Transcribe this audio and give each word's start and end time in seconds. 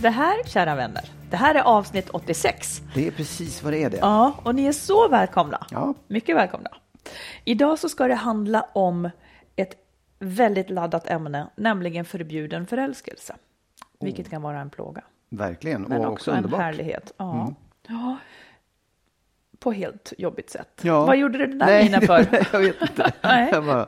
Det 0.00 0.10
här, 0.10 0.44
kära 0.44 0.74
vänner, 0.74 1.04
det 1.30 1.36
här 1.36 1.54
är 1.54 1.62
avsnitt 1.62 2.10
86. 2.10 2.82
Det 2.94 3.06
är 3.06 3.10
precis 3.10 3.62
vad 3.62 3.72
det 3.72 3.82
är 3.82 3.90
det. 3.90 3.96
Ja, 3.96 4.34
och 4.42 4.54
ni 4.54 4.66
är 4.66 4.72
så 4.72 5.08
välkomna. 5.08 5.66
Ja. 5.70 5.94
Mycket 6.06 6.36
välkomna. 6.36 6.70
Idag 7.44 7.78
så 7.78 7.88
ska 7.88 8.08
det 8.08 8.14
handla 8.14 8.66
om 8.72 9.10
ett 9.56 9.74
väldigt 10.18 10.70
laddat 10.70 11.06
ämne, 11.10 11.46
nämligen 11.56 12.04
förbjuden 12.04 12.66
förälskelse. 12.66 13.36
Vilket 14.00 14.30
kan 14.30 14.42
vara 14.42 14.60
en 14.60 14.70
plåga. 14.70 15.02
Verkligen. 15.30 15.82
Men 15.82 16.00
och 16.00 16.12
också, 16.12 16.30
också 16.30 16.48
en 16.48 16.60
härlighet. 16.60 17.12
Ja. 17.16 17.54
ja. 17.88 18.16
På 19.58 19.72
helt 19.72 20.12
jobbigt 20.18 20.50
sätt. 20.50 20.80
Ja. 20.82 21.06
Vad 21.06 21.16
gjorde 21.16 21.38
du 21.38 21.46
den 21.46 21.58
där 21.58 21.66
Nej, 21.66 21.84
minen 21.84 22.02
för? 22.02 22.26
jag 22.52 22.60
vet 22.60 22.82
inte. 22.82 23.12
Nej. 23.22 23.48
Jag, 23.52 23.64
bara, 23.64 23.86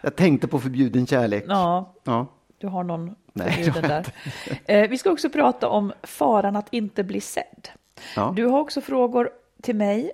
jag 0.00 0.16
tänkte 0.16 0.48
på 0.48 0.58
förbjuden 0.58 1.06
kärlek. 1.06 1.44
Ja, 1.48 1.94
Ja. 2.04 2.26
Du 2.58 2.66
har 2.66 2.84
någon 2.84 3.14
Nej, 3.32 3.70
där. 3.82 4.06
Eh, 4.64 4.88
vi 4.88 4.98
ska 4.98 5.10
också 5.10 5.30
prata 5.30 5.68
om 5.68 5.92
faran 6.02 6.56
att 6.56 6.68
inte 6.70 7.04
bli 7.04 7.20
sedd. 7.20 7.68
Ja. 8.16 8.32
Du 8.36 8.46
har 8.46 8.60
också 8.60 8.80
frågor 8.80 9.30
till 9.62 9.76
mig 9.76 10.12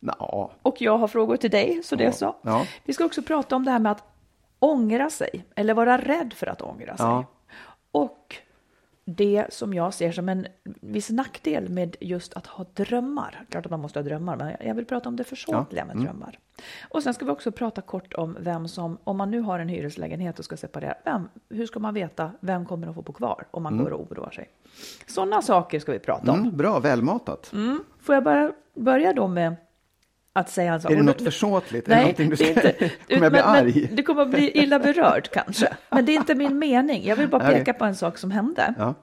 Ja. 0.00 0.50
och 0.62 0.82
jag 0.82 0.98
har 0.98 1.08
frågor 1.08 1.36
till 1.36 1.50
dig, 1.50 1.82
så 1.84 1.96
det 1.96 2.04
är 2.04 2.10
så. 2.10 2.36
Vi 2.84 2.92
ska 2.92 3.04
också 3.04 3.22
prata 3.22 3.56
om 3.56 3.64
det 3.64 3.70
här 3.70 3.78
med 3.78 3.92
att 3.92 4.02
ångra 4.58 5.10
sig 5.10 5.44
eller 5.56 5.74
vara 5.74 5.98
rädd 5.98 6.32
för 6.32 6.46
att 6.46 6.62
ångra 6.62 6.96
sig. 6.96 7.06
Och 7.90 8.36
det 9.16 9.46
som 9.48 9.74
jag 9.74 9.94
ser 9.94 10.12
som 10.12 10.28
en 10.28 10.46
viss 10.64 11.10
nackdel 11.10 11.68
med 11.68 11.96
just 12.00 12.34
att 12.34 12.46
ha 12.46 12.66
drömmar. 12.74 13.44
Klart 13.50 13.66
att 13.66 13.70
man 13.70 13.80
måste 13.80 13.98
ha 13.98 14.04
drömmar, 14.04 14.36
men 14.36 14.56
jag 14.60 14.74
vill 14.74 14.84
prata 14.84 15.08
om 15.08 15.16
det 15.16 15.24
försåtliga 15.24 15.84
med 15.84 15.96
drömmar. 15.96 16.38
Och 16.88 17.02
sen 17.02 17.14
ska 17.14 17.24
vi 17.24 17.30
också 17.30 17.52
prata 17.52 17.80
kort 17.80 18.14
om 18.14 18.36
vem 18.40 18.68
som, 18.68 18.98
om 19.04 19.16
man 19.16 19.30
nu 19.30 19.40
har 19.40 19.58
en 19.58 19.68
hyreslägenhet 19.68 20.38
och 20.38 20.44
ska 20.44 20.56
separera, 20.56 20.94
vem, 21.04 21.28
hur 21.48 21.66
ska 21.66 21.80
man 21.80 21.94
veta 21.94 22.30
vem 22.40 22.66
kommer 22.66 22.88
att 22.88 22.94
få 22.94 23.02
bo 23.02 23.12
kvar 23.12 23.44
om 23.50 23.62
man 23.62 23.78
går 23.78 23.90
och 23.90 24.12
oroar 24.12 24.30
sig? 24.30 24.48
Sådana 25.06 25.42
saker 25.42 25.80
ska 25.80 25.92
vi 25.92 25.98
prata 25.98 26.32
om. 26.32 26.40
Mm, 26.40 26.56
bra, 26.56 26.78
välmatat. 26.78 27.52
Mm. 27.52 27.84
Får 28.00 28.14
jag 28.14 28.24
bara 28.24 28.52
börja 28.74 29.12
då 29.12 29.28
med 29.28 29.56
att 30.38 30.50
säga 30.50 30.72
en 30.74 30.80
sak? 30.80 30.90
Är 30.92 30.96
det 30.96 31.02
något 31.02 31.22
försåtligt? 31.22 31.88
Är 31.88 31.96
det 31.96 32.02
Nej, 32.02 32.14
du 32.16 32.24
det 32.24 32.32
är 32.32 32.36
ska... 32.36 32.68
inte. 32.70 32.88
Kommer 33.08 33.22
jag 33.22 33.32
bli 33.32 33.40
arg? 33.40 33.86
Men, 33.86 33.96
du 33.96 34.02
kommer 34.02 34.22
att 34.22 34.30
bli 34.30 34.50
illa 34.58 34.78
berörd 34.78 35.28
kanske. 35.32 35.68
Men 35.90 36.04
det 36.04 36.12
är 36.12 36.16
inte 36.16 36.34
min 36.34 36.58
mening. 36.58 37.04
Jag 37.06 37.16
vill 37.16 37.28
bara 37.28 37.50
peka 37.50 37.72
på 37.72 37.84
en 37.84 37.96
sak 37.96 38.18
som 38.18 38.30
hände. 38.30 38.74
Ja. 38.78 38.94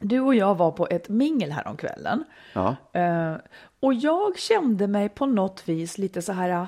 Du 0.00 0.20
och 0.20 0.34
jag 0.34 0.54
var 0.54 0.70
på 0.70 0.86
ett 0.90 1.08
mingel 1.08 1.52
häromkvällen. 1.52 2.24
Ja. 2.52 2.76
Eh, 2.92 3.34
och 3.80 3.94
jag 3.94 4.38
kände 4.38 4.86
mig 4.86 5.08
på 5.08 5.26
något 5.26 5.68
vis 5.68 5.98
lite 5.98 6.22
så 6.22 6.32
här. 6.32 6.66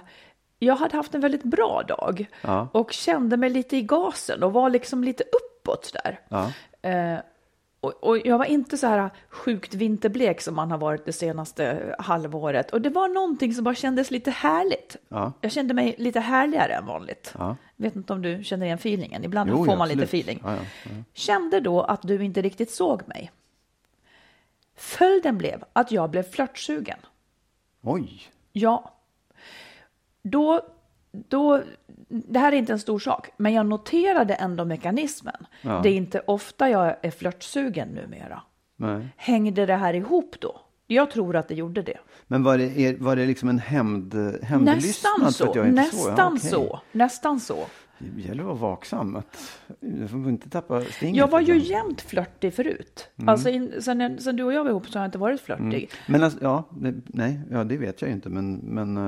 Jag 0.58 0.76
hade 0.76 0.96
haft 0.96 1.14
en 1.14 1.20
väldigt 1.20 1.42
bra 1.42 1.82
dag 1.88 2.26
Ja. 2.42 2.68
och 2.72 2.92
kände 2.92 3.36
mig 3.36 3.50
lite 3.50 3.76
i 3.76 3.82
gasen 3.82 4.42
och 4.42 4.52
var 4.52 4.70
liksom 4.70 5.04
lite 5.04 5.24
uppåt 5.24 5.92
där. 6.04 6.20
Ja. 6.28 6.52
Eh, 6.90 7.18
och, 7.82 8.04
och 8.04 8.18
jag 8.26 8.38
var 8.38 8.44
inte 8.44 8.78
så 8.78 8.86
här 8.86 9.10
sjukt 9.28 9.74
vinterblek 9.74 10.40
som 10.40 10.54
man 10.54 10.70
har 10.70 10.78
varit 10.78 11.04
det 11.04 11.12
senaste 11.12 11.94
halvåret. 11.98 12.70
Och 12.70 12.80
det 12.80 12.90
var 12.90 13.08
någonting 13.08 13.54
som 13.54 13.64
bara 13.64 13.74
kändes 13.74 14.10
lite 14.10 14.30
härligt. 14.30 14.96
Ja. 15.08 15.32
Jag 15.40 15.52
kände 15.52 15.74
mig 15.74 15.94
lite 15.98 16.20
härligare 16.20 16.74
än 16.74 16.86
vanligt. 16.86 17.34
Ja. 17.38 17.56
Vet 17.76 17.96
inte 17.96 18.12
om 18.12 18.22
du 18.22 18.44
känner 18.44 18.66
igen 18.66 18.78
feelingen. 18.78 19.24
Ibland 19.24 19.50
Jo, 19.50 19.64
får 19.64 19.76
man 19.76 19.88
lite 19.88 20.02
absolut. 20.02 20.24
feeling. 20.26 20.42
Ja, 20.44 20.54
ja, 20.84 20.90
Kände 21.12 21.60
då 21.60 21.80
att 21.82 22.02
du 22.02 22.24
inte 22.24 22.42
riktigt 22.42 22.70
såg 22.70 23.08
mig. 23.08 23.30
Följden 24.76 25.38
blev 25.38 25.64
att 25.72 25.92
jag 25.92 26.10
blev 26.10 26.22
flörtsugen. 26.22 26.98
Oj. 27.82 28.22
Ja. 28.52 28.92
Då, 30.22 30.60
då, 31.12 31.62
det 32.08 32.38
här 32.38 32.52
är 32.52 32.56
inte 32.56 32.72
en 32.72 32.78
stor 32.78 32.98
sak, 32.98 33.28
men 33.36 33.52
jag 33.52 33.66
noterade 33.66 34.34
ändå 34.34 34.64
mekanismen. 34.64 35.46
Ja. 35.62 35.80
Det 35.82 35.88
är 35.88 35.94
inte 35.94 36.22
ofta 36.26 36.70
jag 36.70 36.96
är 37.02 37.10
flörtsugen 37.10 37.88
numera. 37.88 38.42
Nej. 38.76 39.08
Hängde 39.16 39.66
det 39.66 39.76
här 39.76 39.94
ihop 39.94 40.36
då? 40.40 40.60
Jag 40.86 41.10
tror 41.10 41.36
att 41.36 41.48
det 41.48 41.54
gjorde 41.54 41.82
det. 41.82 41.98
Men 42.26 42.42
var 42.42 42.58
det, 42.58 43.00
var 43.00 43.16
det 43.16 43.26
liksom 43.26 43.48
en 43.48 43.58
hämnd, 43.58 44.14
hämndlystnad? 44.42 45.12
Nästan 45.22 45.54
så. 45.54 45.64
Nästan 45.64 46.38
såg? 46.40 46.62
Ja, 46.62 46.68
så. 46.68 46.80
Nästan 46.92 47.40
så. 47.40 47.66
Det 48.16 48.22
gäller 48.22 48.40
att 48.42 48.46
vara 48.60 48.70
vaksam. 48.70 49.16
Att, 49.16 49.58
jag 49.80 50.10
får 50.10 50.28
inte 50.28 50.50
tappa 50.50 50.80
stinget. 50.84 51.16
Jag 51.16 51.28
var 51.28 51.40
ju 51.40 51.58
jämt 51.58 52.00
flörtig 52.00 52.54
förut. 52.54 53.08
Mm. 53.16 53.28
Alltså 53.28 53.48
in, 53.48 53.72
sen, 53.80 54.18
sen 54.18 54.36
du 54.36 54.42
och 54.44 54.52
jag 54.52 54.64
var 54.64 54.70
ihop 54.70 54.88
så 54.88 54.98
har 54.98 55.04
jag 55.04 55.08
inte 55.08 55.18
varit 55.18 55.40
flörtig. 55.40 55.90
Men 56.08 56.22
alltså, 56.24 56.38
ja, 56.42 56.68
det, 56.70 56.94
nej, 57.06 57.40
ja, 57.50 57.64
det 57.64 57.76
vet 57.76 58.00
jag 58.02 58.08
ju 58.08 58.14
inte. 58.14 58.28
Men, 58.28 58.54
men, 58.54 58.96
eh, 58.96 59.02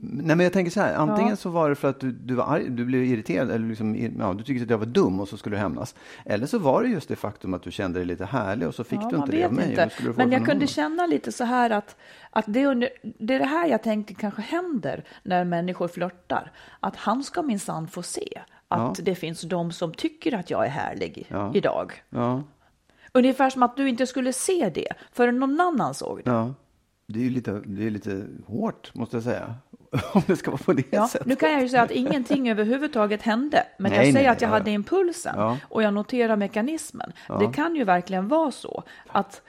nej, 0.00 0.36
men 0.36 0.40
jag 0.40 0.52
tänker 0.52 0.70
så 0.70 0.80
här, 0.80 0.94
antingen 0.94 1.30
Ja. 1.30 1.36
så 1.36 1.50
var 1.50 1.68
det 1.68 1.74
för 1.74 1.88
att 1.90 2.00
du, 2.00 2.12
du 2.12 2.34
var 2.34 2.44
arg, 2.44 2.70
du 2.70 2.84
blev 2.84 3.04
irriterad, 3.04 3.50
eller 3.50 3.68
liksom, 3.68 3.96
ja, 4.18 4.34
du 4.34 4.44
tyckte 4.44 4.64
att 4.64 4.70
jag 4.70 4.78
var 4.78 4.86
dum 4.86 5.20
och 5.20 5.28
så 5.28 5.36
skulle 5.36 5.56
du 5.56 5.60
hämnas. 5.60 5.94
Eller 6.24 6.46
så 6.46 6.58
var 6.58 6.82
det 6.82 6.88
just 6.88 7.08
det 7.08 7.16
faktum 7.16 7.54
att 7.54 7.62
du 7.62 7.70
kände 7.70 7.98
dig 7.98 8.06
lite 8.06 8.24
härlig 8.24 8.68
och 8.68 8.74
så 8.74 8.84
fick 8.84 9.00
Ja, 9.02 9.08
du 9.10 9.16
inte 9.16 9.32
det 9.32 9.44
av 9.44 9.52
mig. 9.52 9.70
inte. 9.70 9.90
du 10.00 10.12
Men 10.16 10.32
jag 10.32 10.38
kunde 10.40 10.52
honom. 10.54 10.66
känna 10.66 11.06
lite 11.06 11.32
så 11.32 11.44
här 11.44 11.70
att, 11.70 11.96
att 12.30 12.44
det, 12.48 12.60
är 12.62 12.66
under, 12.66 12.88
det 13.02 13.34
är 13.34 13.38
det 13.38 13.44
här 13.44 13.66
jag 13.66 13.82
tänkte 13.82 14.14
kanske 14.14 14.42
händer 14.42 15.04
när 15.22 15.44
människor 15.44 15.88
flörtar. 15.88 16.52
Att 16.80 16.96
han 16.96 17.24
ska 17.24 17.42
minsann 17.42 17.88
få 17.88 18.02
se 18.02 18.40
att 18.68 18.98
Ja. 18.98 19.04
det 19.04 19.14
finns 19.14 19.40
de 19.42 19.72
som 19.72 19.94
tycker 19.94 20.34
att 20.34 20.50
jag 20.50 20.64
är 20.66 20.70
härlig 20.70 21.26
Ja. 21.30 21.52
idag. 21.54 21.92
Ja, 22.10 22.42
Ungefär 23.12 23.50
som 23.50 23.62
att 23.62 23.76
du 23.76 23.88
inte 23.88 24.06
skulle 24.06 24.32
se 24.32 24.70
det 24.74 24.88
förrän 25.12 25.38
någon 25.38 25.60
annan 25.60 25.94
såg 25.94 26.20
det. 26.24 26.30
ja. 26.30 26.54
Det 27.06 27.18
är 27.18 27.24
ju 27.24 27.30
lite, 27.30 27.52
det 27.66 27.86
är 27.86 27.90
lite 27.90 28.26
hårt, 28.46 28.94
måste 28.94 29.16
jag 29.16 29.24
säga. 29.24 29.54
Om 30.12 30.22
det 30.26 30.36
ska 30.36 30.50
vara 30.50 30.62
på 30.62 30.72
det 30.72 30.84
Ja, 30.90 31.08
sättet. 31.08 31.26
nu 31.26 31.36
kan 31.36 31.52
jag 31.52 31.62
ju 31.62 31.68
säga 31.68 31.82
att 31.82 31.90
ingenting 31.90 32.50
överhuvudtaget 32.50 33.22
hände, 33.22 33.64
men 33.78 33.90
Nej, 33.92 33.98
jag 33.98 34.06
säger 34.06 34.14
nej, 34.14 34.26
att 34.26 34.40
jag 34.40 34.48
ja, 34.48 34.52
hade 34.54 34.70
impulsen 34.70 35.34
Ja. 35.36 35.58
och 35.62 35.82
jag 35.82 35.94
noterar 35.94 36.36
mekanismen. 36.36 37.12
Det 37.40 37.52
kan 37.54 37.76
ju 37.76 37.84
verkligen 37.84 38.28
vara 38.28 38.50
så 38.50 38.82
att 39.08 39.42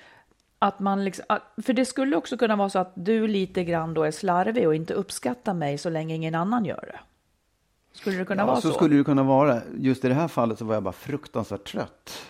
att 0.64 0.80
man 0.80 1.06
liksom, 1.06 1.26
för 1.64 1.74
det 1.74 1.86
skulle 1.86 2.16
också 2.16 2.38
kunna 2.38 2.56
vara 2.56 2.70
så 2.70 2.80
att 2.80 2.92
du 2.96 3.28
lite 3.28 3.64
grann 3.64 3.94
då 3.94 4.04
är 4.04 4.12
slarvig 4.12 4.68
och 4.68 4.76
inte 4.76 4.94
uppskattar 4.94 5.54
mig 5.54 5.78
så 5.78 5.90
länge 5.90 6.16
ingen 6.16 6.36
annan 6.36 6.66
gör 6.66 6.84
det. 6.94 7.00
Skulle 7.94 8.18
det 8.18 8.26
kunna 8.26 8.42
Ja, 8.42 8.46
vara 8.46 8.56
så 8.62 8.68
så? 8.68 8.74
skulle 8.74 8.96
det 8.96 9.04
kunna 9.04 9.24
vara. 9.24 9.62
Just 9.78 10.06
i 10.06 10.08
det 10.08 10.14
här 10.14 10.28
fallet 10.28 10.60
så 10.60 10.66
var 10.66 10.74
jag 10.74 10.84
bara 10.84 10.92
fruktansvärt 10.94 11.64
trött. 11.72 12.22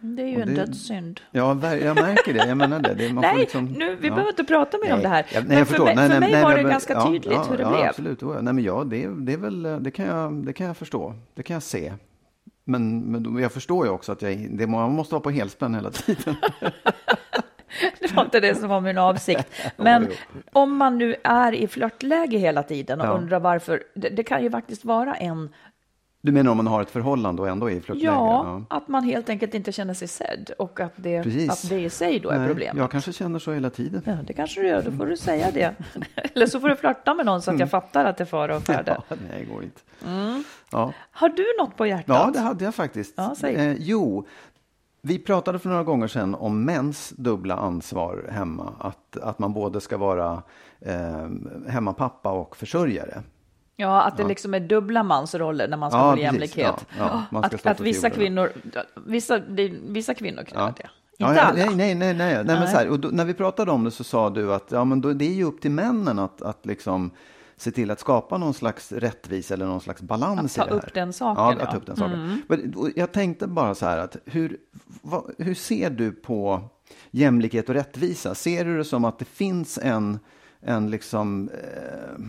Det 0.00 0.22
är 0.22 0.26
ju 0.26 0.36
och 0.36 0.42
en 0.42 0.48
det- 0.48 0.54
dödssynd. 0.64 1.20
Ja, 1.30 1.48
jag 1.74 1.94
märker 1.96 2.34
det. 2.34 2.46
Jag 2.48 2.56
menar 2.56 2.80
det. 2.80 2.94
det 2.94 3.12
man 3.12 3.24
får 3.24 3.30
Nej, 3.30 3.38
liksom, 3.38 3.64
nu, 3.66 3.96
vi 3.96 4.08
ja. 4.08 4.14
behöver 4.14 4.30
inte 4.30 4.44
prata 4.44 4.78
mer 4.84 4.94
om 4.94 5.00
det 5.00 5.08
här. 5.08 5.26
jag, 5.32 5.40
nej, 5.42 5.48
men 5.48 5.58
jag 5.58 5.68
för 5.68 5.84
mig, 5.84 5.94
nej, 5.96 6.04
för 6.08 6.08
nej, 6.08 6.20
mig 6.20 6.32
nej, 6.32 6.42
var 6.42 6.54
men- 6.54 6.64
det 6.64 6.70
ganska 6.70 6.92
ja, 6.94 7.06
tydligt 7.06 7.32
ja, 7.32 7.46
hur 7.50 7.56
det 7.56 7.62
ja, 7.62 7.70
blev. 7.70 7.88
Absolut, 7.88 8.22
nej, 8.22 8.52
men 8.52 8.58
ja, 8.64 8.84
det, 8.84 9.08
det 9.08 9.32
är 9.32 9.36
väl, 9.36 9.62
det 9.82 9.90
kan, 9.90 10.06
jag, 10.06 10.32
det 10.46 10.52
kan 10.52 10.66
jag 10.66 10.76
förstå. 10.76 11.14
Det 11.34 11.42
kan 11.42 11.54
jag 11.54 11.62
se. 11.62 11.92
Men, 12.64 13.00
men 13.00 13.42
jag 13.42 13.52
förstår 13.52 13.86
ju 13.86 13.92
också 13.92 14.12
att 14.12 14.22
jag, 14.22 14.48
det, 14.50 14.66
man 14.66 14.92
måste 14.92 15.14
vara 15.14 15.22
på 15.22 15.30
helspänn 15.30 15.74
hela 15.74 15.90
tiden. 15.90 16.34
det 18.00 18.12
var 18.14 18.24
inte 18.24 18.40
det 18.40 18.54
som 18.54 18.68
var 18.68 18.80
min 18.80 18.98
avsikt. 18.98 19.48
Men 19.76 20.08
om 20.52 20.76
man 20.76 20.98
nu 20.98 21.16
är 21.24 21.52
i 21.54 21.66
flörtläge 21.68 22.38
hela 22.38 22.62
tiden 22.62 23.00
och 23.00 23.06
Ja. 23.06 23.10
undrar 23.10 23.40
varför, 23.40 23.82
det, 23.94 24.08
det 24.08 24.22
kan 24.22 24.42
ju 24.42 24.50
faktiskt 24.50 24.84
vara 24.84 25.14
en, 25.14 25.48
Du 26.20 26.32
menar 26.32 26.50
om 26.50 26.56
man 26.56 26.66
har 26.66 26.82
ett 26.82 26.90
förhållande 26.90 27.42
och 27.42 27.48
ändå 27.48 27.70
är 27.70 27.74
i 27.74 27.80
flörtläge? 27.80 28.06
ja, 28.06 28.62
att 28.70 28.88
man 28.88 29.04
helt 29.04 29.28
enkelt 29.28 29.54
inte 29.54 29.72
känner 29.72 29.94
sig 29.94 30.08
sedd 30.08 30.50
och 30.58 30.80
att 30.80 30.92
det, 30.96 31.22
Precis. 31.22 31.50
att 31.50 31.68
det 31.70 31.80
i 31.80 31.90
sig 31.90 32.20
då 32.20 32.28
är 32.30 32.38
Nej, 32.38 32.48
problemet. 32.48 32.76
Jag 32.76 32.90
kanske 32.90 33.12
känner 33.12 33.38
så 33.38 33.52
hela 33.52 33.70
tiden. 33.70 34.02
Ja, 34.04 34.12
det 34.26 34.32
kanske 34.32 34.60
du 34.60 34.68
gör, 34.68 34.82
då 34.82 34.92
får 34.92 35.06
du 35.06 35.16
säga 35.16 35.50
det. 35.50 35.74
Eller 36.34 36.46
så 36.46 36.60
får 36.60 36.68
du 36.68 36.76
flörta 36.76 37.14
med 37.14 37.26
någon 37.26 37.42
så 37.42 37.50
att 37.50 37.58
jag 37.60 37.70
fattar 37.70 38.04
att 38.04 38.16
det 38.16 38.24
är 38.24 38.26
fara 38.26 38.56
och 38.56 38.62
färde. 38.62 38.90
Mm. 38.90 39.02
Ja, 39.08 39.16
nej, 39.30 39.44
går 39.44 39.62
inte. 39.64 39.80
Ja. 40.70 40.92
Har 41.10 41.28
du 41.28 41.44
något 41.58 41.76
på 41.76 41.86
hjärtat? 41.86 42.04
ja, 42.06 42.30
det 42.34 42.40
hade 42.40 42.64
jag 42.64 42.74
faktiskt. 42.74 43.14
Ja, 43.16 43.34
säg. 43.38 43.54
Eh, 43.54 43.76
jo, 43.78 44.26
vi 45.06 45.18
pratade 45.18 45.58
för 45.58 45.68
några 45.68 45.84
gånger 45.84 46.08
sedan 46.08 46.34
om 46.34 46.64
mäns 46.64 47.10
dubbla 47.16 47.54
ansvar 47.54 48.28
hemma. 48.30 48.72
Att, 48.78 49.16
att 49.22 49.38
man 49.38 49.52
både 49.52 49.80
ska 49.80 49.96
vara 49.96 50.42
eh, 50.80 51.28
hemmapappa 51.68 52.30
och 52.30 52.56
försörjare. 52.56 53.22
Ja, 53.76 54.02
att 54.02 54.16
det 54.16 54.24
liksom 54.24 54.54
är 54.54 54.60
dubbla 54.60 55.02
mansroller 55.02 55.68
när 55.68 55.76
man 55.76 55.90
ska 55.90 55.98
Ja, 55.98 56.12
få 56.12 56.18
jämlikhet. 56.18 56.86
Ja, 56.98 57.24
ja, 57.30 57.38
att 57.38 57.66
att 57.66 57.80
vissa 57.80 58.10
kvinnor, 58.10 58.52
vissa, 59.06 59.38
det, 59.38 59.68
vissa 59.68 60.14
kvinnor 60.14 60.44
göra 60.54 60.74
det. 60.76 60.88
Ja, 61.18 61.28
Inte 61.28 61.40
ja, 61.40 61.46
alla. 61.46 61.64
Nej, 61.64 61.74
nej, 61.76 61.94
nej. 61.94 62.14
nej. 62.14 62.34
nej 62.34 62.44
men 62.44 62.58
Nej. 62.60 62.68
så 62.68 62.76
här, 62.76 62.88
och 62.88 63.00
då, 63.00 63.08
när 63.08 63.24
vi 63.24 63.34
pratade 63.34 63.70
om 63.70 63.84
det 63.84 63.90
så 63.90 64.04
sa 64.04 64.30
du 64.30 64.54
att 64.54 64.72
ja, 64.72 64.84
men 64.84 65.00
då, 65.00 65.12
det 65.12 65.24
är 65.24 65.34
ju 65.34 65.44
upp 65.44 65.60
till 65.60 65.70
männen 65.70 66.18
att, 66.18 66.42
att 66.42 66.66
liksom 66.66 67.10
se 67.56 67.70
till 67.70 67.90
att 67.90 68.00
skapa 68.00 68.38
någon 68.38 68.54
slags 68.54 68.92
rättvisa 68.92 69.54
eller 69.54 69.66
någon 69.66 69.80
slags 69.80 70.02
balans 70.02 70.58
Att 70.58 70.68
ta 70.68 70.74
i 70.74 70.76
det 70.76 70.80
här. 70.82 70.88
upp 70.88 70.94
den 70.94 71.12
saken, 71.12 71.44
Ja. 71.44 71.52
Mm. 71.52 71.62
att 71.64 71.70
ta 71.70 71.76
upp 71.76 71.86
den 71.86 71.96
saken. 71.96 72.74
Och 72.76 72.90
jag 72.96 73.12
tänkte 73.12 73.46
bara 73.46 73.74
så 73.74 73.86
här 73.86 73.98
att 73.98 74.16
hur, 74.24 74.56
vad, 75.02 75.34
hur 75.38 75.54
ser 75.54 75.90
du 75.90 76.12
på 76.12 76.62
jämlikhet 77.10 77.68
och 77.68 77.74
rättvisa? 77.74 78.34
Ser 78.34 78.64
du 78.64 78.76
det 78.76 78.84
som 78.84 79.04
att 79.04 79.18
det 79.18 79.24
finns 79.24 79.78
en, 79.82 80.18
en 80.60 80.90
liksom 80.90 81.48
eh, 81.48 82.24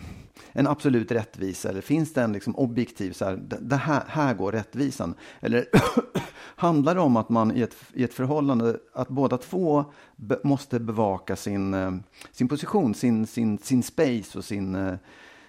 en 0.52 0.68
absolut 0.68 1.12
rättvisa 1.12 1.70
eller 1.70 1.82
finns 1.82 2.14
det 2.14 2.22
en 2.22 2.34
liksom 2.34 2.56
objektiv, 2.56 3.12
så 3.12 3.26
här, 3.26 3.40
det 3.62 3.76
här, 3.76 4.04
här 4.08 4.34
går 4.34 4.52
rättvisan? 4.52 5.16
Eller 5.40 5.66
handlar 6.56 6.96
det 6.96 7.02
om 7.02 7.18
att 7.18 7.30
man 7.30 7.58
i 7.58 7.62
ett, 7.62 7.76
i 7.94 8.04
ett 8.04 8.14
förhållande, 8.14 8.78
att 8.94 9.08
båda 9.08 9.38
två 9.38 9.86
be, 10.16 10.40
måste 10.44 10.80
bevaka 10.80 11.36
sin, 11.36 11.74
eh, 11.74 11.92
sin 12.32 12.48
position, 12.48 12.94
sin, 12.94 13.28
sin, 13.28 13.58
sin 13.58 13.84
space 13.84 14.38
och 14.38 14.46
sin, 14.46 14.76
eh, 14.76 14.94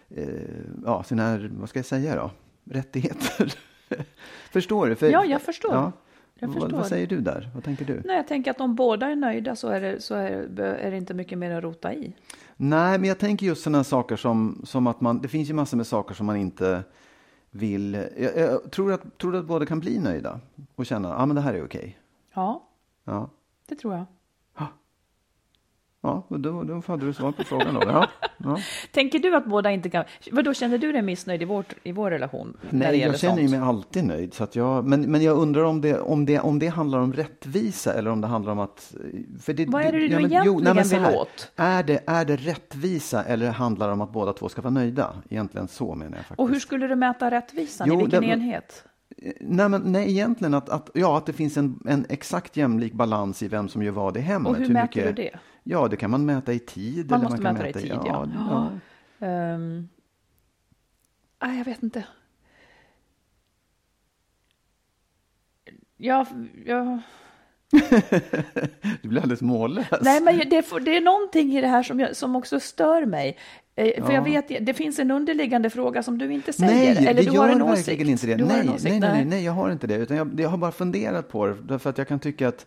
eh, 0.08 0.29
ja, 0.85 1.02
sina, 1.02 1.49
vad 1.50 1.69
ska 1.69 1.79
jag 1.79 1.87
säga 1.87 2.17
då, 2.17 2.31
rättigheter? 2.64 3.55
förstår 4.50 4.87
du? 4.87 4.94
För, 4.96 5.11
Ja, 5.11 5.25
jag 5.25 5.43
förstår. 5.43 5.75
Ja. 5.75 5.93
Jag 6.38 6.49
Vad, 6.49 6.56
förstår. 6.56 6.76
vad 6.76 6.87
säger 6.87 7.06
du 7.06 7.20
där? 7.20 7.50
Vad 7.55 7.64
tänker 7.64 7.85
du? 7.85 8.02
Nej, 8.05 8.17
jag 8.17 8.29
tänker 8.29 8.50
att 8.50 8.61
om 8.61 8.75
båda 8.75 9.06
är 9.06 9.17
nöjda 9.17 9.56
så 9.56 9.69
är 9.69 9.81
det, 9.81 10.00
så 10.00 10.14
är, 10.14 10.61
är 10.61 10.90
det 10.90 10.96
inte 10.96 11.14
mycket 11.14 11.38
mer 11.38 11.50
att 11.50 11.62
rota 11.64 11.94
i. 11.94 12.14
Nej, 12.56 12.99
men 12.99 13.08
jag 13.08 13.19
tänker 13.19 13.46
just 13.46 13.62
sådana 13.62 13.85
saker 13.85 14.17
som, 14.17 14.61
som 14.64 14.87
att 14.87 15.00
man, 15.00 15.20
det 15.20 15.29
finns 15.29 15.50
ju 15.50 15.55
massor 15.55 15.76
med 15.76 15.87
saker 15.87 16.14
som 16.14 16.26
man 16.26 16.37
inte 16.37 16.82
vill, 17.50 17.94
jag, 18.19 18.37
jag 18.37 18.70
tror, 18.70 18.93
att, 18.93 19.19
tror 19.19 19.37
att 19.37 19.46
båda 19.46 19.67
kan 19.67 19.81
bli 19.81 19.99
nöjda 19.99 20.40
och 20.75 20.87
känna, 20.87 21.08
ja 21.08 21.17
ah, 21.17 21.26
men 21.26 21.37
det 21.37 21.43
här 21.43 21.55
är 21.55 21.64
okej. 21.64 21.99
Ja, 22.35 22.64
Ja, 23.05 23.31
det 23.69 23.75
tror 23.75 23.94
jag. 23.94 24.05
Ja 26.02 26.26
då, 26.30 26.62
då 26.62 26.82
hade 26.86 27.06
du 27.06 27.12
svar 27.12 27.32
på 27.32 27.44
frågan 27.44 27.74
då. 27.74 27.80
Ja, 27.86 28.08
ja. 28.36 28.58
Tänker 28.92 29.18
du 29.18 29.36
att 29.36 29.46
båda 29.46 29.70
inte 29.70 29.90
kan... 29.90 30.04
Vadå, 30.32 30.54
känner 30.54 30.78
du 30.78 30.92
dig 30.92 31.02
missnöjd 31.02 31.42
i, 31.42 31.44
vårt, 31.44 31.74
i 31.82 31.92
vår 31.92 32.10
relation? 32.10 32.56
Nej, 32.70 32.98
jag 33.00 33.18
känner 33.18 33.36
sånt? 33.36 33.50
mig 33.50 33.60
alltid 33.60 34.04
nöjd. 34.04 34.34
Så 34.34 34.44
att 34.44 34.56
jag, 34.56 34.84
men, 34.86 35.00
men 35.02 35.22
jag 35.22 35.38
undrar 35.38 35.62
om 35.64 35.80
det, 35.80 35.98
om, 36.00 36.26
det, 36.26 36.38
om 36.40 36.58
det 36.58 36.66
handlar 36.68 36.98
om 36.98 37.12
rättvisa 37.12 37.94
eller 37.94 38.10
om 38.10 38.20
det 38.20 38.26
handlar 38.26 38.52
om 38.52 38.58
att... 38.58 38.94
För 39.40 39.52
det, 39.52 39.66
Vad 39.66 39.82
är 39.82 39.92
det 39.92 39.98
du 40.08 40.14
men- 40.14 40.24
egentligen 40.32 40.74
men 40.76 40.84
så 40.84 40.96
vill 40.96 41.04
här, 41.04 41.16
åt? 41.16 41.52
Är 41.56 41.82
det, 41.82 42.00
är 42.06 42.24
det 42.24 42.36
rättvisa 42.36 43.24
eller 43.24 43.50
handlar 43.50 43.86
det 43.86 43.92
om 43.92 44.00
att 44.00 44.12
båda 44.12 44.32
två 44.32 44.48
ska 44.48 44.62
vara 44.62 44.70
nöjda? 44.74 45.12
Egentligen 45.30 45.68
så 45.68 45.94
menar 45.94 46.10
jag 46.16 46.16
faktiskt. 46.18 46.38
Och 46.40 46.48
hur 46.48 46.60
skulle 46.60 46.86
du 46.86 46.96
mäta 46.96 47.30
rättvisan? 47.30 47.88
Jo, 47.88 47.94
I 47.94 48.02
vilken 48.02 48.20
det- 48.22 48.28
enhet? 48.28 48.84
Nej, 49.40 49.69
men, 49.69 49.93
nej 49.93 50.10
egentligen 50.10 50.55
att, 50.55 50.69
att, 50.69 50.90
ja, 50.94 51.19
att 51.19 51.26
det 51.26 51.32
finns 51.32 51.56
en, 51.56 51.81
en 51.87 52.06
exakt 52.08 52.56
jämlik 52.56 52.93
balans 52.93 53.43
i 53.43 53.49
vem 53.49 53.69
som 53.69 53.82
gör 53.82 53.93
vad 53.93 54.16
i 54.16 54.20
hemmet. 54.20 54.50
Och 54.50 54.56
hur 54.56 54.69
mäter 54.69 55.06
du 55.06 55.12
det? 55.12 55.38
Ja, 55.62 55.88
det 55.88 55.96
kan 55.96 56.10
man 56.10 56.26
mäta 56.26 56.52
i 56.52 56.58
tid. 56.58 57.10
Man 57.10 57.20
eller 57.20 57.31
måste 57.31 57.43
man 57.43 57.56
kan 57.56 57.64
mäta 57.64 57.78
det 57.78 57.84
i 57.84 57.88
tid, 57.88 58.00
ja. 58.05 58.28
ja. 58.34 58.70
ja. 59.19 59.55
Um, 59.55 59.88
nej, 61.43 61.58
jag 61.58 61.64
vet 61.64 61.82
inte. 61.82 62.05
Ja, 65.96 66.26
ja. 66.64 67.00
Du 69.02 69.08
blir 69.08 69.22
alldeles 69.22 69.40
mållös. 69.42 69.86
Nej, 70.00 70.20
men 70.20 70.38
det, 70.38 70.64
det 70.84 70.96
är 70.96 71.00
någonting 71.00 71.56
i 71.56 71.60
det 71.60 71.66
här 71.66 71.82
som, 71.82 72.00
jag, 72.00 72.16
som 72.16 72.36
också 72.36 72.60
stör 72.60 73.06
mig. 73.06 73.36
Eh, 73.76 74.04
För 74.04 74.12
Ja. 74.12 74.14
jag 74.14 74.24
vet, 74.24 74.66
det 74.66 74.74
finns 74.74 74.98
en 74.98 75.10
underliggande 75.10 75.70
fråga 75.70 76.02
som 76.02 76.18
du 76.18 76.32
inte 76.32 76.52
säger. 76.52 76.94
Nej, 76.94 77.06
eller 77.06 77.22
du 77.22 77.38
har 77.38 77.48
en 77.48 77.62
åsikt. 77.62 78.00
inte 78.00 78.26
det. 78.26 78.34
Du 78.34 78.44
Nej, 78.44 78.64
nej, 78.64 78.78
nej, 78.82 79.00
nej, 79.00 79.24
nej, 79.24 79.44
jag 79.44 79.52
har 79.52 79.70
inte 79.70 79.86
det. 79.86 79.94
Utan 79.94 80.16
jag, 80.16 80.40
jag 80.40 80.48
har 80.48 80.58
bara 80.58 80.72
funderat 80.72 81.28
på 81.28 81.46
det. 81.46 81.56
Därför 81.62 81.90
att 81.90 81.98
jag 81.98 82.08
kan 82.08 82.18
tycka 82.20 82.48
att 82.48 82.66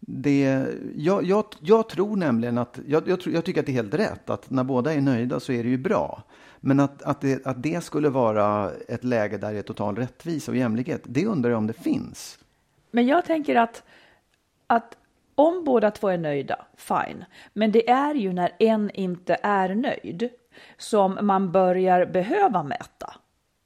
det, 0.00 0.64
jag, 0.96 1.24
jag, 1.24 1.44
jag 1.60 1.88
tror 1.88 2.16
nämligen 2.16 2.58
att, 2.58 2.78
jag, 2.86 3.08
jag, 3.08 3.20
tror, 3.20 3.34
jag 3.34 3.44
tycker 3.44 3.60
att 3.60 3.66
det 3.66 3.72
är 3.72 3.74
helt 3.74 3.94
rätt, 3.94 4.30
att 4.30 4.50
när 4.50 4.64
båda 4.64 4.94
är 4.94 5.00
nöjda 5.00 5.40
så 5.40 5.52
är 5.52 5.62
det 5.62 5.68
ju 5.70 5.78
bra. 5.78 6.22
Men 6.60 6.80
att, 6.80 7.02
att, 7.02 7.20
det, 7.20 7.46
att 7.46 7.62
det 7.62 7.84
skulle 7.84 8.08
vara 8.08 8.70
ett 8.88 9.04
läge 9.04 9.38
där 9.38 9.52
det 9.52 9.58
är 9.58 9.62
total 9.62 9.96
rättvisa 9.96 10.52
och 10.52 10.56
jämlikhet, 10.56 11.02
det 11.04 11.26
undrar 11.26 11.50
jag 11.50 11.58
om 11.58 11.66
det 11.66 11.72
finns. 11.72 12.38
Men 12.90 13.06
jag 13.06 13.24
tänker 13.24 13.56
att, 13.56 13.82
att 14.70 14.96
om 15.34 15.64
båda 15.64 15.90
två 15.90 16.08
är 16.08 16.18
nöjda, 16.18 16.56
fine. 16.76 17.24
Men 17.52 17.72
det 17.72 17.90
är 17.90 18.14
ju 18.14 18.32
när 18.32 18.52
en 18.58 18.90
inte 18.90 19.36
är 19.42 19.74
nöjd 19.74 20.28
som 20.78 21.18
man 21.22 21.52
börjar 21.52 22.06
behöva 22.06 22.62
mäta. 22.62 23.14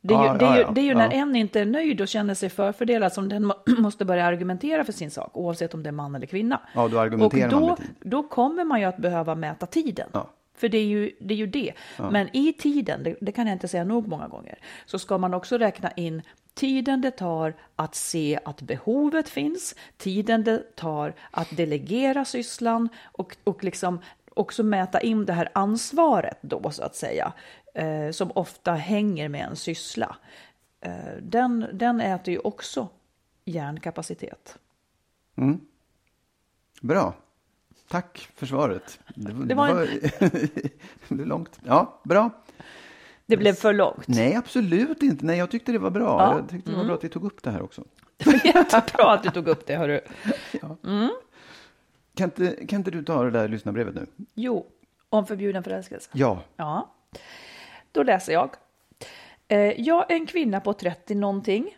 Det 0.01 0.15
är 0.15 0.19
ju, 0.19 0.27
Ja, 0.27 0.35
det 0.35 0.45
är 0.45 0.55
ju, 0.55 0.61
ja, 0.61 0.67
ja, 0.67 0.71
det 0.75 0.81
är 0.81 0.85
ju 0.85 0.95
när 0.95 1.05
ja. 1.05 1.11
en 1.13 1.37
inte 1.37 1.61
är 1.61 1.65
nöjd 1.65 2.01
och 2.01 2.09
känner 2.09 2.35
sig 2.35 2.49
förfördelad 2.49 3.13
som 3.13 3.29
den 3.29 3.45
må- 3.45 3.63
måste 3.79 4.05
börja 4.05 4.25
argumentera 4.27 4.85
för 4.85 4.93
sin 4.93 5.11
sak, 5.11 5.31
oavsett 5.37 5.75
om 5.75 5.83
det 5.83 5.91
är 5.91 5.93
man 5.93 6.15
eller 6.15 6.27
kvinna. 6.27 6.61
Ja, 6.75 6.89
då 6.89 6.99
argumenterar 7.01 7.47
och 7.47 7.51
då, 7.51 7.61
man 7.61 7.69
med 7.69 7.77
tid. 7.77 7.87
då 8.01 8.23
kommer 8.23 8.65
man 8.65 8.81
ju 8.81 8.87
att 8.87 8.97
behöva 8.97 9.35
mäta 9.35 9.67
tiden. 9.67 10.09
För 10.57 10.69
det 10.69 10.79
är 10.79 10.85
ju 10.85 11.13
det. 11.21 11.35
Är 11.35 11.39
ju 11.39 11.47
det. 11.47 11.73
Men 12.11 12.37
i 12.37 12.53
tiden, 12.53 13.03
det, 13.03 13.17
det 13.21 13.33
kan 13.33 13.47
jag 13.47 13.55
inte 13.55 13.69
säga 13.69 13.85
nog 13.85 14.09
många 14.09 14.29
gånger, 14.29 14.59
så 14.87 14.99
ska 14.99 15.19
man 15.19 15.35
också 15.35 15.59
räkna 15.59 15.91
in 15.91 16.23
tiden 16.55 17.01
det 17.01 17.11
tar 17.11 17.55
att 17.77 17.95
se 17.95 18.39
att 18.45 18.63
behovet 18.63 19.29
finns, 19.29 19.75
tiden 19.97 20.45
det 20.45 20.77
tar 20.77 21.15
att 21.31 21.57
delegera 21.57 22.25
sysslan 22.25 22.89
och, 23.13 23.37
och 23.45 23.65
liksom 23.65 23.99
också 24.35 24.63
mäta 24.63 25.01
in 25.01 25.27
det 25.27 25.33
här 25.33 25.49
ansvaret 25.55 26.39
då 26.41 26.71
så 26.71 26.83
att 26.83 26.97
säga, 26.97 27.33
eh, 27.75 28.11
som 28.11 28.31
ofta 28.35 28.73
hänger 28.75 29.29
med 29.29 29.47
en 29.47 29.57
syssla. 29.57 30.17
Eh, 30.81 30.93
den, 31.23 31.67
den 31.73 32.01
äter 32.01 32.35
ju 32.35 32.39
också 32.41 32.89
hjärnkapacitet. 33.45 34.59
Bra. 36.83 37.15
Tack 37.89 38.29
för 38.35 38.47
svaret. 38.47 39.01
Det, 39.15 39.33
Det 39.33 39.55
var 39.55 39.69
en- 39.69 39.89
det 40.19 40.31
blev 41.09 41.27
långt. 41.27 41.61
Ja, 41.65 42.01
bra. 42.05 42.31
Det 43.27 43.37
blev 43.37 43.53
för 43.53 43.73
långt. 43.73 44.09
Nej, 44.09 44.35
absolut 44.35 45.03
inte. 45.03 45.27
Nej, 45.27 45.39
jag 45.39 45.51
tyckte 45.51 45.73
det 45.73 45.79
var 45.79 45.91
bra. 45.91 46.21
Ja. 46.21 46.37
Jag 46.39 46.49
tyckte 46.49 46.71
det 46.71 46.77
var 46.77 46.85
bra 46.85 46.95
att 46.95 47.05
vi 47.05 47.09
tog 47.09 47.25
upp 47.25 47.43
det 47.43 47.51
här 47.51 47.63
också. 47.63 47.85
Det 48.17 48.27
var 48.27 48.41
jättebra 48.45 49.13
att 49.13 49.23
du 49.23 49.31
tog 49.31 49.49
upp 49.49 49.67
det, 49.67 49.77
hörru. 49.77 50.01
Kan 52.15 52.25
inte, 52.25 52.67
kan 52.67 52.79
inte 52.79 52.91
du 52.91 53.05
ta 53.05 53.23
det 53.25 53.31
där 53.31 53.49
lyssnarbrevet 53.49 53.95
nu? 53.95 54.07
Jo, 54.35 54.67
om 55.09 55.27
förbjuden 55.27 55.63
förälskelse. 55.63 56.11
Ja. 56.13 56.41
Ja, 56.57 56.95
då 57.93 58.03
läser 58.03 58.33
jag. 58.33 58.51
Eh, 59.49 59.59
Jag 59.81 60.11
är 60.11 60.15
en 60.15 60.27
kvinna 60.27 60.61
på 60.61 60.73
30 60.73 61.15
någonting 61.15 61.77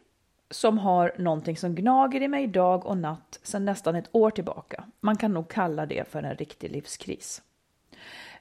som 0.50 0.78
har 0.78 1.12
någonting 1.18 1.56
som 1.56 1.74
gnager 1.74 2.22
i 2.22 2.28
mig 2.28 2.46
dag 2.46 2.86
och 2.86 2.96
natt 2.96 3.40
sedan 3.42 3.64
nästan 3.64 3.94
ett 3.96 4.08
år 4.12 4.30
tillbaka. 4.30 4.84
Man 5.00 5.16
kan 5.16 5.32
nog 5.34 5.48
kalla 5.48 5.86
det 5.86 6.08
för 6.08 6.22
en 6.22 6.34
riktig 6.36 6.70
livskris. 6.70 7.42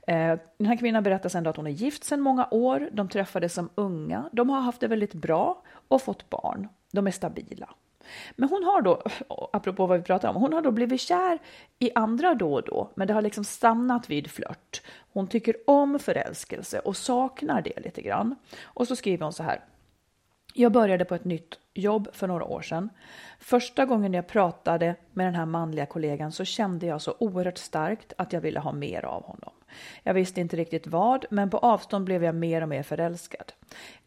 Eh, 0.07 0.39
Den 0.57 0.67
här 0.67 0.77
kvinnan 0.77 1.03
berättar 1.03 1.29
sen 1.29 1.43
då 1.43 1.49
att 1.49 1.57
hon 1.57 1.67
är 1.67 1.71
gift 1.71 2.03
sedan 2.03 2.21
många 2.21 2.47
år. 2.51 2.89
De 2.91 3.09
träffades 3.09 3.53
som 3.53 3.69
unga. 3.75 4.29
De 4.31 4.49
har 4.49 4.61
haft 4.61 4.81
det 4.81 4.87
väldigt 4.87 5.13
bra 5.13 5.61
och 5.87 6.01
fått 6.01 6.29
barn. 6.29 6.67
De 6.91 7.07
är 7.07 7.11
stabila. 7.11 7.69
Men 8.35 8.49
hon 8.49 8.63
har 8.63 8.81
då, 8.81 9.03
apropå 9.53 9.85
vad 9.85 9.97
vi 9.97 10.03
pratar 10.03 10.29
om, 10.29 10.35
hon 10.35 10.53
har 10.53 10.61
då 10.61 10.71
blivit 10.71 11.01
kär 11.01 11.39
i 11.79 11.91
andra 11.95 12.33
då 12.33 12.53
och 12.53 12.63
då, 12.63 12.89
men 12.95 13.07
det 13.07 13.13
har 13.13 13.21
liksom 13.21 13.43
stannat 13.43 14.09
vid 14.09 14.31
flört. 14.31 14.81
Hon 15.13 15.27
tycker 15.27 15.55
om 15.67 15.99
förälskelse 15.99 16.79
och 16.79 16.97
saknar 16.97 17.61
det 17.61 17.79
lite 17.79 18.01
grann. 18.01 18.35
Och 18.63 18.87
så 18.87 18.95
skriver 18.95 19.23
hon 19.23 19.33
så 19.33 19.43
här. 19.43 19.61
Jag 20.57 20.71
började 20.71 21.05
på 21.05 21.15
ett 21.15 21.25
nytt 21.25 21.59
jobb 21.73 22.07
för 22.13 22.27
några 22.27 22.45
år 22.45 22.61
sedan. 22.61 22.89
Första 23.39 23.85
gången 23.85 24.13
jag 24.13 24.27
pratade 24.27 24.95
med 25.13 25.27
den 25.27 25.35
här 25.35 25.45
manliga 25.45 25.85
kollegan 25.85 26.31
så 26.31 26.45
kände 26.45 26.85
jag 26.85 27.01
så 27.01 27.15
oerhört 27.19 27.57
starkt 27.57 28.13
att 28.17 28.33
jag 28.33 28.41
ville 28.41 28.59
ha 28.59 28.71
mer 28.71 29.05
av 29.05 29.23
honom. 29.23 29.53
Jag 30.03 30.13
visste 30.13 30.41
inte 30.41 30.57
riktigt 30.57 30.87
vad, 30.87 31.25
men 31.29 31.49
på 31.49 31.57
avstånd 31.57 32.05
blev 32.05 32.23
jag 32.23 32.35
mer 32.35 32.61
och 32.61 32.69
mer 32.69 32.83
förälskad. 32.83 33.53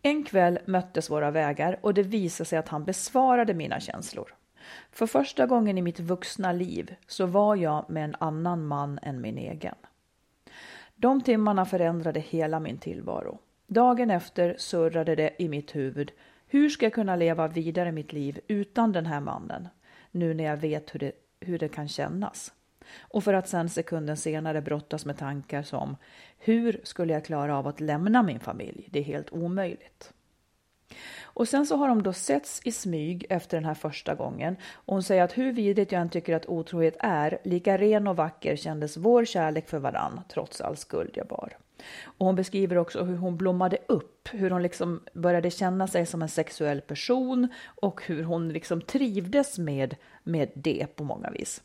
En 0.03 0.25
kväll 0.25 0.59
möttes 0.67 1.11
våra 1.11 1.31
vägar 1.31 1.79
och 1.81 1.95
det 1.95 2.03
visade 2.03 2.49
sig 2.49 2.59
att 2.59 2.69
han 2.69 2.85
besvarade 2.85 3.55
mina 3.55 3.81
känslor. 3.81 4.35
För 4.93 5.07
första 5.07 5.47
gången 5.47 5.79
i 5.79 5.83
mitt 5.83 6.01
vuxna 6.01 6.53
liv 6.53 6.95
så 7.07 7.27
var 7.27 7.57
jag 7.57 7.91
med 7.91 8.05
en 8.05 8.17
annan 8.21 8.67
man 8.67 8.99
än 9.03 9.21
min 9.21 9.39
egen. 9.39 9.75
De 10.97 11.21
timmarna 11.21 11.65
förändrade 11.65 12.21
hela 12.21 12.61
min 12.61 12.79
tillvaro. 12.79 13.39
Dagen 13.67 14.11
efter 14.11 14.55
surrade 14.59 15.15
det 15.15 15.43
i 15.43 15.49
mitt 15.49 15.77
huvud. 15.77 16.13
Hur 16.51 16.69
ska 16.69 16.87
jag 16.87 16.93
kunna 16.93 17.17
leva 17.17 17.49
vidare 17.49 17.93
mitt 17.93 18.13
liv 18.13 18.41
utan 18.49 18.93
den 18.93 19.07
här 19.07 19.21
mannen? 19.21 19.69
Nu 20.11 20.35
när 20.35 20.45
jag 20.45 20.57
vet 20.57 20.95
hur 20.95 21.01
det, 21.01 21.13
hur 21.41 21.59
det 21.59 21.69
kan 21.69 21.89
kännas. 21.89 22.53
Och 22.99 23.25
för 23.25 23.35
att 23.35 23.49
sen 23.49 23.69
sekunden 23.69 24.17
senare 24.17 24.63
brottas 24.63 25.07
med 25.07 25.19
tankar 25.19 25.63
som 25.63 25.97
hur 26.39 26.81
skulle 26.85 27.13
jag 27.13 27.25
klara 27.25 27.59
av 27.59 27.67
att 27.67 27.81
lämna 27.81 28.23
min 28.23 28.41
familj? 28.41 28.89
Det 28.91 28.99
är 28.99 29.03
helt 29.03 29.33
omöjligt. 29.33 30.13
Och 31.23 31.49
sen 31.49 31.67
så 31.67 31.77
har 31.77 31.89
de 31.89 32.03
då 32.03 32.13
setts 32.13 32.61
i 32.65 32.73
smyg 32.73 33.27
efter 33.31 33.57
den 33.57 33.65
här 33.65 33.75
första 33.75 34.15
gången. 34.15 34.57
Och 34.73 34.95
hon 34.95 35.03
säger 35.03 35.23
att 35.23 35.39
hur 35.39 35.53
vidrigt 35.53 35.93
jag 35.93 36.01
än 36.01 36.09
tycker 36.09 36.37
att 36.37 36.49
otrohet 36.49 36.97
är, 36.99 37.39
lika 37.45 37.79
ren 37.79 38.09
och 38.09 38.17
vacker 38.17 38.57
kändes 38.57 38.97
vår 38.97 39.25
kärlek 39.25 39.69
för 39.69 39.79
varann, 39.79 40.21
trots 40.29 40.61
all 40.61 40.77
skuld 40.77 41.11
jag 41.15 41.27
bar. 41.27 41.57
Och 42.05 42.27
hon 42.27 42.35
beskriver 42.35 42.79
också 42.79 43.05
hur 43.05 43.17
hon 43.17 43.37
blommade 43.37 43.79
upp, 43.89 44.29
hur 44.33 44.51
hon 44.51 44.63
liksom 44.63 45.01
började 45.13 45.51
känna 45.51 45.87
sig 45.87 46.07
som 46.07 46.23
en 46.23 46.29
sexuell 46.29 46.81
person 46.81 47.49
och 47.65 48.03
hur 48.07 48.23
hon 48.23 48.49
liksom 48.49 48.81
trivdes 48.81 49.59
med, 49.59 49.97
med 50.23 50.51
det 50.55 50.87
på 50.97 51.05
många 51.05 51.31
vis. 51.31 51.63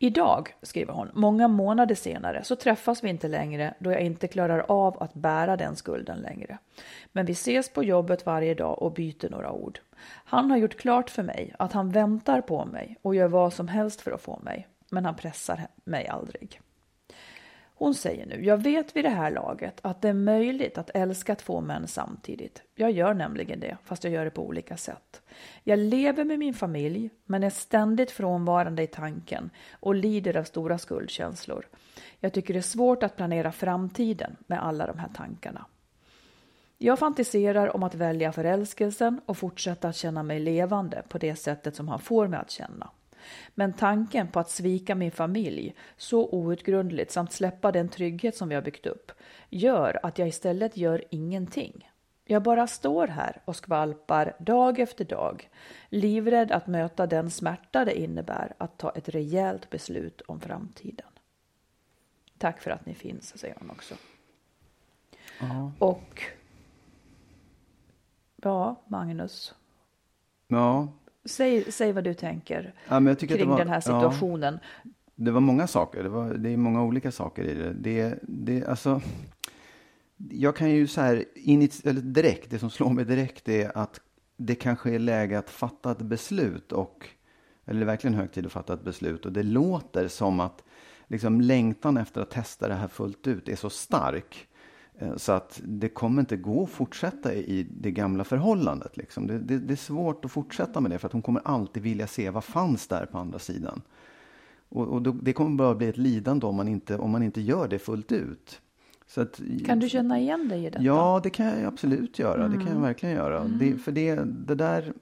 Idag, 0.00 0.54
skriver 0.62 0.92
hon, 0.92 1.10
många 1.14 1.48
månader 1.48 1.94
senare 1.94 2.44
så 2.44 2.56
träffas 2.56 3.04
vi 3.04 3.08
inte 3.08 3.28
längre 3.28 3.74
då 3.78 3.92
jag 3.92 4.00
inte 4.00 4.28
klarar 4.28 4.64
av 4.68 5.02
att 5.02 5.14
bära 5.14 5.56
den 5.56 5.76
skulden 5.76 6.18
längre. 6.18 6.58
Men 7.12 7.26
vi 7.26 7.32
ses 7.32 7.72
på 7.72 7.84
jobbet 7.84 8.26
varje 8.26 8.54
dag 8.54 8.82
och 8.82 8.92
byter 8.92 9.30
några 9.30 9.52
ord. 9.52 9.80
Han 10.04 10.50
har 10.50 10.58
gjort 10.58 10.76
klart 10.76 11.10
för 11.10 11.22
mig 11.22 11.54
att 11.58 11.72
han 11.72 11.90
väntar 11.90 12.40
på 12.40 12.64
mig 12.64 12.96
och 13.02 13.14
gör 13.14 13.28
vad 13.28 13.52
som 13.52 13.68
helst 13.68 14.00
för 14.00 14.10
att 14.10 14.22
få 14.22 14.38
mig. 14.38 14.68
Men 14.90 15.04
han 15.04 15.16
pressar 15.16 15.66
mig 15.84 16.08
aldrig. 16.08 16.60
Hon 17.74 17.94
säger 17.94 18.26
nu, 18.26 18.44
jag 18.44 18.62
vet 18.62 18.96
vid 18.96 19.04
det 19.04 19.08
här 19.08 19.30
laget 19.30 19.80
att 19.82 20.02
det 20.02 20.08
är 20.08 20.12
möjligt 20.12 20.78
att 20.78 20.90
älska 20.94 21.34
två 21.34 21.60
män 21.60 21.86
samtidigt. 21.86 22.62
Jag 22.74 22.90
gör 22.90 23.14
nämligen 23.14 23.60
det, 23.60 23.76
fast 23.84 24.04
jag 24.04 24.12
gör 24.12 24.24
det 24.24 24.30
på 24.30 24.46
olika 24.46 24.76
sätt. 24.76 25.17
Jag 25.64 25.78
lever 25.78 26.24
med 26.24 26.38
min 26.38 26.54
familj, 26.54 27.10
men 27.24 27.42
är 27.42 27.50
ständigt 27.50 28.10
frånvarande 28.10 28.82
i 28.82 28.86
tanken 28.86 29.50
och 29.72 29.94
lider 29.94 30.36
av 30.36 30.44
stora 30.44 30.78
skuldkänslor. 30.78 31.68
Jag 32.20 32.32
tycker 32.32 32.54
det 32.54 32.60
är 32.60 32.62
svårt 32.62 33.02
att 33.02 33.16
planera 33.16 33.52
framtiden 33.52 34.36
med 34.46 34.64
alla 34.64 34.86
de 34.86 34.98
här 34.98 35.10
tankarna. 35.14 35.66
Jag 36.78 36.98
fantiserar 36.98 37.76
om 37.76 37.82
att 37.82 37.94
välja 37.94 38.32
förälskelsen 38.32 39.20
och 39.26 39.38
fortsätta 39.38 39.88
att 39.88 39.96
känna 39.96 40.22
mig 40.22 40.40
levande 40.40 41.02
på 41.08 41.18
det 41.18 41.36
sättet 41.36 41.76
som 41.76 41.88
han 41.88 42.00
får 42.00 42.26
mig 42.26 42.40
att 42.40 42.50
känna. 42.50 42.90
Men 43.54 43.72
tanken 43.72 44.28
på 44.28 44.40
att 44.40 44.50
svika 44.50 44.94
min 44.94 45.10
familj 45.10 45.74
så 45.96 46.28
outgrundligt 46.28 47.10
samt 47.10 47.32
släppa 47.32 47.72
den 47.72 47.88
trygghet 47.88 48.36
som 48.36 48.48
vi 48.48 48.54
har 48.54 48.62
byggt 48.62 48.86
upp 48.86 49.12
gör 49.48 50.00
att 50.02 50.18
jag 50.18 50.28
istället 50.28 50.76
gör 50.76 51.04
ingenting. 51.10 51.90
Jag 52.30 52.42
bara 52.42 52.66
står 52.66 53.06
här 53.06 53.40
och 53.44 53.56
skvalpar 53.56 54.36
dag 54.38 54.78
efter 54.78 55.04
dag, 55.04 55.50
livrädd 55.88 56.52
att 56.52 56.66
möta 56.66 57.06
den 57.06 57.30
smärta 57.30 57.84
det 57.84 58.00
innebär 58.00 58.54
att 58.58 58.78
ta 58.78 58.90
ett 58.90 59.08
rejält 59.08 59.70
beslut 59.70 60.20
om 60.20 60.40
framtiden. 60.40 61.06
Tack 62.38 62.60
för 62.60 62.70
att 62.70 62.86
ni 62.86 62.94
finns, 62.94 63.38
säger 63.38 63.56
hon 63.58 63.70
också. 63.70 63.94
Ja. 65.40 65.72
Och 65.78 66.22
ja, 68.36 68.82
Magnus. 68.86 69.54
Ja, 70.48 70.88
Säg, 71.24 71.72
säg 71.72 71.92
vad 71.92 72.04
du 72.04 72.14
tänker 72.14 72.74
Ja, 72.88 73.00
men 73.00 73.06
jag 73.06 73.18
tycker 73.18 73.36
kring 73.36 73.48
var- 73.48 73.58
den 73.58 73.68
här 73.68 73.80
situationen. 73.80 74.58
Det 75.14 75.30
var 75.30 75.40
många 75.40 75.66
saker. 75.66 76.02
Det, 76.02 76.08
var, 76.08 76.34
det 76.34 76.50
är 76.50 76.56
många 76.56 76.82
olika 76.82 77.12
saker 77.12 77.44
i 77.44 77.54
det. 77.54 77.72
det, 77.72 78.18
det 78.22 78.64
alltså, 78.64 79.00
jag 80.30 80.56
kan 80.56 80.70
ju 80.70 80.86
så 80.86 81.00
här, 81.00 81.24
eller 81.84 82.00
direkt, 82.00 82.50
det 82.50 82.58
som 82.58 82.70
slår 82.70 82.90
mig 82.90 83.04
direkt 83.04 83.48
är 83.48 83.78
att 83.78 84.00
det 84.36 84.54
kanske 84.54 84.94
är 84.94 84.98
läge 84.98 85.38
att 85.38 85.50
fatta 85.50 85.92
ett 85.92 85.98
beslut 85.98 86.72
och, 86.72 87.08
eller 87.64 87.80
det 87.80 87.84
är 87.84 87.86
verkligen 87.86 88.14
hög 88.14 88.32
tid 88.32 88.46
att 88.46 88.52
fatta 88.52 88.74
ett 88.74 88.84
beslut 88.84 89.26
och 89.26 89.32
det 89.32 89.42
låter 89.42 90.08
som 90.08 90.40
att 90.40 90.64
liksom 91.06 91.40
längtan 91.40 91.96
efter 91.96 92.20
att 92.20 92.30
testa 92.30 92.68
det 92.68 92.74
här 92.74 92.88
fullt 92.88 93.26
ut 93.26 93.48
är 93.48 93.56
så 93.56 93.70
stark. 93.70 94.48
Eh, 94.98 95.16
så 95.16 95.32
att 95.32 95.60
det 95.64 95.88
kommer 95.88 96.20
inte 96.20 96.36
gå 96.36 96.62
att 96.62 96.70
fortsätta 96.70 97.34
i 97.34 97.66
det 97.70 97.90
gamla 97.90 98.24
förhållandet. 98.24 98.96
Liksom. 98.96 99.26
Det, 99.26 99.38
det, 99.38 99.58
det 99.58 99.74
är 99.74 99.76
svårt 99.76 100.24
att 100.24 100.32
fortsätta 100.32 100.80
med 100.80 100.90
det 100.90 100.98
för 100.98 101.06
att 101.06 101.12
hon 101.12 101.22
kommer 101.22 101.40
alltid 101.44 101.82
vilja 101.82 102.06
se 102.06 102.30
vad 102.30 102.44
fanns 102.44 102.86
där 102.86 103.06
på 103.06 103.18
andra 103.18 103.38
sidan. 103.38 103.82
Och, 104.68 104.88
och 104.88 105.02
då, 105.02 105.12
det 105.12 105.32
kommer 105.32 105.56
bara 105.56 105.74
bli 105.74 105.88
ett 105.88 105.96
lidande 105.96 106.46
om 106.46 106.56
man 106.56 106.68
inte, 106.68 106.96
om 106.98 107.10
man 107.10 107.22
inte 107.22 107.40
gör 107.40 107.68
det 107.68 107.78
fullt 107.78 108.12
ut. 108.12 108.60
Att, 109.16 109.40
Kan 109.66 109.78
du 109.78 109.88
känna 109.88 110.18
igen 110.18 110.48
dig 110.48 110.64
i 110.64 110.70
detta? 110.70 110.82
Ja, 110.82 111.20
det 111.22 111.30
kan 111.30 111.46
jag 111.46 111.64
absolut 111.64 112.18
göra. 112.18 112.48
Det 112.48 112.56
kan 112.56 112.72
jag 112.72 112.80
verkligen 112.80 113.14
göra. 113.14 113.44
Det, 113.44 113.74
för 113.74 113.92
det, 113.92 114.14
det 114.24 114.54
där, 114.54 114.92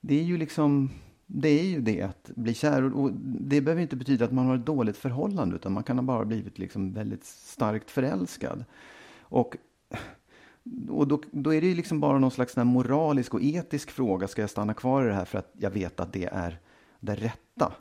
det 0.00 0.20
är 0.20 0.22
ju 0.22 0.36
liksom, 0.36 0.90
det 1.26 1.48
är 1.48 1.64
ju 1.64 1.80
det 1.80 2.02
att 2.02 2.30
bli 2.34 2.54
kär. 2.54 2.96
Och, 2.96 3.10
det 3.40 3.60
behöver 3.60 3.82
inte 3.82 3.96
betyda 3.96 4.24
att 4.24 4.32
man 4.32 4.46
har 4.46 4.54
ett 4.54 4.66
dåligt 4.66 4.96
förhållande, 4.96 5.56
utan 5.56 5.72
man 5.72 5.84
kan 5.84 5.98
ha 5.98 6.02
bara 6.02 6.24
blivit 6.24 6.58
liksom 6.58 6.92
väldigt 6.92 7.24
starkt 7.24 7.90
förälskad. 7.90 8.64
Och, 9.20 9.56
och 10.88 11.08
då, 11.08 11.22
då 11.30 11.54
är 11.54 11.60
det 11.60 11.66
ju 11.66 11.74
liksom 11.74 12.00
bara 12.00 12.18
någon 12.18 12.30
slags 12.30 12.56
moralisk 12.56 13.34
och 13.34 13.42
etisk 13.42 13.90
fråga. 13.90 14.28
Ska 14.28 14.40
jag 14.40 14.50
stanna 14.50 14.74
kvar 14.74 15.04
i 15.04 15.08
det 15.08 15.14
här 15.14 15.24
för 15.24 15.38
att 15.38 15.50
jag 15.58 15.70
vet 15.70 16.00
att 16.00 16.12
det 16.12 16.24
är 16.32 16.60
det 17.00 17.14
rätta? 17.14 17.72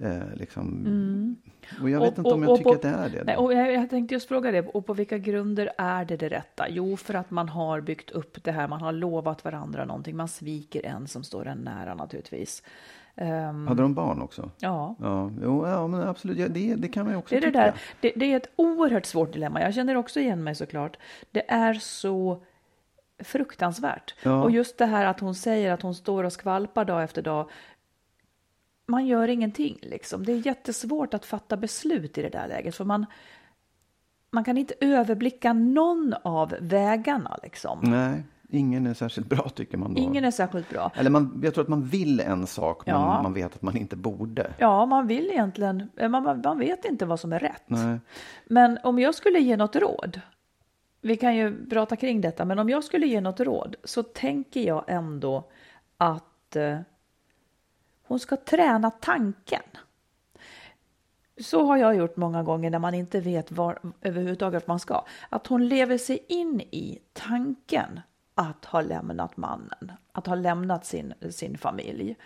Eh, 0.00 0.34
liksom. 0.34 1.36
Och 1.82 1.90
jag 1.90 2.00
vet 2.00 2.12
Och- 2.12 2.18
inte 2.18 2.30
om 2.34 2.42
och- 2.42 2.48
jag 2.50 2.56
tycker 2.58 2.70
på- 2.70 2.76
att 2.76 2.82
det 2.82 2.88
är 2.88 3.08
det. 3.08 3.24
Nej, 3.24 3.36
och 3.36 3.52
jag, 3.52 3.72
jag 3.72 3.90
tänkte 3.90 4.14
just 4.14 4.28
fråga 4.28 4.50
det, 4.52 4.60
och 4.68 4.86
på 4.86 4.94
vilka 4.94 5.18
grunder 5.18 5.70
är 5.78 6.04
det 6.04 6.16
det 6.16 6.28
rätta? 6.28 6.68
Jo, 6.68 6.96
för 6.96 7.14
att 7.14 7.30
man 7.30 7.48
har 7.48 7.80
byggt 7.80 8.10
upp 8.10 8.44
det 8.44 8.52
här, 8.52 8.68
man 8.68 8.80
har 8.80 8.92
lovat 8.92 9.44
varandra 9.44 9.84
någonting, 9.84 10.16
man 10.16 10.28
sviker 10.28 10.86
en 10.86 11.06
som 11.08 11.24
står 11.24 11.46
en 11.46 11.58
nära 11.58 11.94
naturligtvis. 11.94 12.62
Ehm, 13.16 13.66
Hade 13.66 13.82
de 13.82 13.94
barn 13.94 14.22
också? 14.22 14.50
ja, 14.58 14.96
Ja, 15.00 15.30
jo, 15.42 15.66
ja 15.66 15.86
men 15.86 16.00
absolut. 16.02 16.38
Ja, 16.38 16.48
det, 16.48 16.74
det 16.74 16.88
kan 16.88 17.04
man 17.04 17.12
ju 17.12 17.18
också 17.18 17.34
det 17.34 17.38
är 17.38 17.40
det 17.40 17.46
tycka. 17.46 17.58
där. 17.60 17.74
Det, 18.00 18.12
det 18.16 18.32
är 18.32 18.36
ett 18.36 18.50
oerhört 18.56 19.06
svårt 19.06 19.32
dilemma. 19.32 19.60
Jag 19.62 19.74
känner 19.74 19.94
också 19.96 20.20
igen 20.20 20.44
mig 20.44 20.54
såklart. 20.54 20.96
Det 21.30 21.50
är 21.50 21.74
så 21.74 22.42
fruktansvärt. 23.24 24.14
Ja. 24.22 24.42
Och 24.42 24.50
just 24.50 24.78
det 24.78 24.86
här 24.86 25.04
att 25.06 25.20
hon 25.20 25.34
säger 25.34 25.72
att 25.72 25.82
hon 25.82 25.94
står 25.94 26.24
och 26.24 26.32
skvalpar 26.32 26.84
dag 26.84 27.02
efter 27.02 27.22
dag. 27.22 27.48
Man 28.88 29.06
gör 29.06 29.28
ingenting 29.28 29.78
liksom. 29.82 30.24
Det 30.24 30.32
är 30.32 30.46
jättesvårt 30.46 31.14
att 31.14 31.24
fatta 31.26 31.56
beslut 31.56 32.18
i 32.18 32.22
det 32.22 32.28
där 32.28 32.48
läget 32.48 32.74
för 32.76 32.84
man 32.84 33.06
man 34.30 34.44
kan 34.44 34.58
inte 34.58 34.74
överblicka 34.80 35.52
någon 35.52 36.14
av 36.22 36.54
vägarna 36.60 37.38
liksom. 37.42 37.78
Nej, 37.82 38.22
ingen 38.48 38.86
är 38.86 38.94
särskilt 38.94 39.26
bra 39.28 39.48
tycker 39.48 39.78
man 39.78 39.94
då. 39.94 40.00
Ingen 40.00 40.24
är 40.24 40.30
särskilt 40.30 40.70
bra. 40.70 40.90
Eller 40.94 41.10
man, 41.10 41.40
jag 41.44 41.54
tror 41.54 41.62
att 41.64 41.68
man 41.68 41.84
vill 41.84 42.20
en 42.20 42.46
sak, 42.46 42.86
men 42.86 42.94
Ja. 42.94 43.22
man 43.22 43.32
vet 43.34 43.54
att 43.54 43.62
man 43.62 43.76
inte 43.76 43.96
borde. 43.96 44.52
Ja, 44.58 44.86
man 44.86 45.06
vill 45.06 45.26
egentligen, 45.30 45.90
eh, 45.96 46.08
man, 46.08 46.40
man- 46.44 46.58
vet 46.58 46.84
inte 46.84 47.06
vad 47.06 47.20
som 47.20 47.32
är 47.32 47.38
rätt. 47.38 47.62
Nej. 47.66 47.98
Men 48.46 48.78
om 48.82 48.98
jag 48.98 49.14
skulle 49.14 49.38
ge 49.38 49.56
något 49.56 49.76
råd, 49.76 50.20
vi 51.00 51.16
kan 51.16 51.36
ju 51.36 51.66
prata 51.66 51.96
kring 51.96 52.20
detta, 52.20 52.44
men 52.44 52.58
om 52.58 52.68
jag 52.68 52.84
skulle 52.84 53.06
ge 53.06 53.20
något 53.20 53.40
råd 53.40 53.76
så 53.84 54.02
tänker 54.02 54.60
jag 54.60 54.84
ändå 54.88 55.48
att 55.96 56.56
eh, 56.56 56.78
hon 58.06 58.18
ska 58.18 58.36
träna 58.36 58.90
tanken. 58.90 59.62
Så 61.40 61.64
har 61.64 61.76
jag 61.76 61.96
gjort 61.96 62.16
många 62.16 62.42
gånger 62.42 62.70
när 62.70 62.78
man 62.78 62.94
inte 62.94 63.20
vet 63.20 63.52
var 63.52 63.78
överhuvudtaget 64.02 64.66
man 64.66 64.80
ska. 64.80 65.04
Att 65.28 65.46
hon 65.46 65.68
lever 65.68 65.98
sig 65.98 66.24
in 66.28 66.60
i 66.60 66.98
tanken 67.12 68.00
att 68.34 68.64
ha 68.64 68.80
lämnat 68.80 69.36
mannen, 69.36 69.92
att 70.12 70.26
ha 70.26 70.34
lämnat 70.34 70.86
sin, 70.86 71.14
sin 71.30 71.58
familj 71.58 72.16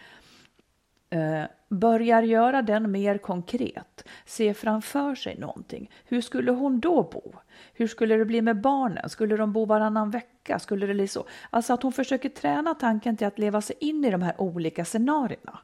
eh, 1.10 1.44
börjar 1.68 2.22
göra 2.22 2.62
den 2.62 2.90
mer 2.90 3.18
konkret, 3.18 4.04
se 4.26 4.54
framför 4.54 5.14
sig 5.14 5.38
någonting. 5.38 5.90
Hur 6.04 6.20
skulle 6.20 6.50
hon 6.50 6.80
då 6.80 7.02
bo? 7.02 7.32
Hur 7.72 7.86
skulle 7.86 8.16
det 8.16 8.24
bli 8.24 8.42
med 8.42 8.60
barnen? 8.60 9.10
Skulle 9.10 9.36
de 9.36 9.52
bo 9.52 9.64
varannan 9.64 10.10
vecka? 10.10 10.58
Skulle 10.58 10.86
det 10.86 10.94
bli 10.94 11.08
så? 11.08 11.26
Alltså 11.50 11.72
att 11.72 11.82
hon 11.82 11.92
försöker 11.92 12.28
träna 12.28 12.74
tanken 12.74 13.16
till 13.16 13.26
att 13.26 13.38
leva 13.38 13.60
sig 13.60 13.76
in 13.80 14.04
i 14.04 14.10
de 14.10 14.22
här 14.22 14.40
olika 14.40 14.84
scenarierna. 14.84 15.58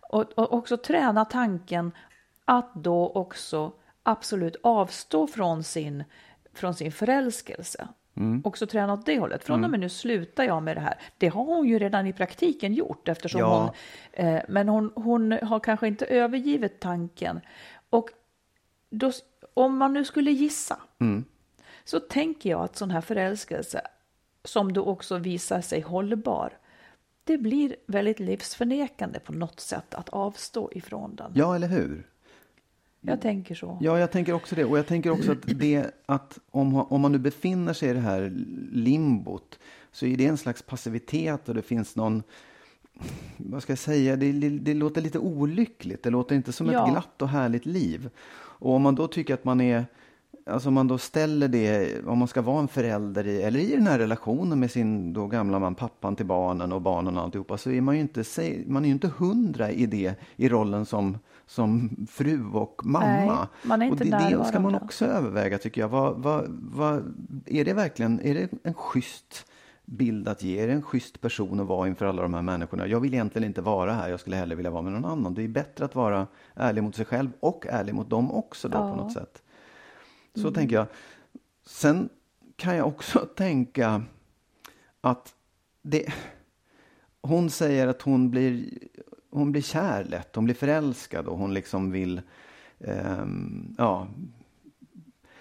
Och, 0.00 0.32
och 0.32 0.52
också 0.52 0.76
träna 0.76 1.24
tanken 1.24 1.92
att 2.44 2.74
då 2.74 3.08
också 3.08 3.72
absolut 4.02 4.56
avstå 4.62 5.26
från 5.26 5.64
sin, 5.64 6.04
från 6.54 6.74
sin 6.74 6.92
förälskelse. 6.92 7.88
Också 8.44 8.66
träna 8.66 8.92
åt 8.92 9.06
det 9.06 9.18
hållet. 9.18 9.44
Från 9.44 9.64
och 9.64 9.70
med 9.70 9.80
nu 9.80 9.88
slutar 9.88 10.44
jag 10.44 10.62
med 10.62 10.76
det 10.76 10.80
här. 10.80 10.98
Det 11.18 11.28
har 11.28 11.44
hon 11.44 11.68
ju 11.68 11.78
redan 11.78 12.06
i 12.06 12.12
praktiken 12.12 12.74
gjort 12.74 13.08
eftersom 13.08 13.40
Ja. 13.40 13.60
hon 13.60 13.70
Eh, 14.12 14.42
men 14.48 14.68
hon, 14.68 14.92
hon 14.94 15.32
har 15.32 15.60
kanske 15.60 15.88
inte 15.88 16.06
övergivit 16.06 16.80
tanken. 16.80 17.40
Och 17.90 18.08
då, 18.90 19.12
om 19.54 19.76
man 19.76 19.92
nu 19.92 20.04
skulle 20.04 20.30
gissa 20.30 20.80
så 21.84 22.00
tänker 22.00 22.50
jag 22.50 22.60
att 22.60 22.76
sån 22.76 22.90
här 22.90 23.00
förälskelse 23.00 23.80
som 24.44 24.72
då 24.72 24.84
också 24.84 25.18
visar 25.18 25.60
sig 25.60 25.80
hållbar 25.80 26.58
det 27.28 27.38
blir 27.38 27.76
väldigt 27.86 28.20
livsförnekande 28.20 29.20
på 29.20 29.32
något 29.32 29.60
sätt 29.60 29.94
att 29.94 30.08
avstå 30.08 30.70
ifrån 30.72 31.16
den. 31.16 31.32
Ja, 31.34 31.54
eller 31.54 31.68
hur? 31.68 32.06
Jag 33.00 33.20
tänker 33.20 33.54
så. 33.54 33.78
Ja, 33.80 33.98
jag 33.98 34.12
tänker 34.12 34.32
också 34.32 34.54
det. 34.54 34.64
Och 34.64 34.78
jag 34.78 34.86
tänker 34.86 35.10
också 35.10 35.32
att, 35.32 35.42
det, 35.42 35.90
att 36.06 36.38
om, 36.50 36.74
om 36.74 37.00
man 37.00 37.12
nu 37.12 37.18
befinner 37.18 37.72
sig 37.72 37.90
i 37.90 37.92
det 37.92 38.00
här 38.00 38.32
limbot 38.72 39.58
så 39.92 40.06
är 40.06 40.16
det 40.16 40.26
en 40.26 40.36
slags 40.36 40.62
passivitet 40.62 41.48
och 41.48 41.54
det 41.54 41.62
finns 41.62 41.96
någon 41.96 42.22
vad 43.36 43.62
ska 43.62 43.72
jag 43.72 43.78
säga, 43.78 44.16
det, 44.16 44.32
det 44.32 44.74
låter 44.74 45.00
lite 45.00 45.18
olyckligt. 45.18 46.02
Det 46.02 46.10
låter 46.10 46.36
inte 46.36 46.52
som 46.52 46.66
ja. 46.66 46.84
ett 46.84 46.92
glatt 46.92 47.22
och 47.22 47.28
härligt 47.28 47.66
liv. 47.66 48.10
Och 48.34 48.74
om 48.74 48.82
man 48.82 48.94
då 48.94 49.08
tycker 49.08 49.34
att 49.34 49.44
man 49.44 49.60
är 49.60 49.86
Alltså 50.48 50.68
om 50.68 50.74
man 50.74 50.88
då 50.88 50.98
ställer 50.98 51.48
det, 51.48 51.98
om 52.06 52.18
man 52.18 52.28
ska 52.28 52.42
vara 52.42 52.60
en 52.60 52.68
förälder 52.68 53.26
i, 53.26 53.42
eller 53.42 53.60
i 53.60 53.70
den 53.70 53.86
här 53.86 53.98
relationen 53.98 54.60
med 54.60 54.70
sin 54.70 55.12
då 55.12 55.26
gamla 55.26 55.58
man, 55.58 55.74
pappan 55.74 56.16
till 56.16 56.26
barnen 56.26 56.72
och 56.72 56.82
barnen 56.82 57.16
och 57.16 57.22
alltihopa, 57.22 57.58
så 57.58 57.70
är 57.70 57.80
man 57.80 57.94
ju 57.94 58.00
inte, 58.00 58.24
man 58.66 58.82
är 58.82 58.88
ju 58.88 58.92
inte 58.92 59.10
hundra 59.18 59.70
i 59.70 59.86
det, 59.86 60.14
i 60.36 60.48
rollen 60.48 60.86
som, 60.86 61.18
som 61.46 61.90
fru 62.10 62.44
och 62.52 62.80
mamma. 62.84 63.48
Nej, 63.62 63.90
och 63.90 63.96
det, 63.96 64.04
det 64.04 64.44
ska 64.44 64.60
man 64.60 64.74
också 64.74 65.04
överväga 65.04 65.58
tycker 65.58 65.80
jag. 65.80 65.88
Vad, 65.88 66.22
vad, 66.22 66.44
vad, 66.72 67.14
är 67.46 67.64
det 67.64 67.72
verkligen, 67.72 68.20
är 68.20 68.34
det 68.34 68.48
en 68.62 68.74
schysst 68.74 69.46
bild 69.84 70.28
att 70.28 70.42
ge? 70.42 70.60
Är 70.60 70.66
det 70.66 70.72
en 70.72 70.82
schysst 70.82 71.20
person 71.20 71.60
att 71.60 71.66
vara 71.66 71.88
inför 71.88 72.06
alla 72.06 72.22
de 72.22 72.34
här 72.34 72.42
människorna? 72.42 72.86
Jag 72.86 73.00
vill 73.00 73.14
egentligen 73.14 73.48
inte 73.48 73.60
vara 73.60 73.92
här, 73.92 74.08
jag 74.08 74.20
skulle 74.20 74.36
hellre 74.36 74.56
vilja 74.56 74.70
vara 74.70 74.82
med 74.82 74.92
någon 74.92 75.04
annan. 75.04 75.34
Det 75.34 75.42
är 75.42 75.48
bättre 75.48 75.84
att 75.84 75.94
vara 75.94 76.26
ärlig 76.54 76.82
mot 76.82 76.96
sig 76.96 77.04
själv 77.04 77.30
och 77.40 77.66
ärlig 77.66 77.94
mot 77.94 78.10
dem 78.10 78.30
också 78.32 78.68
då 78.68 78.78
ja. 78.78 78.90
på 78.90 78.96
något 78.96 79.12
sätt. 79.12 79.42
Så 80.38 80.48
mm. 80.48 80.54
tänker 80.54 80.76
jag. 80.76 80.86
Sen 81.66 82.08
kan 82.56 82.76
jag 82.76 82.86
också 82.86 83.18
tänka 83.36 84.02
att 85.00 85.34
det, 85.82 86.12
hon 87.22 87.50
säger 87.50 87.86
att 87.86 88.02
hon 88.02 88.30
blir, 88.30 88.70
hon 89.30 89.52
blir 89.52 89.62
kär 89.62 90.04
lätt, 90.04 90.34
hon 90.34 90.44
blir 90.44 90.54
förälskad 90.54 91.26
och 91.26 91.38
hon 91.38 91.54
liksom 91.54 91.90
vill, 91.90 92.20
um, 92.78 93.74
ja. 93.78 94.08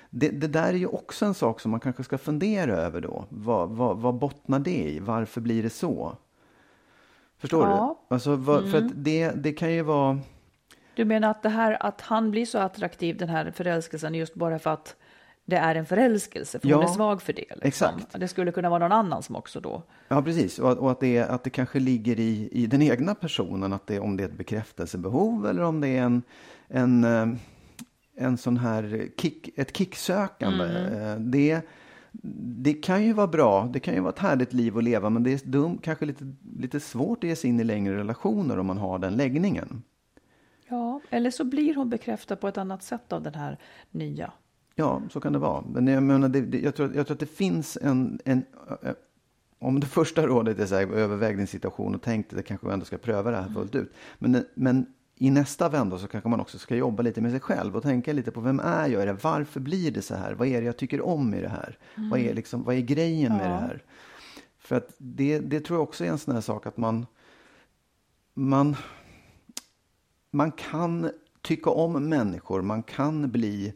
Det, 0.10 0.30
det, 0.30 0.48
där 0.48 0.68
är 0.68 0.78
ju 0.78 0.88
också 0.88 1.26
en 1.26 1.34
sak 1.34 1.60
som 1.60 1.72
man 1.72 1.80
kanske 1.80 2.04
ska 2.04 2.18
fundera 2.18 2.76
över 2.76 3.02
då. 3.02 3.26
Vad, 3.30 3.70
vad, 3.70 3.98
vad 3.98 4.16
bottnar 4.16 4.60
det 4.60 4.90
i? 4.90 5.00
Varför 5.00 5.42
blir 5.42 5.64
det 5.64 5.70
så? 5.70 6.18
Förstår 7.38 7.68
ja. 7.68 8.00
du? 8.10 8.16
Alltså, 8.16 8.36
vad, 8.36 8.60
mm. 8.60 8.72
För 8.72 8.78
att 8.78 8.92
det, 8.96 9.32
det 9.32 9.54
kan 9.54 9.74
ju 9.74 9.82
vara 9.82 10.20
du 10.98 11.06
menar 11.06 11.32
att 11.32 11.44
det 11.44 11.50
här 11.50 11.86
att 11.86 12.02
han 12.02 12.32
blir 12.32 12.46
så 12.46 12.58
attraktiv, 12.58 13.18
den 13.18 13.30
här 13.30 13.52
förälskelsen, 13.52 14.16
just 14.16 14.34
bara 14.34 14.60
för 14.60 14.70
att 14.70 14.96
det 15.46 15.56
är 15.56 15.76
en 15.76 15.86
förälskelse, 15.86 16.60
för 16.60 16.68
ja, 16.68 16.76
hon 16.76 16.86
är 16.86 16.90
svag 16.90 17.22
för 17.22 17.34
det. 17.34 17.42
Liksom. 17.42 17.68
Exakt. 17.68 18.20
Det 18.20 18.28
skulle 18.28 18.52
kunna 18.52 18.70
vara 18.70 18.80
någon 18.80 18.92
annan 18.92 19.24
som 19.24 19.36
också 19.36 19.60
då... 19.60 19.84
Ja, 20.08 20.22
precis. 20.22 20.60
Och, 20.60 20.78
och 20.78 20.92
att, 20.92 21.00
det, 21.00 21.20
att 21.20 21.44
det 21.44 21.50
kanske 21.50 21.80
ligger 21.80 22.20
i, 22.20 22.50
i 22.52 22.68
den 22.68 22.82
egna 22.82 23.16
personen, 23.16 23.74
att 23.74 23.88
det, 23.88 24.00
om 24.00 24.18
det 24.18 24.24
är 24.24 24.28
ett 24.28 24.38
bekräftelsebehov 24.38 25.48
eller 25.48 25.64
om 25.64 25.82
det 25.82 25.88
är 25.88 26.02
en, 26.02 26.24
en, 26.68 27.04
eh, 27.04 27.28
en 28.16 28.38
sån 28.38 28.58
här 28.58 29.10
kick, 29.18 29.50
ett 29.58 29.78
kicksökande. 29.78 30.66
Mm. 30.66 31.02
Eh, 31.02 31.16
det, 31.20 31.62
det 32.42 32.74
kan 32.74 33.04
ju 33.04 33.14
vara 33.14 33.28
bra, 33.28 33.70
det 33.74 33.80
kan 33.80 33.94
ju 33.94 34.00
vara 34.00 34.14
ett 34.14 34.20
härligt 34.20 34.54
liv 34.54 34.78
att 34.78 34.84
leva, 34.84 35.10
men 35.10 35.24
det 35.24 35.34
är 35.34 35.48
dum, 35.48 35.78
kanske 35.78 36.06
lite, 36.06 36.34
lite 36.60 36.80
svårt 36.80 37.24
att 37.24 37.30
ge 37.30 37.36
sig 37.36 37.50
in 37.50 37.60
i 37.60 37.64
längre 37.64 37.98
relationer 37.98 38.60
om 38.60 38.66
man 38.66 38.78
har 38.78 39.00
den 39.00 39.16
läggningen. 39.16 39.84
Eller 41.10 41.32
så 41.32 41.44
blir 41.44 41.76
hon 41.76 41.90
bekräftad 41.90 42.36
på 42.36 42.48
ett 42.48 42.58
annat 42.58 42.84
sätt 42.84 43.14
av 43.14 43.24
den 43.24 43.36
här 43.36 43.58
nya. 43.92 44.32
Ja, 44.76 45.02
så 45.10 45.20
kan 45.20 45.34
det 45.34 45.40
vara. 45.40 45.64
Men 45.68 45.88
jag, 45.88 46.04
menar, 46.04 46.30
det, 46.30 46.42
det, 46.42 46.60
jag, 46.60 46.76
tror, 46.76 46.96
jag 46.96 47.08
tror 47.08 47.16
att 47.16 47.20
det 47.20 47.26
finns 47.26 47.78
en... 47.82 48.20
en 48.26 48.46
om 49.60 49.80
det 49.80 49.88
första 49.88 50.28
rådet 50.28 50.60
är 50.60 50.66
så 50.66 50.76
här, 50.76 50.88
överväg 50.88 51.38
din 51.38 51.48
situation 51.48 51.96
och 51.96 52.02
tänk 52.02 52.30
det 52.30 52.44
kanske 52.44 52.72
ändå 52.72 52.86
ska 52.86 52.98
pröva 52.98 53.32
det 53.32 53.38
här 53.38 53.50
fullt 53.50 53.76
ut. 53.76 53.94
Men, 54.20 54.46
men 54.56 54.86
i 55.16 55.30
nästa 55.30 55.70
vända 55.70 55.98
så 55.98 56.08
kanske 56.08 56.30
man 56.30 56.40
också 56.40 56.60
ska 56.60 56.76
jobba 56.76 57.04
lite 57.04 57.22
med 57.22 57.32
sig 57.32 57.40
själv 57.40 57.76
och 57.76 57.84
tänka 57.84 58.14
lite 58.14 58.32
på 58.32 58.42
vem 58.42 58.60
är 58.60 58.88
jag? 58.88 59.02
Är 59.02 59.06
det, 59.06 59.18
varför 59.22 59.60
blir 59.60 59.92
det 59.92 60.02
så 60.02 60.16
här? 60.16 60.34
Vad 60.34 60.48
är 60.48 60.62
det 60.62 60.66
jag 60.66 60.78
tycker 60.78 61.02
om 61.02 61.34
i 61.34 61.42
det 61.42 61.50
här? 61.50 61.78
Mm. 61.96 62.10
Vad, 62.10 62.20
är 62.20 62.34
liksom, 62.34 62.64
vad 62.64 62.76
är 62.76 62.80
grejen 62.80 63.32
ja. 63.32 63.38
med 63.38 63.50
det 63.50 63.56
här? 63.56 63.84
För 64.58 64.76
att 64.76 64.96
det, 64.98 65.40
det 65.40 65.60
tror 65.60 65.80
jag 65.80 65.84
också 65.84 66.06
är 66.06 66.10
en 66.10 66.18
sån 66.18 66.34
här 66.34 66.42
sak 66.42 66.66
att 66.66 66.78
man, 66.78 67.06
man 68.34 68.76
man 70.32 70.52
kan 70.52 71.12
tycka 71.42 71.70
om 71.70 72.10
människor, 72.10 72.62
man 72.62 72.84
kan 72.84 73.32
bli 73.32 73.74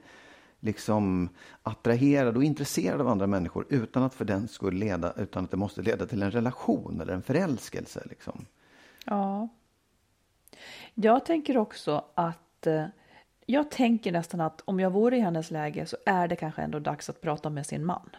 liksom 0.60 1.30
attraherad 1.64 2.38
och 2.38 2.44
intresserad 2.44 3.02
av 3.02 3.08
andra 3.08 3.28
människor 3.28 3.66
utan 3.70 4.04
att 4.04 4.14
för 4.14 4.26
den 4.26 4.48
skull 4.48 4.74
leda, 4.74 5.14
utan 5.18 5.44
att 5.44 5.52
det 5.52 5.58
måste 5.58 5.82
leda 5.82 6.06
till 6.06 6.24
en 6.24 6.32
relation 6.32 7.02
eller 7.02 7.14
en 7.14 7.22
förälskelse. 7.22 8.04
Liksom. 8.10 8.46
Ja. 9.06 9.50
Jag 10.94 11.26
tänker 11.26 11.58
också 11.58 12.06
att 12.14 12.68
eh, 12.68 12.86
jag 13.46 13.72
tänker 13.72 14.12
nästan 14.12 14.42
att 14.42 14.62
om 14.66 14.80
jag 14.80 14.90
vore 14.90 15.18
i 15.18 15.20
hennes 15.20 15.52
läge 15.52 15.86
så 15.86 15.98
är 16.06 16.28
det 16.28 16.36
kanske 16.36 16.62
ändå 16.62 16.80
dags 16.80 17.10
att 17.10 17.22
prata 17.22 17.50
med 17.50 17.66
sin 17.66 17.86
man 17.86 18.10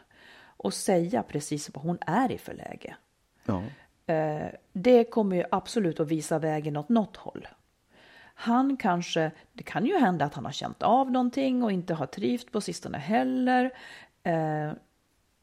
och 0.56 0.74
säga 0.74 1.22
precis 1.22 1.70
vad 1.74 1.84
hon 1.84 1.98
är 2.00 2.32
i 2.32 2.38
för 2.38 2.54
läge. 2.54 2.96
Ja. 3.44 3.62
Eh, 4.14 4.46
det 4.72 5.04
kommer 5.04 5.36
ju 5.36 5.44
absolut 5.50 6.00
att 6.00 6.08
visa 6.08 6.38
vägen 6.38 6.76
åt 6.76 6.88
något 6.88 7.16
håll. 7.16 7.48
Han 8.42 8.76
kanske, 8.76 9.30
det 9.52 9.62
kan 9.62 9.86
ju 9.86 9.98
hända 9.98 10.24
att 10.24 10.34
han 10.34 10.44
har 10.44 10.52
känt 10.52 10.82
av 10.82 11.10
någonting 11.10 11.62
och 11.62 11.72
inte 11.72 11.94
har 11.94 12.06
trivt 12.06 12.52
på 12.52 12.60
sistone 12.60 12.98
heller. 12.98 13.70
Eh, 14.22 14.72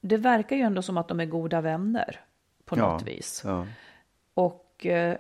det 0.01 0.17
verkar 0.17 0.55
ju 0.55 0.62
ändå 0.62 0.81
som 0.81 0.97
att 0.97 1.07
de 1.07 1.19
är 1.19 1.25
goda 1.25 1.62
vänner 1.62 2.19
på 2.65 2.77
ja, 2.77 2.91
något 2.91 3.07
vis. 3.07 3.41
Ja. 3.45 3.67
Och 4.33 4.85
eh, 4.85 5.17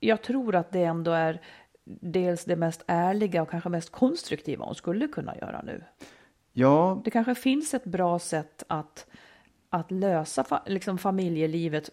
jag 0.00 0.22
tror 0.22 0.54
att 0.54 0.72
det 0.72 0.84
ändå 0.84 1.12
är 1.12 1.40
dels 1.84 2.44
det 2.44 2.56
mest 2.56 2.84
ärliga 2.86 3.42
och 3.42 3.50
kanske 3.50 3.68
mest 3.68 3.90
konstruktiva 3.90 4.64
hon 4.64 4.74
skulle 4.74 5.08
kunna 5.08 5.36
göra 5.36 5.62
nu. 5.62 5.84
Ja. 6.52 7.00
Det 7.04 7.10
kanske 7.10 7.34
finns 7.34 7.74
ett 7.74 7.84
bra 7.84 8.18
sätt 8.18 8.62
att, 8.68 9.06
att 9.70 9.90
lösa 9.90 10.44
fa 10.44 10.62
liksom 10.66 10.98
familjelivet 10.98 11.90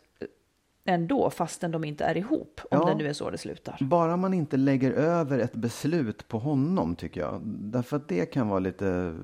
ändå, 0.90 1.30
fastän 1.30 1.72
de 1.72 1.84
inte 1.84 2.06
är 2.06 2.18
ihop, 2.18 2.62
om 2.72 2.80
ja, 2.82 2.86
det 2.86 2.96
nu 2.96 3.08
är 3.08 3.14
så 3.14 3.30
det 3.30 3.38
slutar. 3.38 3.78
Bara 3.82 4.18
man 4.18 4.34
inte 4.34 4.58
lägger 4.58 4.92
över 4.92 5.40
ett 5.40 5.54
beslut 5.54 6.28
på 6.28 6.40
honom, 6.40 6.96
tycker 6.96 7.22
jag. 7.22 7.42
Därför 7.46 7.98
att 7.98 8.08
det 8.08 8.26
kan 8.26 8.48
vara 8.48 8.60
lite, 8.60 9.16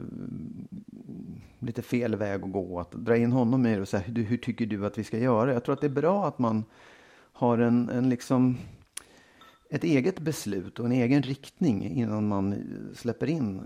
lite 1.60 1.82
fel 1.82 2.16
väg 2.16 2.44
att 2.44 2.52
gå. 2.52 2.80
Att 2.80 2.92
dra 2.92 3.18
in 3.18 3.32
honom 3.32 3.66
i 3.66 3.76
det 3.76 3.82
och 3.82 3.88
säga, 3.88 4.04
hur, 4.04 4.38
tycker 4.38 4.66
du 4.66 4.86
att 4.86 4.98
vi 4.98 5.04
ska 5.04 5.18
göra? 5.18 5.54
Jag 5.54 5.64
tror 5.64 5.74
att 5.74 5.82
det 5.82 5.88
är 5.88 6.02
bra 6.02 6.28
att 6.28 6.40
man 6.40 6.64
har 7.34 7.58
en, 7.58 7.90
en 7.90 8.10
liksom 8.10 8.58
ett 9.70 9.84
eget 9.84 10.20
beslut 10.20 10.80
och 10.80 10.86
en 10.86 10.92
egen 10.92 11.22
riktning 11.22 11.84
innan 11.84 12.28
man 12.28 12.56
släpper 12.96 13.30
in. 13.30 13.62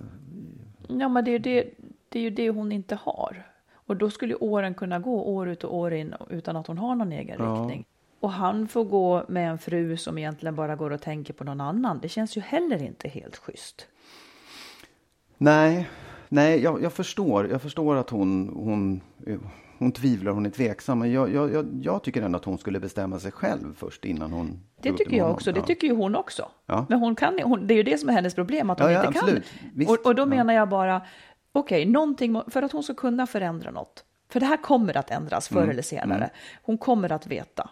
Ja, 0.88 1.10
men 1.10 1.26
det 1.26 1.32
är, 1.32 1.40
det, 1.40 1.70
det 2.10 2.20
är 2.20 2.24
ju 2.24 2.30
det 2.30 2.50
hon 2.50 2.72
inte 2.72 2.96
har. 2.96 3.46
Och 3.90 3.96
då 3.96 4.10
skulle 4.10 4.36
åren 4.36 4.74
kunna 4.74 5.00
gå 5.00 5.24
år 5.24 5.50
ut 5.50 5.64
och 5.64 5.76
år 5.76 5.94
in 5.94 6.16
utan 6.30 6.56
att 6.56 6.68
hon 6.68 6.78
har 6.78 6.96
någon 6.96 7.12
egen 7.12 7.36
ja. 7.40 7.54
riktning. 7.54 7.86
Och 8.20 8.32
han 8.32 8.68
får 8.68 8.84
gå 8.84 9.26
med 9.28 9.50
en 9.50 9.58
fru 9.58 9.98
som 9.98 10.18
egentligen 10.18 10.56
bara 10.56 10.76
går 10.76 10.92
och 10.92 11.02
tänker 11.02 11.34
på 11.34 11.44
någon 11.44 11.62
annan. 11.62 12.00
Det 12.02 12.10
känns 12.10 12.38
ju 12.38 12.42
heller 12.42 12.84
inte 12.84 13.08
helt 13.08 13.38
schysst. 13.38 13.88
Nej, 15.38 15.90
nej 16.30 16.60
jag, 16.60 16.84
jag 16.84 16.94
förstår. 16.94 17.48
Jag 17.48 17.62
förstår 17.62 17.96
att 17.96 18.10
hon, 18.10 18.50
hon, 18.56 19.02
hon 19.78 19.92
tvivlar, 19.92 20.32
hon 20.32 20.46
är 20.46 20.50
tveksam. 20.50 21.00
Men 21.00 21.12
jag, 21.12 21.34
jag, 21.34 21.68
jag, 21.82 22.04
tycker 22.04 22.22
ändå 22.22 22.38
att 22.38 22.46
hon 22.46 22.58
skulle 22.58 22.80
bestämma 22.80 23.20
sig 23.20 23.32
själv 23.32 23.76
först 23.78 24.06
innan 24.06 24.32
hon... 24.34 24.60
Det 24.82 24.94
tycker 24.94 25.18
jag 25.18 25.32
också. 25.32 25.52
Det 25.52 25.62
tycker 25.62 25.88
ju 25.88 25.96
hon 25.96 26.16
också. 26.16 26.50
Ja. 26.66 26.86
Men 26.90 27.00
hon 27.00 27.16
kan, 27.16 27.40
hon, 27.44 27.68
det 27.68 27.74
är 27.74 27.76
ju 27.76 27.84
det 27.84 27.98
som 27.98 28.10
är 28.10 28.14
hennes 28.14 28.36
problem, 28.36 28.70
att 28.70 28.80
hon 28.80 28.92
ja, 28.92 29.08
inte 29.08 29.20
kan. 29.20 29.88
Och, 29.88 30.06
och, 30.06 30.16
då 30.16 30.26
menar 30.26 30.54
jag 30.54 30.70
bara, 30.70 31.02
okej, 31.52 31.82
okay, 31.82 31.92
någonting, 31.92 32.42
för 32.48 32.62
att 32.62 32.72
hon 32.72 32.84
ska 32.84 32.94
kunna 32.94 33.28
förändra 33.28 33.72
något. 33.72 34.06
För 34.30 34.40
det 34.40 34.46
här 34.46 34.58
kommer 34.58 34.98
att 34.98 35.12
ändras 35.12 35.48
förr 35.48 35.58
mm. 35.58 35.70
eller 35.70 35.82
senare. 35.82 36.18
Mm. 36.18 36.30
Hon 36.62 36.78
kommer 36.78 37.12
att 37.12 37.28
veta. 37.28 37.70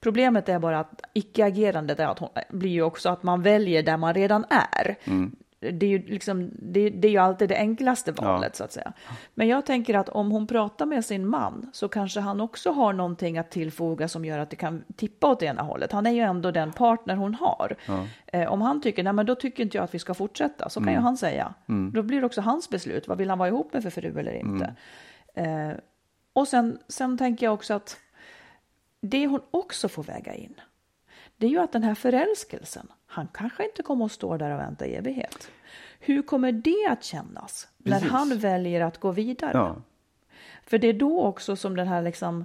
Problemet 0.00 0.48
är 0.48 0.58
bara 0.58 0.80
att 0.80 1.02
icke-agerandet 1.12 2.00
är 2.00 2.06
att 2.06 2.18
hon, 2.18 2.28
blir 2.50 2.70
ju 2.70 2.82
också 2.82 3.08
att 3.08 3.22
man 3.22 3.42
väljer 3.42 3.82
där 3.82 3.96
man 3.96 4.14
redan 4.14 4.44
är. 4.50 4.96
Mm 5.04 5.36
det 5.70 5.86
är 5.86 5.90
ju 5.90 5.98
liksom, 6.06 6.50
det, 6.52 6.90
det, 6.90 7.08
är 7.08 7.12
ju 7.12 7.18
alltid 7.18 7.48
det 7.48 7.56
enklaste 7.56 8.12
valet 8.12 8.50
ja. 8.52 8.56
så 8.56 8.64
att 8.64 8.72
säga. 8.72 8.92
Men 9.34 9.48
jag 9.48 9.66
tänker 9.66 9.94
att 9.94 10.08
om 10.08 10.30
hon 10.30 10.46
pratar 10.46 10.86
med 10.86 11.04
sin 11.04 11.26
man 11.26 11.70
så 11.72 11.88
kanske 11.88 12.20
han 12.20 12.40
också 12.40 12.72
har 12.72 12.92
någonting 12.92 13.38
att 13.38 13.50
tillfoga 13.50 14.08
som 14.08 14.24
gör 14.24 14.38
att 14.38 14.50
det 14.50 14.56
kan 14.56 14.84
tippa 14.96 15.26
åt 15.26 15.42
ena 15.42 15.62
hållet. 15.62 15.92
Han 15.92 16.06
är 16.06 16.10
ju 16.10 16.20
ändå 16.20 16.50
den 16.50 16.72
partner 16.72 17.16
hon 17.16 17.34
har. 17.34 17.76
Ja. 17.86 18.06
Eh, 18.26 18.52
om 18.52 18.62
han 18.62 18.80
tycker, 18.80 19.02
nej 19.02 19.12
men 19.12 19.26
då 19.26 19.34
tycker 19.34 19.62
inte 19.62 19.76
jag 19.76 19.84
att 19.84 19.94
vi 19.94 19.98
ska 19.98 20.14
fortsätta, 20.14 20.68
så 20.68 20.80
kan 20.80 20.88
mm. 20.88 20.94
ju 20.94 21.00
han 21.00 21.16
säga. 21.16 21.54
Mm. 21.68 21.92
Då 21.94 22.02
blir 22.02 22.20
det 22.20 22.26
också 22.26 22.40
hans 22.40 22.70
beslut, 22.70 23.08
vad 23.08 23.18
vill 23.18 23.30
han 23.30 23.38
vara 23.38 23.48
ihop 23.48 23.72
med 23.72 23.82
för 23.82 23.90
fru 23.90 24.18
eller 24.20 24.34
inte? 24.34 24.74
Mm. 25.34 25.70
Eh, 25.70 25.76
och 26.32 26.48
sen, 26.48 26.78
sen 26.88 27.18
tänker 27.18 27.46
jag 27.46 27.54
också 27.54 27.74
att 27.74 27.98
det 29.00 29.26
hon 29.26 29.40
också 29.50 29.88
får 29.88 30.02
väga 30.02 30.34
in, 30.34 30.60
det 31.36 31.46
är 31.46 31.50
ju 31.50 31.58
att 31.58 31.72
den 31.72 31.82
här 31.82 31.94
förälskelsen, 31.94 32.88
han 33.06 33.28
kanske 33.32 33.64
inte 33.64 33.82
kommer 33.82 34.04
att 34.04 34.12
stå 34.12 34.36
där 34.36 34.50
och 34.50 34.60
vänta 34.60 34.86
i 34.86 34.94
evighet. 34.94 35.50
Hur 36.00 36.22
kommer 36.22 36.52
det 36.52 36.88
att 36.90 37.04
kännas 37.04 37.68
Precis. 37.84 38.02
när 38.02 38.10
han 38.10 38.38
väljer 38.38 38.80
att 38.80 38.98
gå 38.98 39.10
vidare? 39.10 39.52
Ja. 39.54 39.76
För 40.66 40.78
det 40.78 40.88
är 40.88 40.92
då 40.92 41.22
också 41.22 41.56
som 41.56 41.76
den 41.76 41.88
här 41.88 42.02
liksom 42.02 42.44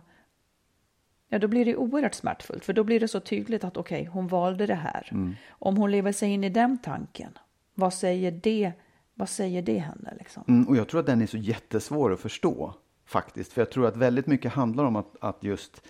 Ja, 1.29 1.39
då 1.39 1.47
blir 1.47 1.65
det 1.65 1.75
oerhört 1.75 2.13
smärtfullt, 2.13 2.65
för 2.65 2.73
då 2.73 2.83
blir 2.83 2.99
det 2.99 3.07
så 3.07 3.19
tydligt 3.19 3.63
att 3.63 3.77
okej, 3.77 4.01
okay, 4.01 4.11
hon 4.11 4.27
valde 4.27 4.65
det 4.65 4.75
här. 4.75 5.09
Mm. 5.11 5.35
Om 5.49 5.77
hon 5.77 5.91
lever 5.91 6.11
sig 6.11 6.29
in 6.29 6.43
i 6.43 6.49
den 6.49 6.77
tanken, 6.77 7.37
vad 7.73 7.93
säger 7.93 8.31
det, 8.31 8.71
vad 9.13 9.29
säger 9.29 9.61
det 9.61 9.79
henne? 9.79 10.13
Liksom? 10.19 10.43
Mm, 10.47 10.67
och 10.67 10.77
jag 10.77 10.87
tror 10.87 10.99
att 10.99 11.05
den 11.05 11.21
är 11.21 11.27
så 11.27 11.37
jättesvår 11.37 12.13
att 12.13 12.19
förstå, 12.19 12.73
faktiskt. 13.07 13.53
För 13.53 13.61
jag 13.61 13.69
tror 13.69 13.87
att 13.87 13.97
väldigt 13.97 14.27
mycket 14.27 14.53
handlar 14.53 14.85
om 14.85 14.95
att, 14.95 15.15
att 15.21 15.43
just 15.43 15.81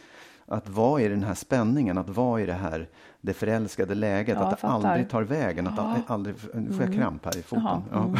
att 0.45 0.69
vara 0.69 1.01
i 1.01 1.08
den 1.08 1.23
här 1.23 1.34
spänningen, 1.34 1.97
att 1.97 2.10
vara 2.10 2.41
i 2.41 2.45
det 2.45 2.53
här 2.53 2.89
det 3.21 3.34
förälskade 3.34 3.95
läget, 3.95 4.38
Ja, 4.39 4.45
att 4.45 4.62
det 4.62 4.67
aldrig 4.67 5.10
tar 5.10 5.21
vägen, 5.23 5.67
att 5.67 5.73
Ja. 5.77 5.95
aldrig, 6.08 6.36
nu 6.53 6.73
får 6.73 6.84
jag 6.86 6.93
kramp 6.93 7.25
här 7.25 7.38
i 7.38 7.41
foten. 7.41 7.63
Ja. 7.91 8.03
mm. 8.03 8.15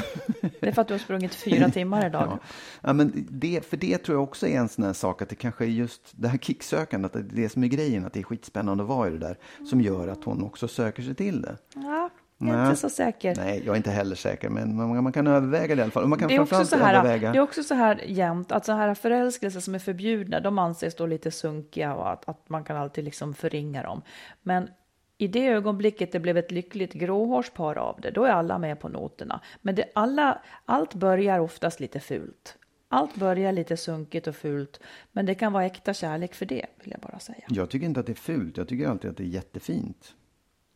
Det 0.60 0.68
är 0.68 0.72
för 0.72 0.82
att 0.82 0.88
du 0.88 0.94
har 0.94 1.00
sprungit 1.00 1.36
fyra 1.36 1.70
timmar 1.74 2.06
idag. 2.06 2.28
Ja. 2.32 2.40
Ja, 2.82 2.94
men 2.94 3.28
det, 3.30 3.66
för 3.66 3.78
det 3.78 3.98
tror 3.98 4.16
jag 4.18 4.24
också 4.24 4.48
är 4.48 4.58
en 4.60 4.70
sån 4.70 4.84
här 4.84 4.94
sak 4.94 5.22
att 5.22 5.30
det 5.30 5.36
kanske 5.36 5.66
är 5.66 5.70
just 5.70 6.02
det 6.12 6.28
här 6.28 6.38
kicksökandet, 6.38 7.16
att 7.16 7.30
det 7.30 7.34
är 7.34 7.44
det 7.44 7.50
som 7.50 7.64
är 7.64 7.68
grejen, 7.68 8.06
att 8.06 8.14
det 8.14 8.20
är 8.20 8.24
skitspännande 8.24 8.84
att 8.84 8.90
vara 8.90 9.08
i 9.08 9.12
det 9.12 9.18
där, 9.18 9.38
som 9.70 9.82
gör 9.82 10.08
att 10.08 10.24
hon 10.24 10.44
också 10.44 10.68
söker 10.68 11.04
sig 11.04 11.16
till 11.16 11.42
det. 11.42 11.58
Ja, 11.74 12.10
jag 12.38 12.50
är 12.50 12.54
Nej. 12.54 12.66
inte 12.66 12.80
så 12.80 12.90
säker. 12.90 13.36
Nej, 13.36 13.62
jag 13.66 13.74
är 13.74 13.78
inte 13.78 13.92
heller 13.92 14.16
säker, 14.16 14.50
men 14.50 14.76
man, 14.76 15.04
man 15.04 15.14
kan 15.14 15.28
överväga 15.28 15.76
det 15.76 15.80
i 15.80 15.84
alla 15.84 15.92
fall. 15.92 16.04
Och 16.04 16.10
man 16.10 16.20
kan 16.20 16.28
Det 16.28 16.36
är, 16.36 16.40
också 16.40 16.66
så 16.66 16.76
här, 16.76 16.94
överväga... 16.94 17.32
det 17.32 17.38
är 17.38 17.42
också 17.42 17.64
så 17.64 17.74
här 17.74 18.02
jämt 18.06 18.52
att 18.52 18.66
så 18.66 18.72
här 18.72 18.94
förälskelser 18.94 19.60
som 19.60 19.76
är 19.76 19.80
förbjudna, 19.80 20.40
de 20.40 20.60
anses 20.60 20.96
då 20.96 21.06
lite 21.06 21.32
sunkiga 21.32 21.96
och 21.96 22.12
att, 22.12 22.30
att 22.30 22.50
man 22.50 22.64
kan 22.64 22.78
alltid 22.78 23.04
liksom 23.04 23.34
förringa 23.34 23.84
dem. 23.84 24.02
Men 24.42 24.70
i 25.18 25.28
det 25.28 25.48
ögonblicket 25.48 26.12
det 26.12 26.20
blev 26.20 26.38
ett 26.38 26.52
lyckligt 26.52 26.94
gråhårspar 26.94 27.76
av 27.76 28.00
det, 28.02 28.12
då 28.12 28.24
är 28.24 28.32
alla 28.32 28.58
med 28.58 28.80
på 28.80 28.90
noterna. 28.90 29.42
Men 29.62 29.76
det, 29.76 29.86
alla, 29.96 30.42
allt 30.66 30.94
börjar 30.94 31.40
oftast 31.40 31.80
lite 31.80 32.00
fult. 32.00 32.58
Allt 32.90 33.16
börjar 33.16 33.52
lite 33.52 33.78
sunkigt 33.78 34.28
och 34.28 34.36
fult, 34.36 34.80
men 35.12 35.26
det 35.26 35.36
kan 35.36 35.54
vara 35.54 35.66
äkta 35.66 35.94
kärlek 35.94 36.36
för 36.36 36.46
det, 36.46 36.66
vill 36.84 36.92
jag 36.92 37.00
bara 37.00 37.20
säga. 37.20 37.46
Jag 37.48 37.70
tycker 37.70 37.86
inte 37.86 38.00
att 38.00 38.06
det 38.06 38.12
är 38.12 38.16
fult, 38.16 38.58
jag 38.58 38.68
tycker 38.68 38.88
alltid 38.88 39.12
att 39.12 39.18
det 39.18 39.24
är 39.24 39.28
jättefint. 39.28 40.16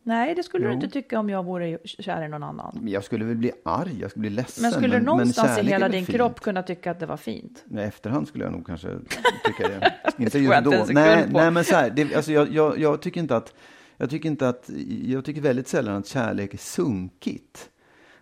Nej, 0.04 0.36
det 0.36 0.44
skulle 0.44 0.66
du 0.66 0.70
Jo. 0.70 0.76
inte 0.76 0.90
tycka 0.90 1.20
om 1.20 1.30
jag 1.30 1.44
vore 1.46 1.78
kär 1.86 2.26
i 2.26 2.28
någon 2.28 2.44
annan. 2.44 2.84
Jag 2.88 3.04
skulle 3.04 3.26
väl 3.26 3.36
bli 3.36 3.52
arg, 3.66 4.00
jag 4.02 4.10
skulle 4.10 4.22
bli 4.22 4.30
ledsen. 4.30 4.62
Men 4.62 4.72
skulle 4.72 5.00
du 5.00 5.06
någonstans 5.06 5.60
i 5.60 5.62
hela 5.64 5.90
din 5.90 6.06
fint? 6.06 6.18
kropp 6.18 6.40
kunna 6.40 6.64
tycka 6.64 6.92
att 6.92 7.00
det 7.00 7.06
var 7.06 7.18
fint? 7.18 7.64
Nej, 7.66 7.86
efterhand 7.86 8.28
skulle 8.28 8.44
jag 8.44 8.52
nog 8.54 8.66
kanske 8.66 8.88
tycka 9.46 9.68
det. 9.68 9.94
inte 10.24 10.40
just 10.40 10.64
då. 10.64 10.86
Nej, 10.90 11.26
nej, 11.30 11.52
men 11.52 11.64
så 11.64 11.76
här, 11.76 11.90
det, 11.90 12.16
alltså 12.16 12.32
jag, 12.32 12.50
jag, 12.54 12.80
jag 12.80 13.02
tycker 13.02 13.22
inte 13.22 13.36
att, 13.38 13.54
jag 13.98 14.10
tycker 14.10 14.30
inte 14.30 14.50
att, 14.50 14.70
jag 15.04 15.26
tycker 15.26 15.42
väldigt 15.42 15.68
sällan 15.68 15.96
att 15.96 16.08
kärlek 16.08 16.54
är 16.54 16.58
sunkigt. 16.58 17.70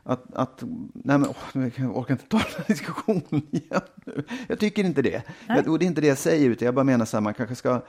Att, 0.09 0.33
att 0.33 0.63
nej 0.93 1.17
men, 1.17 1.25
åh, 1.29 1.67
jag 1.75 1.97
orkar 1.97 2.13
inte 2.13 2.27
ta 2.27 2.37
den 2.37 2.47
här 2.57 2.65
diskussionen 2.67 3.23
igen 3.51 3.81
nu. 4.05 4.23
Jag 4.47 4.59
tycker 4.59 4.83
inte 4.83 5.01
det. 5.01 5.23
Jag, 5.47 5.67
och 5.67 5.79
det 5.79 5.85
är 5.85 5.87
inte 5.87 6.01
det 6.01 6.07
jag 6.07 6.17
säger, 6.17 6.49
utan 6.49 6.65
jag 6.65 6.75
bara 6.75 6.83
menar 6.83 7.05
så 7.05 7.17
här, 7.17 7.21
man 7.21 7.33
kanske 7.33 7.55
ska, 7.55 7.81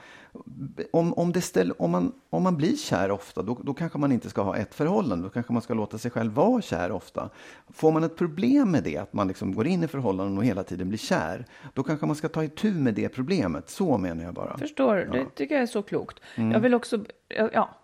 om, 0.93 1.13
om, 1.13 1.33
det 1.33 1.41
ställ, 1.41 1.73
om, 1.79 1.91
man, 1.91 2.13
om 2.31 2.43
man 2.43 2.57
blir 2.57 2.77
kär 2.77 3.11
ofta, 3.11 3.43
då, 3.43 3.59
då 3.63 3.75
kanske 3.75 3.99
man 3.99 4.13
inte 4.13 4.31
ska 4.31 4.43
ha 4.43 4.57
ett 4.57 4.75
förhållande, 4.75 5.27
då 5.27 5.31
kanske 5.31 5.53
man 5.53 5.63
ska 5.63 5.75
låta 5.75 5.99
sig 5.99 6.11
själv 6.11 6.33
vara 6.33 6.63
kär 6.63 6.93
ofta. 6.93 7.31
Får 7.69 7.93
man 7.93 8.05
ett 8.05 8.17
problem 8.17 8.71
med 8.71 8.85
det, 8.85 8.97
att 8.97 9.13
man 9.13 9.29
liksom 9.29 9.55
går 9.55 9.67
in 9.67 9.83
i 9.85 9.89
förhållanden 9.89 10.39
och 10.39 10.45
hela 10.45 10.63
tiden 10.63 10.89
blir 10.89 10.99
kär, 10.99 11.47
då 11.75 11.83
kanske 11.83 12.07
man 12.07 12.17
ska 12.17 12.29
ta 12.29 12.45
itu 12.45 12.75
med 12.75 12.95
det 12.95 13.09
problemet. 13.09 13.71
Så 13.71 13.99
menar 13.99 14.25
jag 14.25 14.35
bara. 14.35 14.59
Förstår, 14.59 14.97
det 14.97 15.25
tycker 15.35 15.55
jag 15.55 15.63
är 15.63 15.67
så 15.67 15.83
klokt. 15.83 16.21
Mm. 16.35 16.53
Jag 16.53 16.61
vill 16.61 16.75
också, 16.75 17.05
ja, 17.53 17.80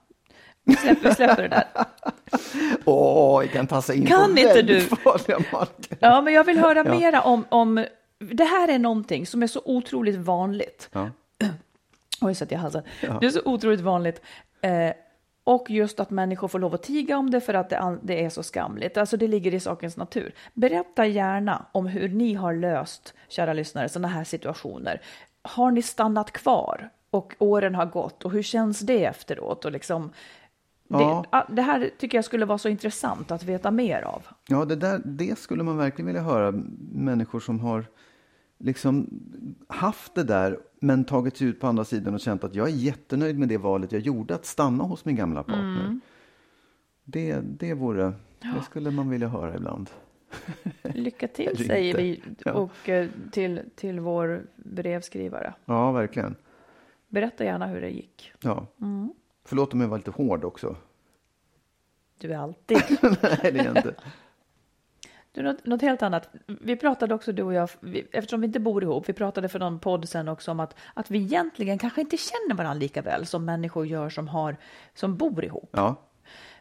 vi 0.66 0.76
släpper, 0.76 1.14
släpper 1.14 1.42
det 1.42 1.48
där. 1.48 1.64
Åh, 2.84 3.40
vi 3.40 3.48
kan 3.48 3.66
tassa 3.66 3.94
in 3.94 4.06
Kan 4.06 4.34
på 4.34 4.40
inte 4.40 4.62
du? 4.62 4.80
farliga 4.80 5.38
marker. 5.52 5.96
Ja, 6.00 6.20
men 6.20 6.34
jag 6.34 6.44
vill 6.44 6.58
höra 6.58 6.84
mera 6.84 7.22
om, 7.22 7.44
om, 7.48 7.84
det 8.18 8.44
här 8.44 8.68
är 8.68 8.78
någonting 8.78 9.26
som 9.26 9.42
är 9.42 9.46
så 9.46 9.62
otroligt 9.64 10.16
vanligt. 10.16 10.88
Ja. 10.92 11.10
Oj, 12.20 12.34
så 12.34 12.44
att 12.44 12.50
jag 12.50 12.58
halsen. 12.58 12.82
Det 13.20 13.26
är 13.26 13.30
så 13.30 13.42
otroligt 13.44 13.80
vanligt. 13.80 14.20
Eh, 14.60 14.92
och 15.44 15.70
just 15.70 16.00
att 16.00 16.10
människor 16.10 16.48
får 16.48 16.58
lov 16.58 16.74
att 16.74 16.82
tiga 16.82 17.18
om 17.18 17.30
det 17.30 17.40
för 17.40 17.54
att 17.54 17.70
det, 17.70 17.98
det 18.02 18.24
är 18.24 18.30
så 18.30 18.42
skamligt. 18.42 18.96
Alltså 18.96 19.16
det 19.16 19.28
ligger 19.28 19.54
i 19.54 19.60
sakens 19.60 19.96
natur. 19.96 20.34
Berätta 20.54 21.06
gärna 21.06 21.66
om 21.72 21.86
hur 21.86 22.08
ni 22.08 22.34
har 22.34 22.54
löst, 22.54 23.14
kära 23.28 23.52
lyssnare, 23.52 23.88
sådana 23.88 24.08
här 24.08 24.24
situationer. 24.24 25.00
Har 25.42 25.70
ni 25.70 25.82
stannat 25.82 26.30
kvar 26.30 26.88
och 27.10 27.34
åren 27.38 27.74
har 27.74 27.86
gått 27.86 28.24
och 28.24 28.30
hur 28.30 28.42
känns 28.42 28.80
det 28.80 29.04
efteråt? 29.04 29.64
Och 29.64 29.72
liksom, 29.72 30.12
Ja. 30.88 31.24
det, 31.32 31.54
det 31.54 31.62
här 31.62 31.90
tycker 31.98 32.18
jag 32.18 32.24
skulle 32.24 32.44
vara 32.46 32.58
så 32.58 32.68
intressant 32.68 33.30
att 33.30 33.44
veta 33.44 33.70
mer 33.70 34.02
av. 34.02 34.26
Ja, 34.48 34.64
det, 34.64 34.76
där, 34.76 35.02
det 35.04 35.38
skulle 35.38 35.62
man 35.62 35.76
verkligen 35.76 36.06
vilja 36.06 36.22
höra. 36.22 36.52
Människor 36.92 37.40
som 37.40 37.60
har 37.60 37.84
liksom 38.58 39.10
haft 39.68 40.14
det 40.14 40.24
där, 40.24 40.58
men 40.80 41.04
tagit 41.04 41.36
sig 41.36 41.46
ut 41.46 41.60
på 41.60 41.66
andra 41.66 41.84
sidan 41.84 42.14
och 42.14 42.20
känt 42.20 42.44
att 42.44 42.54
jag 42.54 42.68
är 42.68 42.72
jättenöjd 42.72 43.38
med 43.38 43.48
det 43.48 43.56
valet 43.58 43.92
jag 43.92 44.00
gjorde, 44.00 44.34
att 44.34 44.44
stanna 44.46 44.84
hos 44.84 45.04
min 45.04 45.16
gamla 45.16 45.42
partner. 45.42 45.80
Mm. 45.80 46.00
Det, 47.04 47.40
det 47.40 47.74
vore, 47.74 48.12
det 48.40 48.62
skulle 48.64 48.90
man 48.90 49.10
vilja 49.10 49.28
höra 49.28 49.56
ibland. 49.56 49.90
Lycka 50.82 51.28
till 51.28 51.66
säger 51.66 51.96
vi 51.96 52.22
Ja. 52.44 52.52
och 52.52 52.88
eh, 52.88 53.08
till, 53.32 53.60
till 53.74 54.00
vår 54.00 54.46
brevskrivare. 54.56 55.54
Ja, 55.64 55.92
verkligen. 55.92 56.36
Berätta 57.08 57.44
gärna 57.44 57.66
hur 57.66 57.80
det 57.80 57.90
gick. 57.90 58.32
Ja. 58.40 58.66
Mm. 58.80 59.12
Förlåt 59.46 59.72
om 59.72 59.80
jag 59.80 59.88
var 59.88 59.98
lite 59.98 60.10
hård 60.10 60.44
också. 60.44 60.76
Du 62.20 62.32
är 62.32 62.38
alltid. 62.38 62.82
Nej, 63.02 63.38
det 63.42 63.58
är 63.58 63.64
jag 63.64 63.76
inte. 63.76 63.94
Du, 65.32 65.42
något, 65.42 65.66
något 65.66 65.82
helt 65.82 66.02
annat. 66.02 66.28
Vi 66.46 66.76
pratade 66.76 67.14
också 67.14 67.32
du 67.32 67.42
och 67.42 67.54
jag, 67.54 67.70
vi, 67.80 68.06
eftersom 68.12 68.40
vi 68.40 68.46
inte 68.46 68.60
bor 68.60 68.82
ihop, 68.82 69.08
vi 69.08 69.12
pratade 69.12 69.48
för 69.48 69.58
någon 69.58 69.78
podd 69.78 70.08
sen 70.08 70.28
också 70.28 70.50
om 70.50 70.60
att, 70.60 70.74
att 70.94 71.10
vi 71.10 71.18
egentligen 71.18 71.78
kanske 71.78 72.00
inte 72.00 72.16
känner 72.16 72.54
varandra 72.54 72.80
lika 72.80 73.02
väl 73.02 73.26
som 73.26 73.44
människor 73.44 73.86
gör 73.86 74.08
som, 74.10 74.28
har, 74.28 74.56
som 74.94 75.16
bor 75.16 75.44
ihop. 75.44 75.70
Ja, 75.72 76.02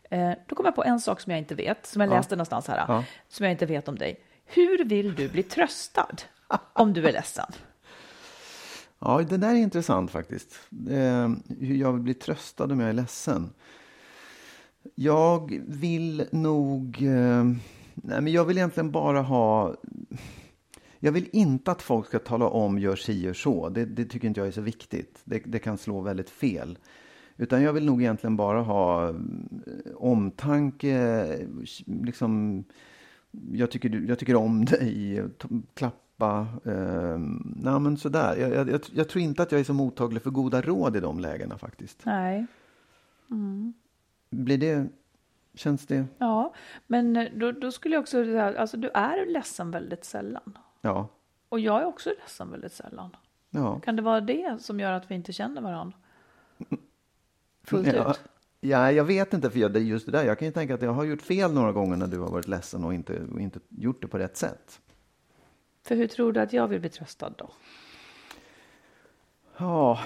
Eh, 0.10 0.32
då 0.48 0.56
kom 0.56 0.66
jag 0.66 0.76
på 0.76 0.84
en 0.84 1.00
sak 1.00 1.20
som 1.22 1.32
jag 1.32 1.40
inte 1.40 1.56
vet, 1.56 1.86
som 1.86 2.02
jag 2.02 2.10
Ja. 2.12 2.16
läste 2.16 2.36
någonstans 2.36 2.68
här, 2.68 2.86
Ja. 2.88 3.04
som 3.28 3.44
jag 3.44 3.52
inte 3.54 3.66
vet 3.66 3.88
om 3.88 3.98
dig. 3.98 4.20
Hur 4.46 4.86
vill 4.86 5.16
du 5.16 5.30
bli 5.30 5.44
tröstad 5.44 6.16
om 6.74 6.94
du 6.94 7.08
är 7.08 7.12
ledsen? 7.14 7.46
Ja, 9.06 9.22
det 9.30 9.38
där 9.38 9.56
är 9.56 9.60
intressant 9.60 10.12
faktiskt. 10.12 10.60
Eh, 10.90 11.32
hur 11.60 11.76
jag 11.76 11.94
vill 11.94 12.02
bli 12.02 12.14
tröstad 12.14 12.64
om 12.64 12.80
jag 12.80 12.90
är 12.90 12.94
ledsen. 12.94 13.50
Jag 14.96 15.62
vill 15.68 16.28
nog... 16.32 17.02
Eh, 17.02 17.44
nej, 17.94 18.22
men 18.22 18.28
jag 18.28 18.46
vill 18.46 18.58
egentligen 18.58 18.92
bara 18.92 19.22
ha... 19.22 19.76
Jag 21.00 21.12
vill 21.12 21.30
inte 21.32 21.72
att 21.72 21.82
folk 21.82 22.08
ska 22.08 22.20
tala 22.20 22.48
om 22.48 22.80
gör 22.80 22.96
si, 22.96 23.30
och 23.30 23.36
så. 23.36 23.70
Det, 23.70 23.86
det 23.86 24.06
tycker 24.06 24.28
inte 24.28 24.40
jag 24.40 24.48
är 24.48 24.52
så 24.52 24.62
viktigt. 24.62 25.22
Det, 25.24 25.40
det 25.46 25.60
kan 25.60 25.78
slå 25.78 26.02
väldigt 26.02 26.30
fel. 26.30 26.78
Utan 27.38 27.62
jag 27.62 27.74
vill 27.74 27.86
nog 27.86 28.02
egentligen 28.02 28.36
bara 28.36 28.62
ha 28.62 29.10
eh, 29.10 29.16
omtanke, 29.96 31.28
liksom 31.86 32.64
jag 33.52 33.72
tycker, 33.72 34.06
jag 34.08 34.20
tycker 34.20 34.36
om 34.36 34.66
dig, 34.66 35.24
klapp, 35.74 36.05
klappa, 36.18 36.48
eh, 36.66 37.18
nej 37.56 37.80
men 37.80 37.98
sådär. 37.98 38.36
Jag, 38.36 38.70
jag, 38.70 38.82
jag, 38.94 39.10
tror 39.10 39.24
inte 39.24 39.44
att 39.44 39.52
jag 39.52 39.60
är 39.62 39.64
så 39.64 39.74
mottaglig 39.74 40.22
för 40.22 40.32
goda 40.32 40.62
råd 40.62 40.96
i 40.96 41.00
de 41.00 41.20
lägena 41.20 41.58
faktiskt. 41.58 42.06
Nej. 42.06 42.46
Blir 44.30 44.58
det, 44.58 44.88
känns 45.54 45.88
det, 45.88 46.06
Ja, 46.18 46.54
men 46.88 47.16
eh, 47.16 47.28
då, 47.36 47.52
då 47.52 47.72
skulle 47.72 47.96
jag 47.96 48.02
också 48.02 48.24
säga, 48.24 48.60
alltså 48.60 48.78
du 48.78 48.90
är 48.90 49.26
ledsen 49.26 49.72
väldigt 49.72 50.06
sällan. 50.06 50.58
ja, 50.82 51.08
Och 51.50 51.60
jag 51.60 51.82
är 51.82 51.86
också 51.86 52.10
ledsen 52.10 52.52
väldigt 52.52 52.74
sällan. 52.74 53.16
ja. 53.50 53.80
Kan 53.80 53.96
det 53.96 54.02
vara 54.02 54.22
det 54.22 54.58
som 54.62 54.80
gör 54.80 54.92
att 54.92 55.12
vi 55.12 55.16
inte 55.16 55.34
känner 55.34 55.62
varandra? 55.62 55.98
Fullt 57.64 57.88
ja. 57.88 58.12
ut? 58.12 58.20
Ja, 58.60 58.92
jag 58.92 59.04
vet 59.04 59.34
inte, 59.34 59.50
för 59.50 59.60
jag, 59.60 59.74
det 59.74 59.80
är 59.80 59.84
just 59.84 60.06
det 60.06 60.12
där. 60.12 60.24
Jag 60.24 60.40
kan 60.40 60.46
ju 60.46 60.52
tänka 60.52 60.74
att 60.74 60.82
jag 60.82 60.94
har 60.94 61.04
gjort 61.04 61.22
fel 61.22 61.54
några 61.54 61.72
gånger 61.72 61.98
när 61.98 62.08
du 62.08 62.20
har 62.20 62.30
varit 62.30 62.48
ledsen 62.48 62.84
och 62.84 62.94
inte, 62.94 63.22
och 63.34 63.40
inte 63.40 63.60
gjort 63.70 64.02
det 64.02 64.08
på 64.08 64.18
rätt 64.18 64.38
sätt. 64.38 64.82
För 65.86 65.96
hur 65.96 66.08
tror 66.08 66.34
du 66.34 66.40
att 66.40 66.54
jag 66.54 66.68
vill 66.68 66.80
bli 66.80 66.90
tröstad 66.90 67.34
då? 67.38 67.50
Ja, 69.58 70.00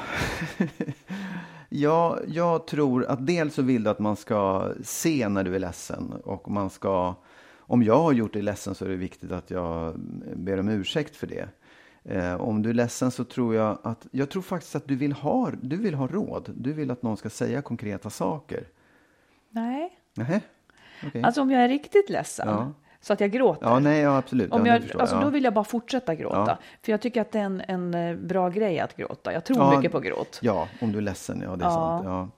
ja, 1.70 2.20
jag 2.28 2.68
tror 2.68 3.06
att 3.06 3.28
dels 3.28 3.54
så 3.54 3.62
vill 3.62 3.84
du 3.84 3.89
att 3.89 4.00
man 4.00 4.15
ska 4.15 4.72
se 4.84 5.30
när 5.30 5.44
du 5.44 5.56
är 5.56 5.60
ledsen 5.60 6.13
och 6.24 6.52
man 6.52 6.70
ska, 6.70 7.15
om 7.60 7.84
jag 7.84 8.00
har 8.00 8.12
gjort 8.12 8.34
dig 8.34 8.42
ledsen 8.42 8.76
så 8.76 8.86
är 8.86 8.89
det 8.89 8.96
viktigt 8.96 9.32
att 9.32 9.52
jag 9.52 10.00
ber 10.36 10.60
om 10.60 10.70
ursäkt 10.70 11.15
för 11.15 11.28
det. 11.28 11.50
Eh, 12.04 12.42
om 12.42 12.62
du 12.62 12.70
är 12.70 12.74
ledsen 12.74 13.12
så 13.12 13.24
tror 13.24 13.56
jag 13.56 13.78
att, 13.84 14.08
jag 14.12 14.30
tror 14.30 14.42
faktiskt 14.42 14.76
att 14.76 14.88
du 14.88 14.96
vill 14.96 15.12
ha, 15.12 15.52
du 15.62 15.78
vill 15.78 15.94
ha 15.94 16.08
råd. 16.08 16.54
Du 16.58 16.74
vill 16.74 16.92
att 16.92 17.04
någon 17.04 17.18
ska 17.18 17.30
säga 17.30 17.62
konkreta 17.62 18.10
saker. 18.10 18.68
Nej. 19.50 20.00
Nähä? 20.13 20.42
Okej. 21.08 21.24
Alltså 21.24 21.42
om 21.42 21.52
jag 21.52 21.63
är 21.63 21.68
riktigt 21.68 22.10
ledsen, 22.10 22.48
Ja. 22.48 22.74
Så 23.02 23.14
att 23.14 23.20
jag 23.20 23.32
gråter. 23.32 23.66
Ja, 23.68 23.80
nej, 23.80 24.02
ja, 24.02 24.18
absolut. 24.18 24.52
Om 24.52 24.66
ja, 24.66 24.74
jag, 24.74 24.82
förstår 24.82 25.00
alltså, 25.00 25.16
jag. 25.16 25.24
Då 25.24 25.28
ja. 25.28 25.32
vill 25.32 25.44
jag 25.44 25.54
bara 25.54 25.64
fortsätta 25.64 26.16
gråta. 26.16 26.46
Ja. 26.48 26.58
För 26.82 26.92
jag 26.92 27.02
tycker 27.02 27.22
att 27.22 27.32
det 27.32 27.40
är 27.40 27.44
en, 27.44 27.62
en 27.68 27.94
eh, 27.94 28.16
bra 28.16 28.50
grej 28.50 28.80
att 28.80 28.96
gråta. 28.96 29.34
Jag 29.34 29.44
tror 29.46 29.60
Ja. 29.60 29.78
mycket 29.78 29.92
på 29.92 30.00
gråt. 30.00 30.40
Ja, 30.42 30.68
om 30.82 30.92
du 30.92 30.98
är 30.98 31.02
ledsen, 31.02 31.42
ja 31.42 31.56
det 31.56 31.66
är 31.66 31.70
Ja. 31.70 31.74
sant. 31.74 32.06
Ja. 32.06 32.30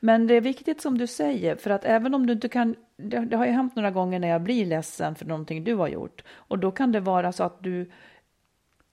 Men 0.00 0.26
det 0.26 0.34
är 0.34 0.40
viktigt 0.40 0.80
som 0.80 0.98
du 0.98 1.06
säger, 1.06 1.56
för 1.56 1.70
att 1.70 1.84
även 1.84 2.14
om 2.14 2.26
du 2.26 2.32
inte 2.32 2.48
kan, 2.48 2.74
det, 2.96 3.18
det 3.18 3.36
har 3.36 3.46
ju 3.46 3.52
hänt 3.52 3.76
några 3.76 3.90
gånger 3.90 4.18
när 4.18 4.28
jag 4.28 4.42
blir 4.42 4.66
ledsen 4.66 5.14
för 5.14 5.26
någonting 5.26 5.64
du 5.64 5.74
har 5.74 5.88
gjort, 5.88 6.22
och 6.30 6.58
då 6.58 6.70
kan 6.70 6.92
det 6.92 7.00
vara 7.00 7.32
så 7.32 7.44
att 7.44 7.62
du 7.62 7.90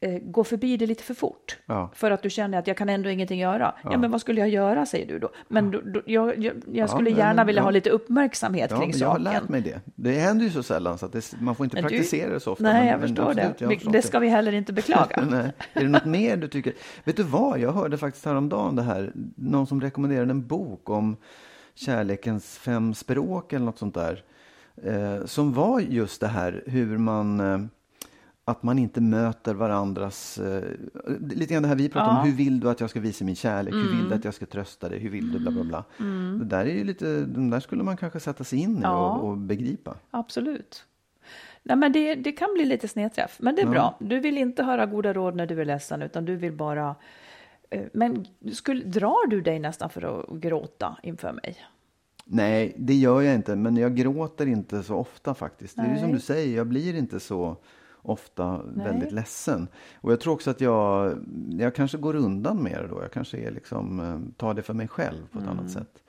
eh, 0.03 0.19
gå 0.21 0.43
förbi 0.43 0.77
det 0.77 0.85
lite 0.85 1.03
för 1.03 1.13
fort. 1.13 1.57
Ja. 1.65 1.89
För 1.93 2.11
att 2.11 2.23
du 2.23 2.29
känner 2.29 2.59
att 2.59 2.67
jag 2.67 2.77
kan 2.77 2.89
ändå 2.89 3.09
ingenting 3.09 3.39
göra. 3.39 3.75
Ja, 3.83 3.97
men 3.97 4.11
vad 4.11 4.21
skulle 4.21 4.39
jag 4.39 4.49
göra, 4.49 4.85
säger 4.85 5.07
du 5.07 5.19
då. 5.19 5.29
Men 5.47 5.71
då, 5.71 5.81
då, 5.81 6.01
jag, 6.05 6.43
jag, 6.43 6.53
jag 6.71 6.89
skulle 6.89 7.09
Ja, 7.09 7.17
gärna 7.17 7.33
men- 7.33 7.47
vilja 7.47 7.59
ja. 7.59 7.63
ha 7.63 7.71
lite 7.71 7.89
uppmärksamhet 7.89 8.71
Ja, 8.71 8.77
kring 8.79 8.89
men 8.89 8.99
jag 8.99 9.07
har 9.07 9.15
saken. 9.19 9.33
lärt 9.33 9.49
mig 9.49 9.61
det. 9.61 9.81
Det 9.95 10.11
händer 10.11 10.45
ju 10.45 10.51
så 10.51 10.63
sällan 10.63 10.97
så 10.97 11.05
att 11.05 11.11
det, 11.11 11.33
man 11.39 11.55
får 11.55 11.63
inte 11.65 11.75
Men 11.75 11.83
du- 11.83 11.89
praktisera 11.89 12.33
det 12.33 12.39
så 12.39 12.51
ofta. 12.51 12.63
Nej, 12.63 12.73
men- 12.73 12.87
jag 12.87 12.99
förstår 13.01 13.29
absolut, 13.39 13.83
det. 13.83 13.91
Det 13.91 14.01
ska 14.01 14.19
vi 14.19 14.27
heller 14.29 14.51
inte 14.53 14.73
beklaga. 14.73 15.25
Nej. 15.31 15.51
Är 15.73 15.81
det 15.81 15.89
något 15.89 16.05
mer 16.05 16.37
du 16.37 16.47
tycker? 16.47 16.73
Vet 17.03 17.17
du 17.17 17.23
vad, 17.23 17.59
jag 17.59 17.71
hörde 17.73 17.97
faktiskt 17.97 18.25
häromdagen 18.25 18.75
det 18.75 18.83
här, 18.83 19.11
någon 19.35 19.67
som 19.67 19.81
rekommenderade 19.81 20.31
en 20.31 20.47
bok 20.47 20.89
om 20.89 21.17
kärlekens 21.75 22.57
fem 22.57 22.93
språk 22.93 23.53
eller 23.53 23.65
något 23.65 23.77
sånt 23.79 23.93
där. 23.95 24.23
Eh, 24.83 25.25
som 25.25 25.53
var 25.53 25.79
just 25.79 26.21
det 26.21 26.27
här 26.27 26.63
hur 26.67 26.97
man, 26.97 27.39
eh, 27.39 27.59
att 28.45 28.63
man 28.63 28.79
inte 28.79 29.01
möter 29.01 29.53
varandras, 29.53 30.37
eh, 30.37 30.63
lite 31.19 31.53
grann 31.53 31.63
det 31.63 31.69
här 31.69 31.75
vi 31.75 31.89
pratar 31.89 32.05
Ja. 32.07 32.11
Mm. 32.11 32.21
om, 32.21 32.27
hur 32.27 32.35
vill 32.37 32.59
du 32.59 32.69
att 32.69 32.79
jag 32.79 32.89
ska 32.89 32.99
visa 32.99 33.25
min 33.25 33.35
kärlek, 33.35 33.73
hur 33.73 33.97
vill 33.97 34.09
du 34.09 34.15
att 34.15 34.25
jag 34.25 34.33
ska 34.33 34.45
trösta 34.45 34.89
dig, 34.89 34.99
hur 34.99 35.09
vill 35.09 35.31
du, 35.31 35.39
bla 35.39 35.51
bla 35.51 35.63
bla. 35.63 35.83
Det 36.39 36.45
där 36.45 36.65
är 36.65 36.73
ju 36.73 36.83
lite, 36.83 37.21
de 37.25 37.49
där 37.49 37.59
skulle 37.59 37.83
man 37.83 37.97
kanske 37.97 38.19
sätta 38.19 38.43
sig 38.43 38.59
in 38.59 38.77
i 38.77 38.81
Ja. 38.83 39.09
och, 39.11 39.29
och 39.29 39.37
begripa. 39.37 39.95
Absolut. 40.11 40.85
Nej, 41.63 41.77
men 41.77 41.91
det, 41.91 42.15
det 42.15 42.31
kan 42.31 42.49
bli 42.53 42.65
lite 42.65 42.87
snedträff, 42.87 43.37
men 43.41 43.55
det 43.55 43.61
är 43.61 43.65
Ja. 43.65 43.71
bra. 43.71 43.97
Du 43.99 44.19
vill 44.19 44.37
inte 44.37 44.63
höra 44.63 44.85
goda 44.85 45.13
råd 45.13 45.35
när 45.35 45.45
du 45.45 45.61
är 45.61 45.65
ledsen, 45.65 46.01
utan 46.01 46.25
du 46.25 46.35
vill 46.35 46.53
bara... 46.53 46.95
eh, 47.69 47.81
Men 47.93 48.25
skulle, 48.53 48.83
drar 48.83 49.27
du 49.27 49.41
dig 49.41 49.59
nästan 49.59 49.89
för 49.89 50.01
att 50.19 50.39
gråta 50.41 50.97
inför 51.03 51.31
mig? 51.31 51.55
Nej, 52.25 52.75
det 52.77 52.93
gör 52.93 53.21
jag 53.21 53.35
inte, 53.35 53.55
men 53.55 53.77
jag 53.77 53.95
gråter 53.95 54.45
inte 54.47 54.83
så 54.83 54.95
ofta 54.95 55.33
faktiskt. 55.33 55.75
Det 55.75 55.81
är 55.81 55.89
ju 55.93 55.95
som 55.97 56.05
Nej. 56.05 56.13
du 56.13 56.19
säger, 56.19 56.57
jag 56.57 56.67
blir 56.67 56.95
inte 56.95 57.19
så 57.19 57.57
ofta 58.03 58.61
väldigt 58.63 59.11
ledsen. 59.11 59.67
Och 60.01 60.11
jag 60.11 60.19
tror 60.19 60.33
också 60.33 60.49
att 60.51 60.61
jag, 60.61 61.17
jag 61.49 61.75
kanske 61.75 61.97
går 61.97 62.15
undan 62.15 62.63
mer 62.63 62.87
då. 62.89 63.01
Jag 63.01 63.11
kanske 63.11 63.37
är 63.37 63.51
liksom, 63.51 63.99
eh, 63.99 64.19
tar 64.37 64.53
det 64.53 64.61
för 64.61 64.73
mig 64.73 64.87
själv 64.87 65.27
på 65.31 65.39
ett 65.39 65.45
Mm. 65.45 65.57
annat 65.59 65.71
sätt. 65.71 66.03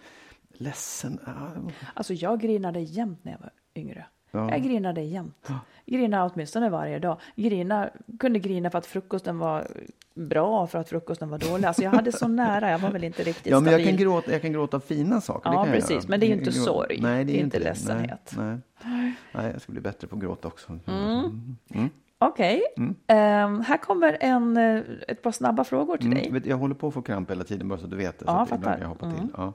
Ledsen? 0.53 1.19
ah, 1.25 1.71
Alltså, 1.95 2.15
jag 2.15 2.41
grinade 2.41 2.81
jämt 2.81 3.25
när 3.25 3.33
jag 3.33 3.39
var 3.39 3.51
yngre. 3.75 4.07
Ja. 4.35 4.51
Jag 4.51 4.62
grinade 4.62 5.03
jämt. 5.03 5.49
Grinade 5.87 6.31
åtminstone 6.35 6.68
varje 6.70 6.99
dag. 6.99 7.20
Grina, 7.37 7.90
kunde 8.18 8.38
grina 8.38 8.70
för 8.70 8.79
att 8.79 8.87
frukosten 8.87 9.38
var 9.38 9.66
bra, 10.14 10.66
för 10.66 10.79
att 10.79 10.88
frukosten 10.88 11.29
var 11.31 11.38
dålig. 11.38 11.64
Alltså, 11.66 11.83
jag 11.83 11.90
hade 11.90 12.12
så 12.12 12.29
nära, 12.29 12.70
jag 12.70 12.79
var 12.79 12.90
väl 12.90 13.05
inte 13.05 13.23
riktigt 13.23 13.47
Ja, 13.53 13.61
men 13.61 13.73
jag 13.73 13.81
stabil. 13.81 13.97
kan, 13.99 14.05
gråta, 14.05 14.33
jag 14.33 14.42
kan 14.42 14.53
gråta 14.53 14.81
fina 14.81 15.20
saker. 15.20 15.51
Ja, 15.51 15.66
jag 15.66 15.75
precis, 15.75 16.09
men 16.09 16.20
det 16.20 16.27
är 16.27 16.29
ju 16.29 16.35
Jag 16.35 16.40
inte 16.40 16.51
gråta- 16.51 16.64
sorg. 16.64 16.99
Nej, 17.03 17.12
det 17.16 17.20
är, 17.20 17.25
Det 17.25 17.33
är 17.33 17.37
ju 17.37 17.40
inte 17.44 17.59
det. 17.59 17.64
ledsenhet. 17.64 18.35
Nej, 18.37 18.57
nej. 18.85 19.12
nej, 19.33 19.51
jag 19.53 19.61
ska 19.62 19.73
bli 19.73 19.81
bättre 19.81 20.07
på 20.07 20.16
att 20.16 20.23
gråta 20.23 20.49
också. 20.49 20.79
Mm. 20.87 21.90
Okej, 22.18 22.62
Ehm, 23.07 23.61
här 23.61 23.77
kommer 23.77 24.16
en, 24.20 24.57
eh, 24.57 24.83
ett 25.09 25.23
par 25.23 25.33
snabba 25.33 25.64
frågor 25.64 25.97
till 25.97 26.11
dig. 26.11 26.20
Mm. 26.20 26.35
Vet, 26.35 26.47
Jag 26.47 26.57
håller 26.57 26.75
på 26.75 26.88
att 26.88 26.94
få 26.94 27.03
kramp 27.03 27.31
hela 27.31 27.44
tiden 27.44 27.68
bara 27.68 27.79
så 27.79 27.87
du 27.87 27.97
vet 27.97 28.18
det. 28.18 28.25
Ja, 28.29 28.47
så 28.49 28.55
att 28.55 28.61
fattar. 28.61 28.79
jag 28.81 28.88
hoppa 28.88 29.11
till. 29.11 29.29
Ja. 29.37 29.53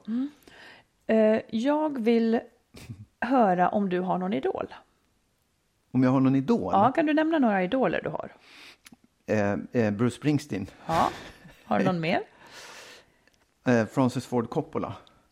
Eh, 1.14 1.40
jag 1.50 1.98
vill 2.02 2.40
höra 3.20 3.68
om 3.68 3.88
du 3.88 4.00
har 4.00 4.18
någon 4.18 4.32
idol. 4.32 4.74
Om 5.92 6.02
jag 6.02 6.10
har 6.10 6.20
någon 6.20 6.36
idol? 6.36 6.70
Ja, 6.72 6.92
kan 6.92 7.06
du 7.06 7.14
nämna 7.14 7.38
några 7.38 7.62
idoler 7.64 8.00
du 8.04 8.10
har? 8.10 8.32
Eh, 9.26 9.82
eh, 9.82 9.90
Bruce 9.90 10.16
Springsteen. 10.16 10.66
Ja. 10.86 11.08
Har 11.64 11.78
du 11.78 11.84
någon 11.84 12.00
mer? 12.10 12.20
Eh, 13.66 13.86
Francis 13.86 14.26
Ford 14.26 14.50
Coppola. 14.50 14.88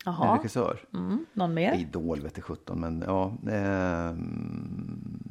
En 0.07 0.13
Jaha. 0.13 0.37
regissör. 0.37 0.79
Mm, 0.95 1.27
någon 1.33 1.55
mer? 1.55 1.75
Idol 1.75 2.21
vete 2.21 2.41
sjutton, 2.41 2.81
men 2.81 3.05
ja. 3.07 3.33
ehm, 3.53 5.23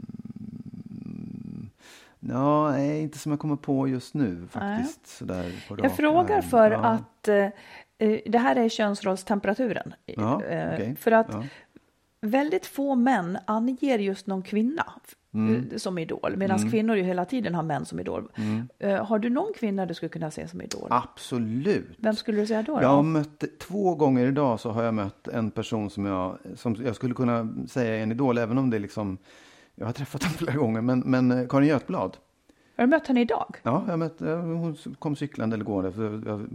Ja, 2.19 2.71
nej, 2.71 3.01
inte 3.01 3.17
som 3.17 3.31
jag 3.31 3.39
kommer 3.39 3.55
på 3.55 3.87
just 3.87 4.13
nu 4.13 4.47
faktiskt. 4.51 5.07
Sådär 5.07 5.51
på 5.67 5.77
Jag 5.83 5.95
frågar 5.95 6.41
för 6.41 6.71
ja. 6.71 6.77
att 6.77 7.27
eh, 7.27 7.35
eh, 7.97 8.19
det 8.25 8.37
här 8.37 8.55
är 8.55 8.69
könsrollstemperaturen. 8.69 9.93
Ja, 10.05 10.43
Eh, 10.43 10.73
okej. 10.73 10.95
För 10.95 11.11
att 11.11 11.27
Ja. 11.33 11.43
Väldigt 12.21 12.65
få 12.65 12.95
män 12.95 13.37
anger 13.45 13.99
just 13.99 14.27
någon 14.27 14.41
kvinna 14.41 14.85
Mm. 15.33 15.69
eh, 15.71 15.77
som 15.77 15.97
idol, 15.97 16.37
medan 16.37 16.69
kvinnor 16.69 16.95
ju 16.95 17.03
hela 17.03 17.25
tiden 17.25 17.55
har 17.55 17.63
män 17.63 17.85
som 17.85 17.99
idol. 17.99 18.31
Mm. 18.35 18.67
Eh, 18.79 19.05
har 19.05 19.19
du 19.19 19.29
någon 19.29 19.53
kvinna 19.55 19.85
du 19.85 19.93
skulle 19.93 20.09
kunna 20.09 20.31
se 20.31 20.47
som 20.47 20.61
idol? 20.61 20.87
Absolut. 20.89 21.97
Vem 21.97 22.15
skulle 22.15 22.41
du 22.41 22.47
säga 22.47 22.61
då? 22.63 22.75
då? 22.75 22.81
Jag 22.81 22.89
har 22.89 23.03
mött, 23.03 23.43
två 23.59 23.95
gånger 23.95 24.25
idag 24.27 24.59
så 24.59 24.71
har 24.71 24.83
jag 24.83 24.93
mött 24.93 25.27
en 25.27 25.51
person 25.51 25.89
som 25.89 26.05
jag, 26.05 26.37
som 26.55 26.75
jag 26.85 26.95
skulle 26.95 27.13
kunna 27.13 27.53
säga 27.67 27.95
är 27.95 28.03
en 28.03 28.11
idol, 28.11 28.37
även 28.37 28.57
om 28.57 28.69
det 28.69 28.79
liksom, 28.79 29.17
jag 29.75 29.85
har 29.85 29.93
träffat 29.93 30.23
henne 30.23 30.35
flera 30.37 30.55
gånger, 30.55 30.81
men, 30.81 30.99
men 30.99 31.31
eh, 31.31 31.47
Karin 31.47 31.69
Götblad. 31.69 32.17
Har 32.77 32.83
du 32.83 32.89
mött 32.89 33.07
henne 33.07 33.21
idag? 33.21 33.55
Ja, 33.63 33.83
jag 33.87 33.99
mött, 33.99 34.19
hon 34.19 34.77
kom 34.99 35.15
cyklande 35.15 35.53
eller 35.53 35.65
gående. 35.65 35.91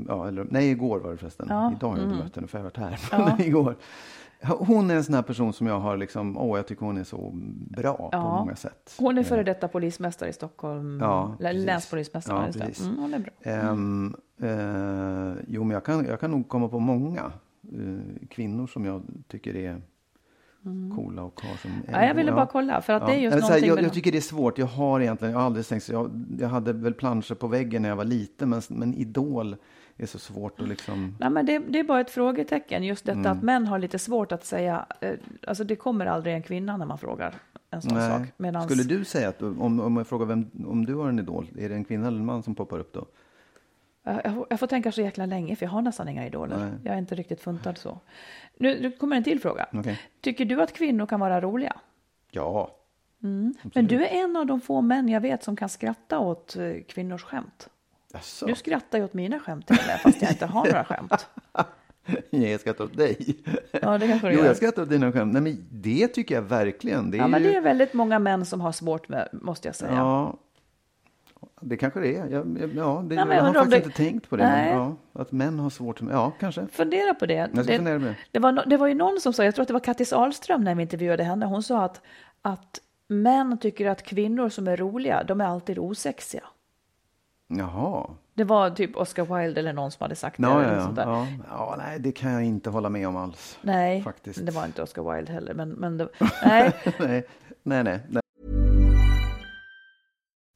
Ja, 0.08 0.28
eller, 0.28 0.46
nej, 0.50 0.70
igår 0.70 0.98
var 0.98 1.10
det 1.10 1.16
förresten. 1.16 1.46
Ja, 1.48 1.72
Idag 1.76 1.88
har 1.88 1.96
jag 1.96 2.04
inte 2.04 2.14
mm. 2.14 2.24
mött 2.24 2.36
henne 2.36 2.48
för 2.48 2.58
jag 2.58 2.64
har 2.64 2.70
varit 2.70 2.76
här. 2.76 2.98
Ja. 3.38 3.44
Igår. 3.44 3.76
Hon 4.44 4.90
är 4.90 4.94
en 4.94 5.04
sån 5.04 5.14
här 5.14 5.22
person 5.22 5.52
som 5.52 5.66
jag 5.66 5.80
har 5.80 5.96
liksom, 5.96 6.38
åh, 6.38 6.58
jag 6.58 6.66
tycker 6.66 6.86
hon 6.86 6.96
är 6.98 7.04
så 7.04 7.30
bra 7.70 7.96
på 7.96 8.08
Ja. 8.12 8.38
många 8.38 8.56
sätt. 8.56 8.94
Hon 8.98 9.18
är 9.18 9.22
före 9.22 9.42
detta 9.42 9.68
polismästare 9.68 10.28
i 10.28 10.32
Stockholm. 10.32 10.98
Ja. 11.00 11.36
Länspolismästare. 11.40 12.46
Ja, 12.46 12.52
precis. 12.60 12.86
Mm, 12.86 12.98
hon 12.98 13.14
är 13.14 13.18
bra. 13.18 13.32
Ehm, 13.42 14.16
eh, 14.42 15.42
jo, 15.48 15.64
men 15.64 15.70
jag 15.74 15.84
kan, 15.84 16.04
jag 16.04 16.20
kan 16.20 16.30
nog 16.30 16.48
komma 16.48 16.68
på 16.68 16.78
många 16.78 17.32
eh, 17.72 18.26
kvinnor 18.30 18.66
som 18.66 18.84
jag 18.84 19.02
tycker 19.28 19.56
är 19.56 19.82
coola 20.96 21.22
och 21.22 21.40
har 21.42 21.56
som 21.56 21.70
Mm. 21.70 21.84
Ja, 21.92 22.04
jag 22.06 22.14
ville 22.14 22.32
bara 22.32 22.46
kolla, 22.46 22.80
för 22.80 22.92
att 22.92 23.06
det 23.06 23.12
är 23.12 23.18
just 23.18 23.36
jag, 23.36 23.50
med 23.50 23.68
jag 23.68 23.78
dem. 23.82 23.90
tycker 23.90 24.12
det 24.12 24.18
är 24.18 24.22
svårt. 24.22 24.58
Jag 24.58 24.66
har 24.66 25.00
egentligen, 25.00 25.32
jag 25.32 25.38
har 25.38 25.46
aldrig 25.46 25.66
tänkt 25.66 25.82
så. 25.82 25.92
Jag, 25.92 26.10
jag 26.38 26.48
hade 26.48 26.72
väl 26.72 26.94
planscher 26.94 27.34
på 27.34 27.46
väggen 27.46 27.82
när 27.82 27.88
jag 27.88 27.96
var 27.96 28.04
liten, 28.04 28.48
men, 28.50 28.62
men 28.68 28.94
Idol 28.94 29.56
är 29.96 30.06
så 30.06 30.18
svårt 30.18 30.60
att 30.60 30.68
liksom... 30.68 31.16
Nej, 31.20 31.30
men 31.30 31.46
det, 31.46 31.58
det 31.58 31.78
är 31.78 31.84
bara 31.84 32.00
ett 32.00 32.10
frågetecken, 32.10 32.84
just 32.84 33.04
detta 33.04 33.18
Mm. 33.18 33.32
att 33.32 33.42
män 33.42 33.66
har 33.66 33.78
lite 33.78 33.98
svårt 33.98 34.32
att 34.32 34.44
säga, 34.44 34.86
eh, 35.00 35.14
alltså 35.46 35.64
det 35.64 35.76
kommer 35.76 36.06
aldrig 36.06 36.34
en 36.34 36.42
kvinna 36.42 36.76
när 36.76 36.86
man 36.86 36.98
frågar 36.98 37.34
en 37.70 37.82
sån 37.82 37.90
sak. 37.90 38.20
Nej. 38.20 38.32
Medans, 38.36 38.64
Skulle 38.64 38.82
du 38.84 39.04
säga 39.04 39.28
att, 39.28 39.42
om, 39.42 39.80
om 39.80 39.96
jag 39.96 40.06
frågar 40.06 40.26
vem, 40.26 40.50
om 40.66 40.86
du 40.86 40.94
har 40.94 41.08
en 41.08 41.18
idol, 41.18 41.48
är 41.58 41.68
det 41.68 41.74
en 41.74 41.84
kvinna 41.84 42.06
eller 42.06 42.18
en 42.18 42.26
man 42.26 42.42
som 42.42 42.54
poppar 42.54 42.78
upp 42.78 42.92
då? 42.92 43.06
jag, 44.04 44.46
jag 44.50 44.60
får- 44.60 44.66
tänka 44.66 44.92
så 44.92 45.00
jäkla 45.00 45.26
länge, 45.26 45.56
för 45.56 45.66
jag 45.66 45.70
har 45.70 45.82
nästan 45.82 46.08
inga 46.08 46.26
idoler. 46.26 46.56
Nej. 46.58 46.70
Jag 46.84 46.94
är 46.94 46.98
inte 46.98 47.14
riktigt 47.14 47.40
funtad 47.40 47.78
så. 47.78 47.98
Nu, 48.56 48.80
nu 48.82 48.90
kommer 48.92 49.16
en 49.16 49.24
till 49.24 49.40
fråga. 49.40 49.66
Okej. 49.72 50.00
Tycker 50.20 50.44
du 50.44 50.62
att 50.62 50.72
kvinnor 50.72 51.06
kan 51.06 51.20
vara 51.20 51.40
roliga? 51.40 51.76
Ja. 52.30 52.76
Men 53.74 53.86
du 53.86 54.04
är 54.06 54.24
en 54.24 54.36
av 54.36 54.46
de 54.46 54.60
få 54.60 54.80
män 54.80 55.08
jag 55.08 55.20
vet 55.20 55.44
som 55.44 55.56
kan 55.56 55.68
skratta 55.68 56.18
åt 56.18 56.56
eh, 56.56 56.72
kvinnors 56.88 57.22
skämt. 57.22 57.68
Jaså? 58.12 58.46
Du 58.46 58.54
skrattar 58.54 58.98
ju 58.98 59.04
åt 59.04 59.14
mina 59.14 59.38
skämt 59.38 59.66
till 59.66 59.78
med, 59.86 60.00
fast 60.00 60.22
jag 60.22 60.30
inte 60.30 60.46
har 60.46 60.64
några 60.64 60.84
skämt. 60.84 61.26
Jag 62.30 62.60
skrattar 62.60 62.84
åt 62.84 62.96
dig. 62.96 63.36
Ja, 63.82 63.98
det 63.98 64.08
kanske 64.08 64.28
du 64.28 64.34
Jo, 64.34 64.44
jag 64.44 64.56
skrattar 64.56 64.82
åt 64.82 64.88
dina 64.88 65.12
skämt. 65.12 65.32
Nej, 65.32 65.42
men 65.42 65.66
det 65.70 66.08
tycker 66.08 66.34
jag 66.34 66.42
verkligen. 66.42 67.10
Det 67.10 67.16
är 67.16 67.20
Ja, 67.20 67.26
men 67.28 67.42
det 67.42 67.54
är 67.56 67.60
väldigt 67.60 67.94
många 67.94 68.18
män 68.18 68.44
som 68.46 68.60
har 68.60 68.72
svårt 68.72 69.08
med, 69.08 69.28
måste 69.32 69.68
jag 69.68 69.74
säga. 69.74 69.92
Ja, 69.92 70.36
det 71.60 71.76
kanske 71.76 72.00
det 72.00 72.16
är. 72.16 72.26
Jag, 72.28 72.58
jag, 72.60 72.70
ja, 72.74 73.04
det, 73.08 73.14
Nej, 73.14 73.24
jag 73.28 73.36
jag 73.36 73.42
har 73.42 73.52
faktiskt 73.54 73.70
det- 73.70 73.76
inte 73.76 73.96
tänkt 73.96 74.28
på 74.30 74.36
det. 74.36 74.42
Nej. 74.44 74.74
Men, 74.74 74.78
ja, 74.78 74.96
att 75.22 75.32
män 75.32 75.58
har 75.58 75.70
svårt 75.70 76.00
med... 76.00 76.14
Ja, 76.14 76.32
kanske. 76.40 76.66
Fundera 76.72 77.14
på 77.14 77.26
det. 77.26 77.34
Jag 77.34 77.48
ska 77.50 77.62
det, 77.62 77.76
fundera 77.76 77.98
på 77.98 78.04
det. 78.04 78.16
det, 78.30 78.38
var, 78.38 78.52
no- 78.52 78.68
det 78.68 78.76
var 78.76 78.86
ju 78.86 78.94
någon 78.94 79.20
som 79.20 79.32
sa, 79.32 79.44
jag 79.44 79.54
tror 79.54 79.62
att 79.62 79.68
det 79.68 79.74
var 79.74 79.80
Kattis 79.80 80.12
Ahlström 80.12 80.64
när 80.64 80.74
vi 80.74 80.82
intervjuade 80.82 81.24
henne, 81.24 81.46
hon 81.46 81.62
sa 81.62 81.84
att, 81.84 82.00
att 82.42 82.80
män 83.08 83.58
tycker 83.58 83.86
att 83.88 84.02
kvinnor 84.02 84.48
som 84.48 84.68
är 84.68 84.76
roliga, 84.76 85.24
de 85.24 85.40
är 85.40 85.44
alltid 85.44 85.78
osexiga. 85.78 86.42
Jaha. 87.58 88.06
Det 88.34 88.44
var 88.44 88.70
typ 88.70 88.96
Oscar 88.96 89.24
Wilde 89.24 89.60
eller 89.60 89.72
någon 89.72 89.90
som 89.90 90.02
hade 90.02 90.16
sagt 90.16 90.36
det. 90.38 90.42
Ja, 90.42 90.62
eller 90.62 90.74
ja, 90.76 90.84
sånt 90.84 90.98
ja. 90.98 91.04
där. 91.04 91.10
ja. 91.12 91.26
ja. 91.48 91.74
Nej, 91.78 91.98
det 91.98 92.12
kan 92.12 92.32
jag 92.32 92.44
inte 92.44 92.70
hålla 92.70 92.88
med 92.88 93.08
om 93.08 93.16
alls. 93.16 93.58
Nej, 93.62 94.02
Faktiskt. 94.02 94.46
det 94.46 94.52
var 94.52 94.64
inte 94.64 94.82
Oscar 94.82 95.14
Wilde 95.14 95.32
heller. 95.32 95.54
Men, 95.54 95.68
men 95.68 95.98
det, 95.98 96.08
nej, 96.44 96.72
nej, 96.98 97.24
nej, 97.62 97.84
nej. 97.84 98.00
nej. 98.08 98.22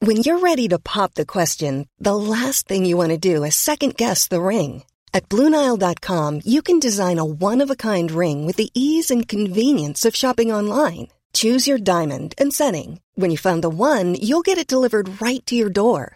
When 0.00 0.16
you're 0.16 0.40
ready 0.40 0.68
to 0.68 0.78
pop 0.78 1.14
the 1.14 1.24
question, 1.26 1.86
the 1.98 2.14
last 2.16 2.68
thing 2.68 2.86
you 2.86 2.96
want 2.96 3.10
to 3.10 3.34
do 3.34 3.44
is 3.44 3.54
second 3.54 3.96
guess 3.96 4.28
the 4.28 4.40
ring. 4.40 4.84
At 5.12 5.28
Bluenile.com, 5.28 6.42
you 6.44 6.60
can 6.62 6.78
design 6.78 7.18
a 7.18 7.24
one 7.24 7.62
of 7.64 7.70
a 7.70 7.76
kind 7.76 8.10
ring 8.10 8.46
with 8.46 8.56
the 8.56 8.70
ease 8.74 9.10
and 9.10 9.26
convenience 9.26 10.04
of 10.04 10.14
shopping 10.14 10.52
online. 10.52 11.08
Choose 11.32 11.66
your 11.66 11.78
diamond 11.78 12.34
and 12.38 12.52
setting. 12.52 13.00
When 13.14 13.30
you 13.30 13.38
find 13.38 13.62
the 13.62 13.70
one, 13.70 14.14
you'll 14.14 14.42
get 14.42 14.58
it 14.58 14.68
delivered 14.68 15.20
right 15.20 15.44
to 15.46 15.54
your 15.54 15.70
door. 15.70 16.15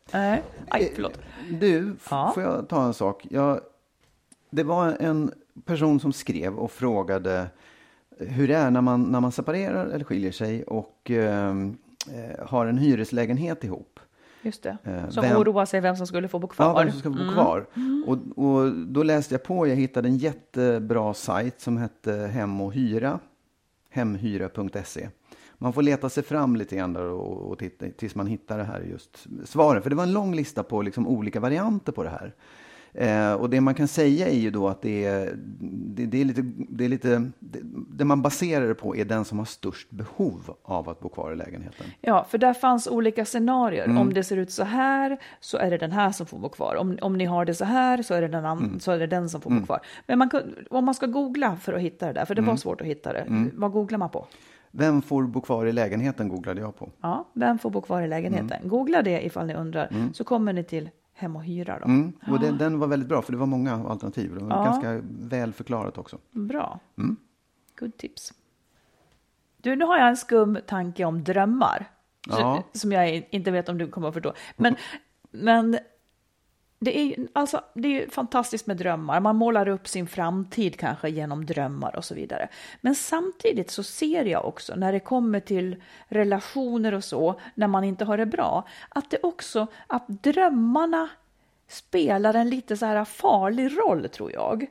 Nej, 0.13 0.41
aj, 0.69 0.91
förlåt. 0.95 1.19
Du, 1.49 1.95
Ja. 2.09 2.31
får 2.35 2.43
jag 2.43 2.67
ta 2.69 2.83
en 2.85 2.93
sak? 2.93 3.27
Jag, 3.29 3.59
det 4.49 4.63
var 4.63 4.95
en 4.99 5.31
person 5.65 5.99
som 5.99 6.13
skrev 6.13 6.55
och 6.55 6.71
frågade 6.71 7.47
hur 8.19 8.47
det 8.47 8.55
är 8.55 8.71
när 8.71 8.81
man, 8.81 9.03
när 9.03 9.19
man 9.19 9.31
separerar 9.31 9.85
eller 9.85 10.05
skiljer 10.05 10.31
sig 10.31 10.63
och 10.63 11.11
ehm, 11.11 11.77
eh, 12.13 12.45
har 12.47 12.65
en 12.65 12.77
hyreslägenhet 12.77 13.63
ihop. 13.63 13.99
Just 14.41 14.63
det. 14.63 14.77
Eh, 14.83 15.09
Som 15.09 15.21
vem- 15.23 15.37
oroar 15.37 15.65
sig 15.65 15.81
vem 15.81 15.95
som 15.95 16.07
skulle 16.07 16.27
få 16.27 16.39
bo 16.39 16.47
kvar. 16.47 16.65
Ja, 16.65 16.79
vem 16.83 16.91
som 16.91 16.99
ska 16.99 17.09
bo 17.09 17.33
kvar. 17.33 17.65
Och, 18.07 18.17
och 18.45 18.71
då 18.75 19.03
läste 19.03 19.33
jag 19.33 19.43
på, 19.43 19.67
jag 19.67 19.75
hittade 19.75 20.07
en 20.07 20.17
jättebra 20.17 21.13
sajt 21.13 21.61
som 21.61 21.77
hette 21.77 22.11
Hem 22.13 22.61
och 22.61 22.73
hyra. 22.73 23.19
Hemhyra.se. 23.89 25.09
Man 25.61 25.73
får 25.73 25.81
leta 25.81 26.09
sig 26.09 26.23
fram 26.23 26.55
lite 26.55 26.75
grann 26.75 26.95
och, 26.95 27.51
och 27.51 27.59
titta, 27.59 27.85
tills 27.97 28.15
man 28.15 28.27
hittar 28.27 28.57
det 28.57 28.63
här 28.63 28.81
just 28.81 29.27
svaren. 29.45 29.81
För 29.81 29.89
det 29.89 29.95
var 29.95 30.03
en 30.03 30.13
lång 30.13 30.35
lista 30.35 30.63
på 30.63 30.81
liksom 30.81 31.07
olika 31.07 31.39
varianter 31.39 31.91
på 31.91 32.03
det 32.03 32.09
här. 32.09 32.33
Eh, 32.93 33.33
och 33.33 33.49
det 33.49 33.61
man 33.61 33.73
kan 33.73 33.87
säga 33.87 34.27
är 34.27 34.37
ju 34.39 34.51
då 34.51 34.67
att 34.67 34.81
det 34.81 35.05
är, 35.05 35.33
det, 35.95 36.05
det 36.05 36.21
är 36.21 36.25
lite, 36.25 36.41
det 36.69 36.85
är 36.85 36.89
lite, 36.89 37.31
det, 37.39 37.59
det 37.89 38.05
man 38.05 38.21
baserar 38.21 38.67
det 38.67 38.75
på 38.75 38.95
är 38.95 39.05
den 39.05 39.25
som 39.25 39.37
har 39.39 39.45
störst 39.45 39.91
behov 39.91 40.55
av 40.63 40.89
att 40.89 40.99
bo 40.99 41.09
kvar 41.09 41.31
i 41.31 41.35
lägenheten. 41.35 41.85
Ja, 42.01 42.25
för 42.29 42.37
där 42.37 42.53
fanns 42.53 42.87
olika 42.87 43.25
scenarier. 43.25 43.85
Mm. 43.85 43.97
Om 43.97 44.13
det 44.13 44.23
ser 44.23 44.37
ut 44.37 44.51
så 44.51 44.63
här 44.63 45.17
så 45.39 45.57
är 45.57 45.69
det 45.71 45.77
den 45.77 45.91
här 45.91 46.11
som 46.11 46.25
får 46.25 46.39
bo 46.39 46.49
kvar. 46.49 46.75
Om, 46.75 46.97
om 47.01 47.17
ni 47.17 47.25
har 47.25 47.45
det 47.45 47.53
så 47.53 47.65
här 47.65 48.01
så 48.01 48.13
är 48.13 48.21
det 48.21 48.27
den, 48.27 48.45
an- 48.45 48.57
Mm. 48.65 48.79
så 48.79 48.91
är 48.91 48.99
det 48.99 49.07
den 49.07 49.29
som 49.29 49.41
får 49.41 49.49
bo 49.49 49.65
kvar. 49.65 49.79
Men 50.07 50.19
man 50.19 50.29
om 50.69 50.85
man 50.85 50.93
ska 50.95 51.05
googla 51.05 51.55
för 51.55 51.73
att 51.73 51.81
hitta 51.81 52.07
det 52.07 52.13
där, 52.13 52.25
för 52.25 52.35
det 52.35 52.39
Mm. 52.41 52.49
var 52.49 52.57
svårt 52.57 52.81
att 52.81 52.87
hitta 52.87 53.13
det. 53.13 53.49
Vad 53.53 53.71
googlar 53.71 53.97
man 53.97 54.09
på? 54.09 54.27
Vem 54.71 55.01
får 55.01 55.23
bo 55.23 55.41
kvar 55.41 55.65
i 55.65 55.71
lägenheten 55.71 56.29
googlade 56.29 56.61
jag 56.61 56.75
på. 56.75 56.89
Ja, 57.01 57.25
vem 57.33 57.59
får 57.59 57.69
bo 57.69 57.81
kvar 57.81 58.01
i 58.01 58.07
lägenheten? 58.07 58.51
Mm. 58.57 58.69
Googla 58.69 59.01
det 59.01 59.25
ifall 59.25 59.47
ni 59.47 59.53
undrar, 59.53 60.11
så 60.13 60.23
kommer 60.23 60.53
ni 60.53 60.63
till 60.63 60.89
Hem 61.13 61.35
och 61.35 61.43
hyra 61.43 61.79
då. 61.79 61.85
Mm, 61.85 62.13
och 62.27 62.39
den, 62.39 62.57
den 62.57 62.79
var 62.79 62.87
väldigt 62.87 63.09
bra, 63.09 63.21
för 63.21 63.31
det 63.31 63.37
var 63.37 63.45
många 63.45 63.73
alternativ. 63.87 64.35
Det 64.35 64.43
var 64.45 64.49
Ja. 64.57 64.63
ganska 64.63 65.01
väl 65.21 65.53
förklarat 65.53 65.97
också. 65.97 66.17
Bra. 66.31 66.79
Mm. 66.97 67.17
Good 67.79 67.97
tips. 67.97 68.33
Du, 69.57 69.75
nu 69.75 69.85
har 69.85 69.97
jag 69.97 70.07
en 70.09 70.17
skum 70.17 70.57
tanke 70.67 71.05
om 71.05 71.23
drömmar. 71.23 71.89
Ja. 72.29 72.63
Som 72.73 72.91
jag 72.91 73.27
inte 73.29 73.51
vet 73.51 73.69
om 73.69 73.77
du 73.77 73.87
kommer 73.87 74.07
att 74.07 74.13
förstå. 74.13 74.33
Men, 74.57 74.75
men 75.31 75.77
det 76.83 76.99
är, 76.99 77.27
alltså, 77.33 77.61
det 77.73 77.87
är 77.87 78.01
ju 78.01 78.09
fantastiskt 78.09 78.67
med 78.67 78.77
drömmar. 78.77 79.19
Man 79.19 79.35
målar 79.35 79.67
upp 79.67 79.87
sin 79.87 80.07
framtid 80.07 80.79
kanske 80.79 81.09
genom 81.09 81.45
drömmar 81.45 81.95
och 81.95 82.05
så 82.05 82.15
vidare. 82.15 82.49
Men 82.81 82.95
samtidigt 82.95 83.71
så 83.71 83.83
ser 83.83 84.25
jag 84.25 84.45
också 84.45 84.75
när 84.75 84.91
det 84.91 84.99
kommer 84.99 85.39
till 85.39 85.83
relationer 86.07 86.93
och 86.93 87.03
så, 87.03 87.39
när 87.55 87.67
man 87.67 87.83
inte 87.83 88.05
har 88.05 88.17
det 88.17 88.25
bra, 88.25 88.67
att 88.89 89.09
det 89.09 89.17
också, 89.23 89.67
att 89.87 90.07
drömmarna 90.07 91.09
spelar 91.67 92.33
en 92.33 92.49
lite 92.49 92.77
så 92.77 92.85
här 92.85 93.05
farlig 93.05 93.77
roll 93.77 94.09
tror 94.09 94.31
jag. 94.31 94.67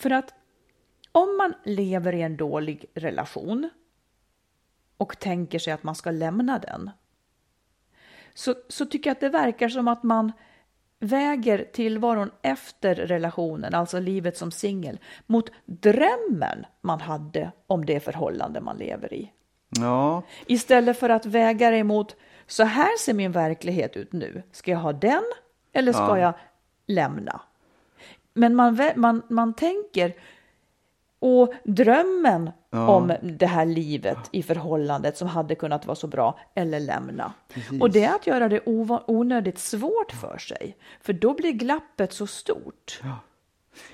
För 0.00 0.10
att 0.10 0.34
om 1.12 1.36
man 1.36 1.54
lever 1.64 2.12
i 2.12 2.22
en 2.22 2.36
dålig 2.36 2.86
relation 2.94 3.70
och 4.96 5.18
tänker 5.18 5.58
sig 5.58 5.72
att 5.72 5.82
man 5.82 5.94
ska 5.94 6.10
lämna 6.10 6.58
den, 6.58 6.90
så, 8.34 8.54
så 8.68 8.86
tycker 8.86 9.10
jag 9.10 9.14
att 9.14 9.20
det 9.20 9.28
verkar 9.28 9.68
som 9.68 9.88
att 9.88 10.02
man 10.02 10.32
väger 11.00 11.64
tillvaron 11.72 12.30
efter 12.42 12.94
relationen, 12.94 13.74
alltså 13.74 14.00
livet 14.00 14.36
som 14.36 14.50
singel, 14.50 14.98
mot 15.26 15.50
drömmen 15.66 16.66
man 16.80 17.00
hade 17.00 17.50
om 17.66 17.84
det 17.86 18.00
förhållande 18.00 18.60
man 18.60 18.76
lever 18.76 19.14
i. 19.14 19.32
Ja, 19.80 20.22
Istället 20.46 20.98
för 20.98 21.08
att 21.08 21.26
väga 21.26 21.70
det 21.70 21.76
emot, 21.76 22.16
så 22.46 22.64
här 22.64 22.98
ser 22.98 23.14
min 23.14 23.32
verklighet 23.32 23.96
ut 23.96 24.12
nu. 24.12 24.42
Ska 24.52 24.70
jag 24.70 24.78
ha 24.78 24.92
den 24.92 25.22
eller 25.72 25.92
ska 25.92 26.02
Ja. 26.02 26.18
jag 26.18 26.34
lämna? 26.86 27.40
Men 28.34 28.54
man, 28.54 28.78
man, 28.96 29.22
man 29.28 29.54
tänker, 29.54 30.12
och 31.24 31.52
drömmen 31.64 32.50
om 32.70 33.12
det 33.22 33.46
här 33.46 33.66
livet 33.66 34.18
i 34.30 34.42
förhållandet 34.42 35.16
som 35.16 35.28
hade 35.28 35.54
kunnat 35.54 35.86
vara 35.86 35.94
så 35.94 36.06
bra, 36.06 36.38
eller 36.54 36.80
lämna. 36.80 37.32
Och 37.80 37.90
det 37.90 38.04
är 38.04 38.14
att 38.14 38.26
göra 38.26 38.48
det 38.48 38.60
onödigt 39.06 39.58
svårt 39.58 40.12
för 40.12 40.38
sig, 40.38 40.76
för 41.00 41.12
då 41.12 41.34
blir 41.34 41.52
glappet 41.52 42.12
så 42.12 42.26
stort. 42.26 43.00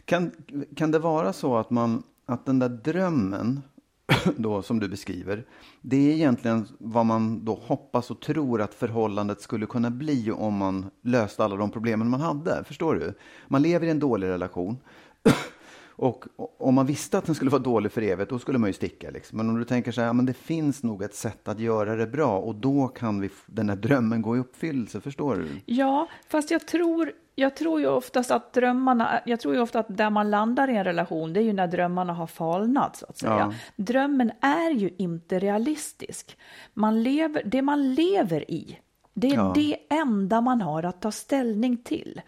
kan, 0.04 0.32
kan 0.76 0.90
det 0.90 0.98
vara 0.98 1.32
så 1.32 1.56
att, 1.56 1.70
man, 1.70 2.02
att 2.26 2.46
den 2.46 2.58
där 2.58 2.68
drömmen 2.68 3.62
då, 4.36 4.62
som 4.62 4.80
du 4.80 4.88
beskriver, 4.88 5.46
det 5.80 6.10
är 6.10 6.14
egentligen 6.14 6.68
vad 6.78 7.06
man 7.06 7.44
då 7.44 7.54
hoppas 7.54 8.10
och 8.10 8.20
tror 8.20 8.60
att 8.60 8.74
förhållandet 8.74 9.40
skulle 9.40 9.66
kunna 9.66 9.90
bli 9.90 10.30
om 10.30 10.54
man 10.54 10.90
löste 11.02 11.44
alla 11.44 11.56
de 11.56 11.70
problemen 11.70 12.10
man 12.10 12.20
hade. 12.20 12.64
Förstår 12.64 12.94
du? 12.94 13.14
Man 13.48 13.62
lever 13.62 13.86
i 13.86 13.90
en 13.90 13.98
dålig 13.98 14.26
relation. 14.26 14.78
Och 16.00 16.24
om 16.58 16.74
man 16.74 16.86
visste 16.86 17.18
att 17.18 17.24
den 17.24 17.34
skulle 17.34 17.50
vara 17.50 17.62
dålig 17.62 17.92
för 17.92 18.02
evigt, 18.02 18.30
då 18.30 18.38
skulle 18.38 18.58
man 18.58 18.68
ju 18.68 18.74
sticka. 18.74 19.10
Liksom. 19.10 19.36
Men 19.36 19.48
om 19.48 19.58
du 19.58 19.64
tänker 19.64 19.92
så 19.92 20.00
här, 20.00 20.08
ja, 20.08 20.12
men 20.12 20.26
det 20.26 20.34
finns 20.34 20.82
nog 20.82 21.02
ett 21.02 21.14
sätt 21.14 21.48
att 21.48 21.60
göra 21.60 21.96
det 21.96 22.06
bra 22.06 22.38
och 22.38 22.54
då 22.54 22.88
kan 22.88 23.20
vi, 23.20 23.30
den 23.46 23.68
här 23.68 23.76
drömmen 23.76 24.22
gå 24.22 24.36
i 24.36 24.40
uppfyllelse. 24.40 25.00
Förstår 25.00 25.36
du? 25.36 25.48
Ja, 25.66 26.08
fast 26.28 26.50
jag 26.50 26.66
tror, 26.66 27.12
jag 27.34 27.56
tror 27.56 27.80
ju 27.80 27.86
oftast 27.86 28.30
att 28.30 28.52
drömmarna, 28.52 29.20
jag 29.26 29.40
tror 29.40 29.54
ju 29.54 29.60
ofta 29.60 29.78
att 29.78 29.96
där 29.96 30.10
man 30.10 30.30
landar 30.30 30.68
i 30.70 30.76
en 30.76 30.84
relation, 30.84 31.32
det 31.32 31.40
är 31.40 31.44
ju 31.44 31.52
när 31.52 31.66
drömmarna 31.66 32.12
har 32.12 32.26
falnat 32.26 32.96
så 32.96 33.06
att 33.08 33.18
säga. 33.18 33.36
Ja. 33.38 33.54
Drömmen 33.76 34.32
är 34.40 34.70
ju 34.70 34.90
inte 34.98 35.38
realistisk. 35.38 36.36
Man 36.74 37.02
lever, 37.02 37.42
det 37.44 37.62
man 37.62 37.94
lever 37.94 38.50
i, 38.50 38.78
det 39.14 39.28
är 39.30 39.34
Ja. 39.34 39.52
det 39.54 39.76
enda 39.90 40.40
man 40.40 40.60
har 40.60 40.82
att 40.82 41.00
ta 41.02 41.10
ställning 41.12 41.76
till. 41.76 42.20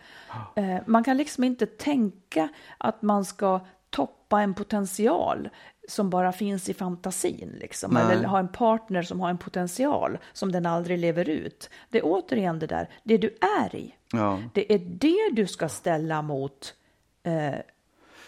Eh, 0.57 0.77
man 0.87 1.05
kan 1.05 1.17
liksom 1.17 1.45
inte 1.45 1.67
tänka 1.67 2.49
att 2.79 3.03
man 3.03 3.25
ska 3.25 3.61
toppa 3.91 4.41
en 4.41 4.55
potential 4.55 5.49
som 5.89 6.11
bara 6.11 6.33
finns 6.33 6.69
i 6.69 6.75
fantasin. 6.75 7.57
Liksom. 7.61 7.91
Nej. 7.95 8.03
Eller 8.17 8.25
ha 8.29 8.39
en 8.39 8.49
partner 8.49 9.03
som 9.03 9.21
har 9.21 9.31
en 9.31 9.39
potential 9.39 10.19
som 10.33 10.53
den 10.53 10.67
aldrig 10.67 10.99
lever 10.99 11.29
ut. 11.29 11.71
Det 11.91 11.99
är 11.99 12.03
återigen 12.05 12.59
det 12.59 12.67
där, 12.67 12.89
det 13.03 13.19
du 13.19 13.37
är 13.63 13.77
i. 13.77 13.95
Ja. 14.13 14.39
Det 14.55 14.73
är 14.75 14.79
det 14.79 15.31
du 15.33 15.47
ska 15.47 15.69
ställa 15.69 16.23
mot 16.23 16.75
eh, 17.23 17.55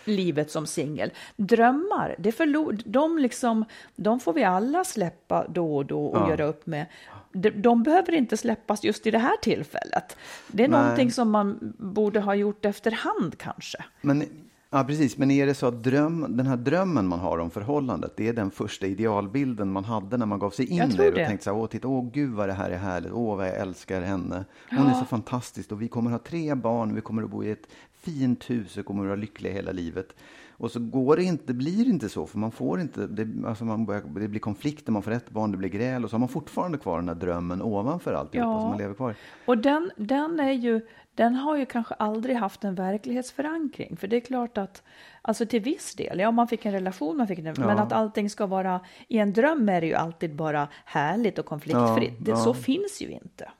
livet 0.04 0.50
som 0.50 0.66
singel. 0.66 1.10
Drömmar, 1.36 2.14
det 2.18 2.32
förlor, 2.32 2.78
de, 2.84 3.18
liksom, 3.18 3.64
de 3.96 4.20
får 4.20 4.32
vi 4.32 4.44
alla 4.44 4.84
släppa 4.84 5.46
då 5.48 5.76
och 5.76 5.86
då 5.86 6.06
och 6.06 6.18
Ja. 6.18 6.30
göra 6.30 6.44
upp 6.44 6.66
med. 6.66 6.86
De, 7.34 7.50
de 7.50 7.82
behöver 7.82 8.14
inte 8.14 8.36
släppas 8.36 8.84
just 8.84 9.06
i 9.06 9.10
det 9.10 9.18
här 9.18 9.36
tillfället. 9.42 10.16
Det 10.48 10.64
är 10.64 10.68
Nej. 10.68 10.80
någonting 10.80 11.12
som 11.12 11.30
man 11.30 11.74
borde 11.78 12.20
ha 12.20 12.34
gjort 12.34 12.64
efterhand 12.64 13.38
kanske. 13.38 13.84
Men, 14.00 14.24
ja, 14.70 14.84
precis. 14.84 15.18
Men 15.18 15.30
är 15.30 15.46
det 15.46 15.54
så 15.54 15.66
att 15.66 15.84
dröm, 15.84 16.26
den 16.36 16.46
här 16.46 16.56
drömmen 16.56 17.06
man 17.06 17.18
har 17.18 17.38
om 17.38 17.50
förhållandet, 17.50 18.12
det 18.16 18.28
är 18.28 18.32
den 18.32 18.50
första 18.50 18.86
idealbilden 18.86 19.72
man 19.72 19.84
hade 19.84 20.16
när 20.16 20.26
man 20.26 20.38
gav 20.38 20.50
sig 20.50 20.66
in 20.66 20.82
i 20.82 20.96
det 20.96 21.08
och 21.08 21.14
det. 21.14 21.26
tänkte 21.26 21.44
så 21.44 21.50
här, 21.50 21.58
åh, 21.58 21.66
titta, 21.66 21.88
åh 21.88 22.10
gud 22.12 22.30
vad 22.32 22.48
det 22.48 22.52
här 22.52 22.70
är 22.70 22.78
härligt, 22.78 23.12
åh 23.12 23.36
vad 23.36 23.46
jag 23.46 23.56
älskar 23.56 24.02
henne. 24.02 24.44
Hon 24.70 24.86
är 24.86 24.94
så 24.94 25.04
fantastisk 25.04 25.72
och 25.72 25.82
vi 25.82 25.88
kommer 25.88 26.10
ha 26.10 26.18
tre 26.18 26.54
barn, 26.54 26.94
vi 26.94 27.00
kommer 27.00 27.22
att 27.22 27.30
bo 27.30 27.44
i 27.44 27.50
ett 27.50 27.66
fint 28.00 28.50
hus 28.50 28.76
och 28.76 28.84
kommer 28.86 29.02
att 29.02 29.08
vara 29.08 29.16
lyckliga 29.16 29.52
hela 29.52 29.72
livet. 29.72 30.14
Och 30.56 30.70
så 30.70 30.80
går 30.80 31.16
det 31.16 31.22
inte, 31.22 31.54
blir 31.54 31.84
det 31.84 31.90
inte 31.90 32.08
så, 32.08 32.26
för 32.26 32.38
man 32.38 32.52
får 32.52 32.80
inte, 32.80 33.06
det, 33.06 33.48
alltså 33.48 33.64
man 33.64 33.86
börjar, 33.86 34.02
det 34.20 34.28
blir 34.28 34.40
konflikter, 34.40 34.92
man 34.92 35.02
får 35.02 35.10
ett 35.10 35.30
barn, 35.30 35.50
det 35.50 35.56
blir 35.56 35.68
gräl 35.68 36.04
och 36.04 36.10
så 36.10 36.14
har 36.14 36.18
man 36.20 36.28
fortfarande 36.28 36.78
kvar 36.78 36.98
den 36.98 37.08
här 37.08 37.14
drömmen 37.14 37.62
ovanför 37.62 38.12
alltihopa 38.12 38.48
Ja. 38.50 38.60
som 38.60 38.68
man 38.68 38.78
lever 38.78 38.94
kvar. 38.94 39.14
Och 39.46 39.58
den, 39.58 39.90
den, 39.96 40.40
är 40.40 40.52
ju, 40.52 40.80
den 41.14 41.34
har 41.34 41.56
ju 41.56 41.66
kanske 41.66 41.94
aldrig 41.94 42.36
haft 42.36 42.64
en 42.64 42.74
verklighetsförankring. 42.74 43.96
För 43.96 44.06
det 44.06 44.16
är 44.16 44.20
klart 44.20 44.58
att, 44.58 44.82
alltså 45.22 45.46
till 45.46 45.60
viss 45.62 45.94
del, 45.94 46.18
ja 46.20 46.30
man 46.30 46.48
fick 46.48 46.66
en 46.66 46.72
relation, 46.72 47.16
man 47.16 47.26
fick 47.26 47.38
en, 47.38 47.54
men 47.58 47.78
att 47.78 47.92
allting 47.92 48.30
ska 48.30 48.46
vara, 48.46 48.80
i 49.08 49.18
en 49.18 49.32
dröm 49.32 49.68
är 49.68 49.80
det 49.80 49.86
ju 49.86 49.94
alltid 49.94 50.34
bara 50.36 50.68
härligt 50.84 51.38
och 51.38 51.46
konfliktfritt. 51.46 52.14
Ja, 52.18 52.24
det, 52.24 52.30
ja. 52.30 52.36
Så 52.36 52.54
finns 52.54 53.02
ju 53.02 53.08
inte. 53.10 53.50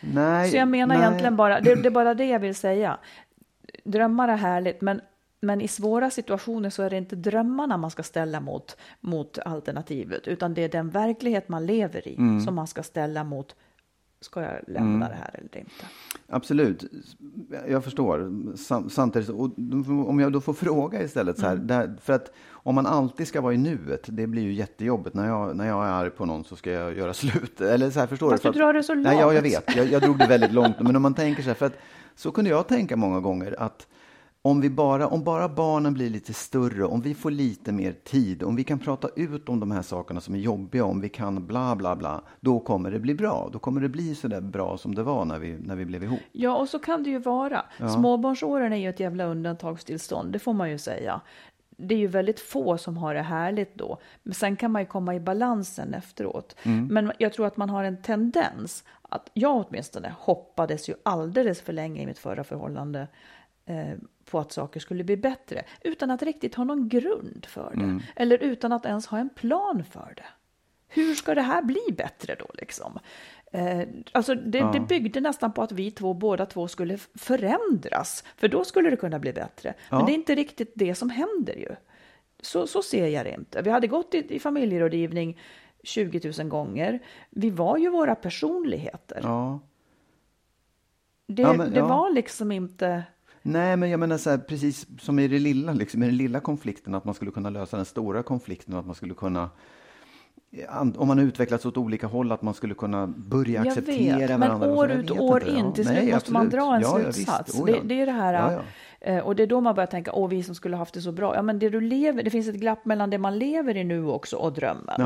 Nej, 0.00 0.50
Så 0.50 0.56
jag 0.56 0.68
menar 0.68 0.94
nej. 0.94 1.04
egentligen 1.04 1.36
bara, 1.36 1.60
det, 1.60 1.74
det 1.74 1.88
är 1.88 1.90
bara 1.90 2.14
det 2.14 2.24
jag 2.26 2.40
vill 2.40 2.54
säga. 2.54 2.98
Drömmar 3.84 4.28
är 4.28 4.36
härligt, 4.36 4.80
men, 4.80 5.00
men 5.40 5.60
i 5.60 5.68
svåra 5.68 6.10
situationer 6.10 6.70
så 6.70 6.82
är 6.82 6.90
det 6.90 6.96
inte 6.96 7.16
drömmarna 7.16 7.76
man 7.76 7.90
ska 7.90 8.02
ställa 8.02 8.40
mot, 8.40 8.76
mot 9.00 9.38
alternativet, 9.38 10.28
utan 10.28 10.54
det 10.54 10.64
är 10.64 10.68
den 10.68 10.90
verklighet 10.90 11.48
man 11.48 11.66
lever 11.66 12.08
i 12.08 12.16
Mm. 12.16 12.40
som 12.40 12.54
man 12.54 12.66
ska 12.66 12.82
ställa 12.82 13.24
mot, 13.24 13.54
ska 14.20 14.42
jag 14.42 14.52
lämna 14.66 15.08
det 15.08 15.14
här 15.14 15.30
eller 15.34 15.56
inte? 15.58 15.70
Absolut, 16.28 16.84
jag 17.68 17.84
förstår. 17.84 18.32
Sam, 18.56 18.90
samtidigt, 18.90 19.28
och 19.28 19.50
om 20.08 20.20
jag 20.20 20.32
då 20.32 20.40
får 20.40 20.52
fråga 20.54 21.02
istället, 21.02 21.38
så 21.38 21.46
här, 21.46 21.56
där, 21.56 21.96
för 22.00 22.12
att 22.12 22.32
om 22.50 22.74
man 22.74 22.86
alltid 22.86 23.28
ska 23.28 23.40
vara 23.40 23.54
i 23.54 23.58
nuet, 23.58 24.04
det 24.08 24.26
blir 24.26 24.42
ju 24.42 24.52
jättejobbigt. 24.52 25.14
När 25.16 25.26
jag, 25.28 25.56
när 25.56 25.66
jag 25.68 25.84
är 25.86 25.90
arg 25.90 26.10
på 26.10 26.26
någon 26.26 26.44
så 26.44 26.56
ska 26.56 26.70
jag 26.70 26.96
göra 26.98 27.14
slut. 27.14 27.60
Eller 27.74 27.90
så 27.90 28.00
här, 28.00 28.06
förstår 28.06 28.30
Fast 28.30 28.42
du? 28.42 28.48
du 28.48 28.52
För 28.52 28.60
att- 28.60 28.66
drar 28.66 28.72
det 28.72 28.82
så 28.82 28.94
Nej, 28.94 29.16
ja, 29.16 29.32
jag 29.32 29.42
långt. 29.42 29.46
vet. 29.68 29.76
Jag, 29.76 29.86
jag 29.86 30.02
drog 30.02 30.18
det 30.18 30.26
väldigt 30.26 30.52
långt. 30.52 30.80
Men 30.80 30.96
om 30.96 31.02
man 31.02 31.14
tänker 31.14 31.42
så 31.42 31.48
här, 31.48 31.54
för 31.54 31.66
att 31.66 31.76
så 32.14 32.30
kunde 32.30 32.50
jag 32.50 32.68
tänka 32.68 32.96
många 32.96 33.20
gånger 33.20 33.56
att 33.62 33.86
om, 34.42 34.60
vi 34.60 34.70
bara, 34.70 35.06
om 35.06 35.24
bara 35.24 35.48
barnen 35.48 35.94
blir 35.94 36.10
lite 36.10 36.34
större, 36.34 36.84
om 36.84 37.00
vi 37.00 37.14
får 37.14 37.30
lite 37.30 37.72
mer 37.72 37.92
tid, 37.92 38.42
om 38.42 38.56
vi 38.56 38.64
kan 38.64 38.78
prata 38.78 39.08
ut 39.16 39.48
om 39.48 39.60
de 39.60 39.70
här 39.70 39.82
sakerna 39.82 40.20
som 40.20 40.34
är 40.34 40.38
jobbiga, 40.38 40.84
om 40.84 41.00
vi 41.00 41.08
kan 41.08 41.46
bla 41.46 41.76
bla 41.76 41.96
bla, 41.96 42.22
då 42.40 42.60
kommer 42.60 42.90
det 42.90 42.98
bli 42.98 43.14
bra. 43.14 43.50
Då 43.52 43.58
kommer 43.58 43.80
det 43.80 43.88
bli 43.88 44.14
så 44.14 44.28
där 44.28 44.40
bra 44.40 44.78
som 44.78 44.94
det 44.94 45.02
var 45.02 45.24
när 45.24 45.38
vi, 45.38 45.58
när 45.58 45.76
vi 45.76 45.84
blev 45.84 46.04
ihop. 46.04 46.20
Ja, 46.32 46.56
och 46.56 46.68
så 46.68 46.78
kan 46.78 47.02
det 47.02 47.10
ju 47.10 47.18
vara. 47.18 47.64
Småbarnsåren 47.96 48.72
är 48.72 48.76
ju 48.76 48.88
ett 48.88 49.00
jävla 49.00 49.24
undantagstillstånd, 49.24 50.32
det 50.32 50.38
får 50.38 50.52
man 50.52 50.70
ju 50.70 50.78
säga. 50.78 51.20
Det 51.80 51.94
är 51.94 51.98
ju 51.98 52.06
väldigt 52.06 52.40
få 52.40 52.78
som 52.78 52.96
har 52.96 53.14
det 53.14 53.22
härligt 53.22 53.74
då. 53.74 53.98
Men 54.22 54.34
sen 54.34 54.56
kan 54.56 54.72
man 54.72 54.82
ju 54.82 54.86
komma 54.86 55.14
i 55.14 55.20
balansen 55.20 55.94
efteråt. 55.94 56.56
Men 56.90 57.12
jag 57.18 57.32
tror 57.32 57.46
att 57.46 57.56
man 57.56 57.70
har 57.70 57.84
en 57.84 58.02
tendens, 58.02 58.84
att 59.02 59.30
jag 59.34 59.66
åtminstone 59.68 60.14
hoppades 60.18 60.88
ju 60.88 60.94
alldeles 61.02 61.60
för 61.60 61.72
länge 61.72 62.02
i 62.02 62.06
mitt 62.06 62.18
förra 62.18 62.44
förhållande 62.44 63.08
eh, 63.68 63.94
på 64.24 64.38
att 64.38 64.52
saker 64.52 64.80
skulle 64.80 65.04
bli 65.04 65.16
bättre, 65.16 65.64
utan 65.84 66.10
att 66.10 66.22
riktigt 66.22 66.54
ha 66.54 66.64
någon 66.64 66.88
grund 66.88 67.46
för 67.48 67.72
det. 67.76 68.00
Eller 68.22 68.38
utan 68.38 68.72
att 68.72 68.86
ens 68.86 69.06
ha 69.06 69.18
en 69.18 69.28
plan 69.28 69.84
för 69.84 70.12
det. 70.16 70.24
Hur 70.88 71.14
ska 71.14 71.34
det 71.34 71.42
här 71.42 71.62
bli 71.62 71.80
bättre 71.96 72.34
då 72.38 72.46
liksom? 72.54 72.98
Eh, 73.52 73.80
alltså 74.12 74.34
det, 74.34 74.70
det 74.72 74.80
byggde 74.80 75.20
nästan 75.20 75.52
på 75.52 75.62
att 75.62 75.72
vi 75.72 75.90
två, 75.90 76.14
båda 76.14 76.46
två 76.46 76.68
skulle 76.68 76.98
förändras, 77.14 78.24
för 78.36 78.48
då 78.48 78.64
skulle 78.64 78.90
det 78.90 78.96
kunna 78.96 79.18
bli 79.18 79.32
bättre. 79.32 79.74
Men 79.90 80.00
Ja. 80.00 80.06
det 80.06 80.12
är 80.12 80.14
inte 80.14 80.34
riktigt 80.34 80.72
det 80.74 80.94
som 80.94 81.10
händer 81.10 81.54
ju. 81.54 81.74
Så, 82.40 82.66
så 82.66 82.82
ser 82.82 83.06
jag 83.06 83.26
det 83.26 83.34
inte. 83.34 83.62
Vi 83.62 83.70
hade 83.70 83.86
gått 83.86 84.14
i, 84.14 84.34
i 84.34 84.38
familjerådgivning 84.38 85.40
20 85.82 86.32
000 86.38 86.48
gånger. 86.48 86.98
Vi 87.30 87.50
var 87.50 87.76
ju 87.78 87.90
våra 87.90 88.14
personligheter. 88.14 89.20
Ja. 89.22 89.60
Det, 91.26 91.42
Ja, 91.42 91.52
men- 91.52 91.70
det 91.72 91.78
ja. 91.78 91.86
var 91.88 92.10
liksom 92.10 92.52
inte... 92.52 93.02
Nej, 93.52 93.76
men 93.76 93.90
jag 93.90 94.00
menar 94.00 94.18
så 94.18 94.30
här, 94.30 94.38
precis 94.38 94.86
som 95.00 95.18
i 95.18 95.28
det 95.28 95.38
lilla, 95.38 95.72
liksom, 95.72 96.02
i 96.02 96.06
den 96.06 96.16
lilla 96.16 96.40
konflikten, 96.40 96.94
att 96.94 97.04
man 97.04 97.14
skulle 97.14 97.30
kunna 97.30 97.50
lösa 97.50 97.76
den 97.76 97.86
stora 97.86 98.22
konflikten 98.22 98.74
och 98.74 98.80
att 98.80 98.86
man 98.86 98.94
skulle 98.94 99.14
kunna 99.14 99.50
om 100.96 101.08
man 101.08 101.18
utvecklats 101.18 101.66
åt 101.66 101.76
olika 101.76 102.06
håll, 102.06 102.32
att 102.32 102.42
man 102.42 102.54
skulle 102.54 102.74
kunna 102.74 103.06
börja 103.06 103.60
Jag 103.64 103.68
acceptera 103.68 104.18
vet, 104.18 104.28
men 104.30 104.40
varandra. 104.40 104.66
så. 104.66 104.74
år 104.74 104.90
ut 104.90 105.10
och 105.10 105.24
år 105.24 105.42
inte. 105.42 105.50
in, 105.58 105.64
Ja, 105.66 105.72
till 105.72 105.86
slut 105.86 106.14
måste 106.14 106.32
man 106.32 106.48
dra 106.48 106.74
en 106.76 106.80
Ja, 106.82 107.00
ja, 107.00 107.12
slutsats. 107.12 107.48
visst. 107.54 107.60
Oh, 107.60 107.66
det, 107.66 107.72
ja. 107.72 107.78
det 107.84 108.00
är 108.00 108.06
det 108.06 108.12
här, 108.12 108.34
Ja, 108.34 108.52
ja. 108.52 108.60
eh, 109.12 109.18
och 109.26 109.36
det 109.36 109.42
är 109.42 109.46
då 109.46 109.60
man 109.60 109.74
börjar 109.74 109.86
tänka, 109.86 110.12
åh 110.12 110.28
vi 110.28 110.42
som 110.42 110.54
skulle 110.54 110.76
haft 110.76 110.94
det 110.94 111.00
så 111.00 111.12
bra. 111.12 111.34
Ja, 111.34 111.42
men 111.42 111.58
det 111.58 111.68
du 111.68 111.80
lever, 111.80 112.22
det 112.22 112.30
finns 112.30 112.48
ett 112.48 112.54
glapp 112.54 112.84
mellan 112.84 113.10
det 113.10 113.18
man 113.18 113.38
lever 113.38 113.76
i 113.76 113.84
nu 113.84 114.06
också 114.06 114.36
och 114.36 114.52
drömmen. 114.52 115.00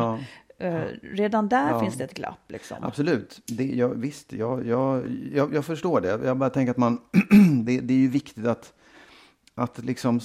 Eh, 0.62 0.84
redan 1.02 1.48
där 1.48 1.70
Ja. 1.70 1.80
finns 1.80 1.94
det 1.94 2.04
ett 2.04 2.14
glapp 2.14 2.50
liksom. 2.50 2.76
Absolut, 2.80 3.40
det, 3.46 3.64
jag, 3.64 3.88
visst, 3.88 4.32
jag, 4.32 4.66
jag, 4.66 5.02
jag, 5.32 5.54
jag 5.54 5.64
förstår 5.64 6.00
det. 6.00 6.08
Jag 6.24 6.36
bara 6.36 6.50
tänker 6.50 6.70
att 6.70 6.76
man, 6.76 7.00
det, 7.64 7.80
det 7.80 7.94
är 7.94 7.98
ju 7.98 8.08
viktigt 8.08 8.46
att, 8.46 8.72
att 9.54 9.78
liksom, 9.84 10.20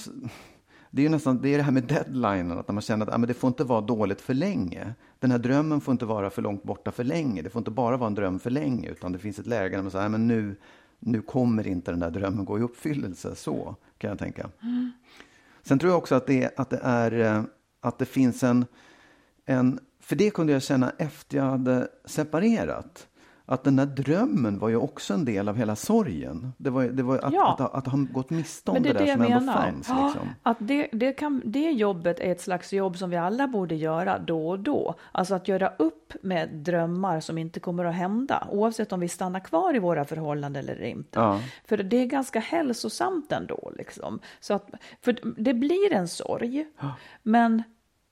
det 0.92 1.02
är 1.02 1.04
ju 1.04 1.10
nästan 1.10 1.42
det, 1.42 1.50
är 1.50 1.58
det 1.58 1.64
här 1.64 1.72
med 1.72 1.84
deadlinen, 1.84 2.52
att 2.60 2.68
man 2.68 2.82
känner 2.82 3.06
att 3.08 3.14
ah, 3.14 3.18
men 3.18 3.28
det 3.28 3.34
får 3.34 3.48
inte 3.48 3.64
vara 3.64 3.82
dåligt 3.82 4.22
för 4.22 4.34
länge. 4.34 4.94
Den 5.20 5.32
här 5.32 5.38
drömmen 5.38 5.82
får 5.82 5.92
inte 5.92 6.06
vara 6.06 6.30
för 6.30 6.42
långt 6.42 6.64
borta 6.64 6.92
för 6.92 7.04
länge. 7.04 7.42
Det 7.42 7.50
får 7.50 7.60
inte 7.60 7.72
bara 7.72 7.98
vara 7.98 8.08
en 8.08 8.16
dröm 8.16 8.40
för 8.40 8.50
länge, 8.50 8.90
utan 8.90 9.12
det 9.12 9.20
finns 9.20 9.40
ett 9.40 9.48
läge 9.48 9.76
där 9.76 9.82
man 9.82 9.92
säger, 9.92 10.06
ah, 10.06 10.10
men 10.10 10.28
nu, 10.28 10.56
nu 11.00 11.22
kommer 11.22 11.68
inte 11.68 11.92
den 11.92 12.00
där 12.00 12.12
drömmen 12.12 12.46
gå 12.46 12.60
i 12.60 12.62
uppfyllelse. 12.62 13.36
Så 13.36 13.76
kan 13.98 14.10
jag 14.10 14.20
tänka. 14.20 14.50
Sen 15.64 15.80
tror 15.80 15.92
jag 15.92 15.98
också 15.98 16.16
att 16.16 16.28
det, 16.28 16.60
att 16.60 16.70
det 16.70 16.80
är, 16.84 17.12
eh, 17.38 17.44
att 17.82 17.98
det 18.00 18.06
finns 18.06 18.44
en, 18.44 18.66
en, 19.46 19.80
för 20.08 20.16
det 20.16 20.30
kunde 20.30 20.54
jag 20.54 20.64
känna 20.64 20.92
efter 20.98 21.38
jag 21.38 21.44
hade 21.44 21.88
separerat. 22.06 23.08
Att 23.50 23.64
den 23.64 23.76
där 23.76 23.86
drömmen 23.86 24.60
var 24.60 24.70
ju 24.70 24.76
också 24.76 25.14
en 25.14 25.26
del 25.26 25.50
av 25.50 25.56
hela 25.56 25.76
sorgen. 25.76 26.54
Det 26.58 26.70
var, 26.70 26.84
det 26.84 27.04
var 27.04 27.18
att, 27.18 27.34
Ja. 27.34 27.54
att, 27.60 27.76
att, 27.76 27.88
ha 27.88 27.98
gått 28.12 28.30
miste 28.30 28.72
om 28.72 28.84
det, 28.84 28.94
det 28.94 29.00
är 29.00 29.06
där 29.06 29.14
som 29.14 29.22
ändå 29.22 29.54
fanns. 29.54 29.90
Ja, 29.90 30.06
Liksom. 30.06 30.30
Att 30.44 30.58
det, 30.60 30.88
det, 30.92 31.14
kan, 31.14 31.42
det 31.46 31.72
jobbet 31.72 32.20
är 32.20 32.32
ett 32.32 32.42
slags 32.42 32.74
jobb 32.74 32.98
som 32.98 33.10
vi 33.10 33.18
alla 33.18 33.48
borde 33.48 33.76
göra 33.76 34.20
då 34.20 34.50
och 34.50 34.60
då. 34.60 34.96
Alltså 35.12 35.36
att 35.36 35.48
göra 35.48 35.74
upp 35.78 36.14
med 36.22 36.50
drömmar 36.50 37.20
som 37.20 37.38
inte 37.38 37.60
kommer 37.60 37.86
att 37.86 37.96
hända, 37.96 38.48
oavsett 38.52 38.92
om 38.92 39.00
vi 39.00 39.08
stannar 39.08 39.40
kvar 39.40 39.76
i 39.76 39.80
våra 39.80 40.06
förhållanden 40.06 40.64
eller 40.64 40.84
inte. 40.84 41.20
Ja. 41.20 41.40
För 41.66 41.78
det 41.78 41.98
är 41.98 42.06
ganska 42.06 42.40
hälsosamt 42.40 43.32
ändå. 43.32 43.72
Liksom. 43.78 44.20
Så 44.40 44.54
att, 44.54 44.70
för 45.02 45.42
det 45.44 45.54
blir 45.54 45.94
en 45.94 46.08
sorg, 46.08 46.68
men 47.24 47.64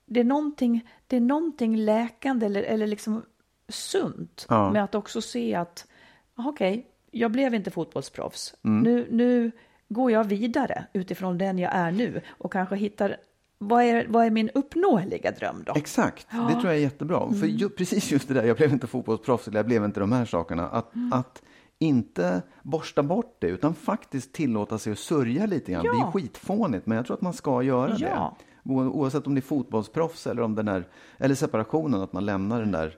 det 0.05 0.19
är 0.19 0.23
någonting, 0.23 0.87
det 1.07 1.15
är 1.15 1.21
någonting 1.21 1.77
läkande 1.77 2.45
eller, 2.45 2.63
eller 2.63 2.87
liksom 2.87 3.21
sunt 3.69 4.45
Ja. 4.49 4.71
med 4.71 4.83
att 4.83 4.95
också 4.95 5.21
se 5.21 5.55
att 5.55 5.87
"Ah, 6.35 6.43
okej, 6.49 6.87
jag 7.11 7.31
blev 7.31 7.53
inte 7.53 7.71
fotbollsproffs. 7.71 8.55
Mm. 8.63 8.83
Nu, 8.83 9.07
nu 9.11 9.51
går 9.89 10.11
jag 10.11 10.23
vidare 10.23 10.85
utifrån 10.93 11.37
den 11.37 11.59
jag 11.59 11.71
är 11.75 11.91
nu 11.91 12.21
och 12.27 12.51
kanske 12.53 12.75
hittar 12.75 13.17
vad 13.57 13.83
är, 13.83 14.05
vad 14.09 14.25
är 14.25 14.29
min 14.29 14.49
uppnåeliga 14.53 15.31
dröm 15.31 15.63
då? 15.65 15.73
Exakt, 15.75 16.27
det 16.31 16.51
tror 16.53 16.65
jag 16.65 16.75
är 16.75 16.79
jättebra. 16.79 17.19
För 17.29 17.35
Mm. 17.45 17.49
ju, 17.57 17.69
precis 17.69 18.11
just 18.11 18.27
det 18.27 18.33
där, 18.33 18.43
jag 18.43 18.57
blev 18.57 18.71
inte 18.71 18.87
fotbollsproffs, 18.87 19.47
eller 19.47 19.59
jag 19.59 19.65
blev 19.65 19.85
inte 19.85 19.99
de 19.99 20.11
här 20.11 20.25
sakerna. 20.25 20.67
Att, 20.69 20.95
Mm. 20.95 21.13
att 21.13 21.41
inte 21.79 22.41
borsta 22.63 23.03
bort 23.03 23.37
det, 23.39 23.47
utan 23.47 23.73
faktiskt 23.75 24.33
tillåta 24.33 24.77
sig 24.77 24.91
att 24.93 24.99
sörja 24.99 25.45
lite 25.45 25.71
grann. 25.71 25.85
Ja. 25.85 25.93
Det 25.93 25.99
är 25.99 26.11
skitfånigt, 26.11 26.85
men 26.85 26.95
jag 26.95 27.05
tror 27.05 27.15
att 27.15 27.21
man 27.21 27.33
ska 27.33 27.61
göra 27.63 27.95
Ja. 27.99 28.35
det. 28.39 28.45
Oavsett 28.65 29.27
om 29.27 29.35
det 29.35 29.39
är 29.39 29.41
fotbollsproffs 29.41 30.27
eller 30.27 30.41
om 30.41 30.55
den 30.55 30.67
är, 30.67 30.87
eller 31.17 31.35
separationen, 31.35 32.01
att 32.01 32.13
man 32.13 32.25
lämnar 32.25 32.59
den 32.59 32.71
där 32.71 32.97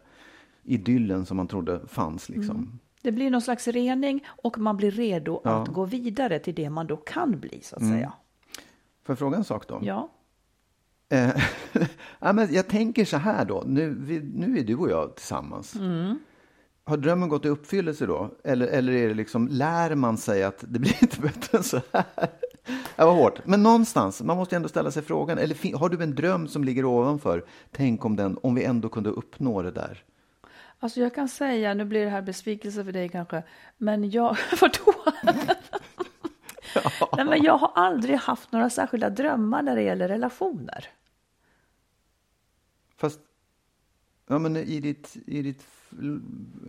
idyllen 0.63 1.25
som 1.25 1.37
man 1.37 1.47
trodde 1.47 1.79
fanns. 1.87 2.29
Liksom. 2.29 2.55
Mm. 2.55 2.79
Det 3.01 3.11
blir 3.11 3.31
någon 3.31 3.41
slags 3.41 3.67
rening 3.67 4.25
och 4.27 4.57
man 4.57 4.77
blir 4.77 4.91
redo 4.91 5.41
Ja. 5.43 5.61
att 5.61 5.67
gå 5.67 5.85
vidare 5.85 6.39
till 6.39 6.55
det 6.55 6.69
man 6.69 6.87
då 6.87 6.97
kan 6.97 7.39
bli 7.39 7.61
så 7.63 7.75
att 7.75 7.81
säga. 7.81 8.13
Får 9.05 9.13
jag 9.13 9.19
fråga 9.19 9.37
en 9.37 9.43
sak 9.43 9.67
då? 9.67 9.79
Ja. 9.83 10.09
Eh, 11.09 11.29
ja, 12.19 12.33
men 12.33 12.53
jag 12.53 12.67
tänker 12.67 13.05
så 13.05 13.17
här 13.17 13.45
då, 13.45 13.63
nu, 13.67 13.95
vi, 13.99 14.19
nu 14.19 14.59
är 14.59 14.63
du 14.63 14.75
och 14.75 14.89
jag 14.89 15.15
tillsammans. 15.15 15.75
Mm. 15.75 16.19
Har 16.83 16.97
drömmen 16.97 17.29
gått 17.29 17.45
i 17.45 17.49
uppfyllelse 17.49 18.05
då? 18.05 18.35
Eller, 18.43 18.67
eller 18.67 18.93
är 18.93 19.07
det 19.07 19.13
liksom, 19.13 19.47
lär 19.47 19.95
man 19.95 20.17
sig 20.17 20.43
att 20.43 20.63
det 20.67 20.79
blir 20.79 20.95
inte 21.03 21.21
bättre 21.21 21.57
än 21.57 21.63
så 21.63 21.81
här? 21.93 22.05
Det 22.95 23.05
var 23.05 23.13
hårt. 23.13 23.45
Men 23.45 23.63
någonstans, 23.63 24.21
man 24.21 24.37
måste 24.37 24.55
ändå 24.55 24.69
ställa 24.69 24.91
sig 24.91 25.03
frågan, 25.03 25.37
eller 25.37 25.77
har 25.77 25.89
du 25.89 26.03
en 26.03 26.15
dröm 26.15 26.47
som 26.47 26.63
ligger 26.63 26.85
ovanför? 26.85 27.45
Tänk 27.71 28.05
om, 28.05 28.15
den, 28.15 28.37
om 28.43 28.55
vi 28.55 28.63
ändå 28.63 28.89
kunde 28.89 29.09
uppnå 29.09 29.61
det 29.61 29.71
där. 29.71 30.03
Alltså 30.79 30.99
jag 30.99 31.15
kan 31.15 31.29
säga, 31.29 31.73
nu 31.73 31.85
blir 31.85 32.03
det 32.05 32.11
här 32.11 32.21
besvikelse 32.21 32.85
för 32.85 32.91
dig 32.91 33.09
kanske, 33.09 33.43
men 33.77 34.09
jag, 34.09 34.37
vadå? 34.61 34.93
Nej, 37.17 37.25
men 37.25 37.43
jag 37.43 37.57
har 37.57 37.71
aldrig 37.75 38.17
haft 38.17 38.51
några 38.51 38.69
särskilda 38.69 39.09
drömmar 39.09 39.61
när 39.61 39.75
det 39.75 39.81
gäller 39.81 40.07
relationer. 40.07 40.87
Fast, 42.95 43.19
ja 44.27 44.39
men 44.39 44.57
i 44.57 44.79
ditt, 44.79 45.17
i 45.25 45.41
ditt 45.41 45.65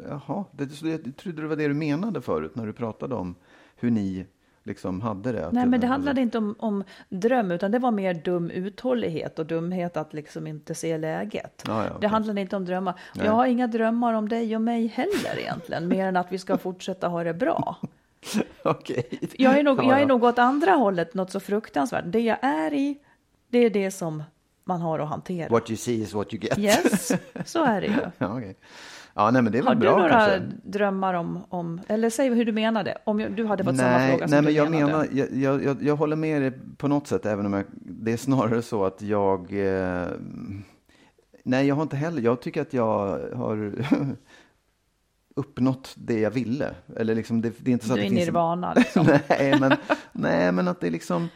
jaha, 0.09 0.45
det, 0.53 0.83
jag 0.83 1.17
trodde 1.17 1.43
det 1.43 1.49
var 1.49 1.57
det 1.57 1.69
du 1.69 1.75
menade 1.75 2.23
förut 2.23 2.55
när 2.55 2.67
du 2.67 2.73
pratade 2.73 3.15
om 3.15 3.35
hur 3.77 3.91
ni 3.91 4.27
liksom 4.69 5.01
hade 5.01 5.33
det. 5.33 5.49
Nej, 5.53 5.67
men 5.67 5.81
det 5.81 5.87
handlade 5.87 6.21
inte 6.21 6.39
om, 6.39 6.55
om 6.59 6.85
dröm, 7.09 7.51
utan 7.51 7.71
det 7.71 7.79
var 7.79 7.91
mer 7.91 8.15
dum 8.15 8.51
uthållighet 8.51 9.39
och 9.39 9.47
dumhet 9.47 9.97
att 9.97 10.13
liksom 10.15 10.47
inte 10.47 10.75
se 10.75 10.99
läget. 10.99 11.63
Ja, 11.67 11.83
ja, 11.85 11.89
Det 11.91 11.97
okej. 11.97 12.09
handlade 12.09 12.41
inte 12.41 12.57
om 12.57 12.65
drömmar. 12.65 12.95
Nej. 13.15 13.27
Jag 13.27 13.33
har 13.33 13.47
inga 13.47 13.67
drömmar 13.67 14.13
om 14.13 14.29
dig 14.29 14.57
och 14.57 14.63
mig 14.63 14.87
heller 14.87 15.39
egentligen, 15.39 15.89
mer 15.89 16.07
än 16.07 16.17
att 16.17 16.33
vi 16.33 16.39
ska 16.39 16.57
fortsätta 16.59 17.09
ha 17.09 17.25
det 17.25 17.35
bra. 17.35 17.77
Okej. 18.63 19.09
Jag 19.39 19.59
är, 19.59 19.63
nog, 19.63 19.79
Ja, 19.79 19.83
jag 19.83 19.97
är 19.97 20.01
ja. 20.01 20.07
nog 20.07 20.25
åt 20.25 20.39
andra 20.39 20.71
hållet, 20.73 21.15
något 21.15 21.31
så 21.31 21.41
fruktansvärt. 21.41 22.05
Det 22.07 22.21
jag 22.21 22.39
är 22.41 22.73
i, 22.75 22.99
det 23.49 23.59
är 23.59 23.71
det 23.71 23.91
som 23.91 24.23
man 24.65 24.81
har 24.81 24.99
att 24.99 25.09
hantera. 25.09 25.49
What 25.49 25.71
you 25.71 25.77
see 25.77 25.95
is 25.95 26.15
what 26.15 26.35
you 26.35 26.43
get. 26.45 26.59
Yes, 26.59 27.13
så 27.45 27.65
är 27.65 27.81
det 27.81 27.87
ju. 27.87 27.93
ja, 28.19 28.37
okej. 28.37 28.57
Ja, 29.19 29.31
nej 29.31 29.43
men 29.43 29.53
det 29.53 29.59
är 29.59 29.63
väl 29.63 29.69
Har 29.69 29.75
du 29.75 29.81
bra 29.81 29.97
några 29.99 30.09
kanske. 30.11 30.43
drömmar 30.65 31.15
om, 31.15 31.45
om, 31.49 31.81
eller 31.89 32.11
säg 32.11 32.29
hur 32.35 32.45
du 32.45 32.53
menade, 32.53 32.99
om 33.05 33.21
jag- 33.21 33.33
du 33.33 33.47
hade 33.47 33.65
fått 33.65 33.77
samma 33.77 33.89
Nej, 33.99 34.11
fråga 34.11 34.29
som 34.29 34.31
nej 34.31 34.41
du 34.41 34.45
men 34.47 34.55
jag 34.55 34.71
menade. 34.71 35.09
menar, 35.15 35.29
jag, 35.37 35.63
jag, 35.65 35.83
jag, 35.83 35.97
håller 35.97 36.17
med 36.17 36.43
dig 36.43 36.53
på 36.77 36.89
något 36.89 37.07
sätt, 37.07 37.27
även 37.27 37.47
om 37.47 37.53
jag, 37.53 37.65
det 37.73 38.13
är 38.13 38.17
snarare 38.17 38.63
så 38.63 38.85
att 38.85 39.03
jag... 39.03 39.41
Eh, 39.53 40.07
nej, 41.45 41.67
jag 41.67 41.75
har 41.75 41.83
inte 41.83 41.97
heller, 41.97 42.23
jag 42.23 42.41
tycker 42.43 42.63
att 42.63 42.73
jag 42.73 43.19
har 43.37 43.73
uppnått 45.37 45.95
det 45.97 46.21
jag 46.21 46.31
ville. 46.31 46.75
Eller 46.97 47.15
liksom, 47.15 47.41
det, 47.43 47.53
det 47.59 47.71
är 47.71 47.73
inte 47.73 47.87
så 47.87 47.95
Du 47.95 48.01
att 48.01 48.07
är 48.07 48.11
det 48.11 48.17
finns... 48.17 48.27
nirvana 48.27 48.75
liksom. 48.75 49.07
nej, 49.29 49.57
men, 49.61 49.73
nej, 50.13 50.53
men 50.53 50.69
att 50.69 50.81
det 50.81 50.87
är 50.87 50.91
liksom... 50.91 51.29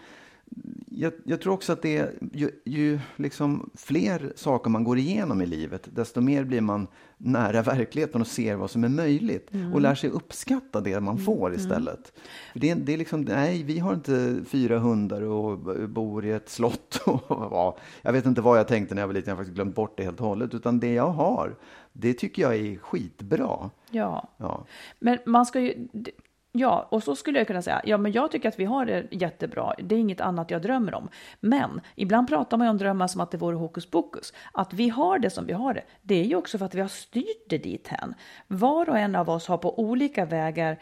Jag, 0.87 1.13
jag 1.25 1.41
tror 1.41 1.53
också 1.55 1.73
att 1.73 1.83
det 1.83 1.97
är 1.99 2.13
ju, 2.33 2.51
ju 2.65 3.01
liksom 3.17 3.71
fler 3.77 4.33
saker 4.37 4.71
man 4.71 4.85
går 4.85 4.99
igenom 4.99 5.43
i 5.43 5.47
livet, 5.47 5.89
desto 5.93 6.21
mer 6.21 6.45
blir 6.45 6.61
man 6.61 6.87
nära 7.25 7.63
verkligheten 7.63 8.21
och 8.21 8.27
ser 8.27 8.57
vad 8.57 8.71
som 8.71 8.85
är 8.85 8.89
möjligt 8.89 9.51
och 9.75 9.81
lär 9.81 9.95
sig 9.95 10.11
uppskatta 10.11 10.81
det 10.81 11.01
man 11.01 11.19
får 11.19 11.55
istället. 11.55 12.13
För 12.53 12.59
det, 12.61 12.71
är- 12.71 12.75
det 12.77 12.93
är 12.95 12.99
liksom, 12.99 13.21
nej, 13.23 13.63
vi 13.63 13.79
har 13.79 13.95
inte 13.95 14.41
fyra 14.47 14.79
hundar 14.79 15.23
och 15.23 15.59
bor 15.89 16.25
i 16.25 16.31
ett 16.33 16.49
slott. 16.49 17.01
Och, 17.07 17.23
ja, 17.29 17.77
jag 18.03 18.13
vet 18.13 18.27
inte 18.27 18.41
vad 18.41 18.59
jag 18.59 18.69
tänkte 18.69 18.95
när 18.95 19.03
jag 19.03 19.07
var 19.07 19.15
liten, 19.15 19.29
jag 19.31 19.37
har 19.37 19.41
faktiskt 19.43 19.55
glömt 19.55 19.75
bort 19.75 19.97
det 19.97 20.05
helt 20.05 20.21
och 20.21 20.27
hållet. 20.27 20.55
Utan 20.55 20.81
det 20.81 20.93
jag 20.93 21.09
har, 21.11 21.57
det 21.93 22.15
tycker 22.15 22.43
jag 22.43 22.55
är 22.57 22.77
skitbra. 22.77 23.71
Ja. 23.91 24.29
Ja. 24.37 24.65
Men 24.99 25.19
man 25.27 25.47
ska 25.47 25.61
ju... 25.61 25.89
Ja, 26.55 26.89
och 26.91 27.03
så 27.03 27.17
skulle 27.17 27.39
jag 27.39 27.47
kunna 27.47 27.63
säga, 27.63 27.81
ja 27.85 27.99
men 27.99 28.13
jag 28.13 28.31
tycker 28.31 28.49
att 28.49 28.59
vi 28.59 28.65
har 28.65 28.87
det 28.87 29.07
jättebra, 29.11 29.75
det 29.79 29.95
är 29.95 29.99
inget 29.99 30.21
annat 30.21 30.51
jag 30.51 30.63
drömmer 30.63 30.95
om. 30.95 31.09
Men 31.41 31.81
ibland 31.95 32.29
pratar 32.29 32.57
man 32.57 32.67
ju 32.67 32.71
om 32.71 32.79
drömmar 32.79 33.07
som 33.07 33.21
att 33.21 33.31
det 33.31 33.39
vore 33.39 33.57
hokus 33.57 33.87
pokus. 33.87 34.33
Att 34.53 34.73
vi 34.73 34.89
har 34.89 35.19
det 35.19 35.31
som 35.31 35.47
vi 35.47 35.53
har 35.53 35.75
det, 35.75 35.83
det 36.03 36.15
är 36.15 36.25
ju 36.25 36.37
också 36.37 36.59
för 36.59 36.67
att 36.67 36.75
vi 36.75 36.81
har 36.81 36.89
styrt 36.89 37.49
det 37.49 37.59
dit 37.59 37.89
hän. 37.89 38.15
Var 38.47 38.89
och 38.89 38.99
en 38.99 39.17
av 39.17 39.31
oss 39.31 39.49
har 39.49 39.59
på 39.59 39.79
olika 39.79 40.25
vägar 40.25 40.79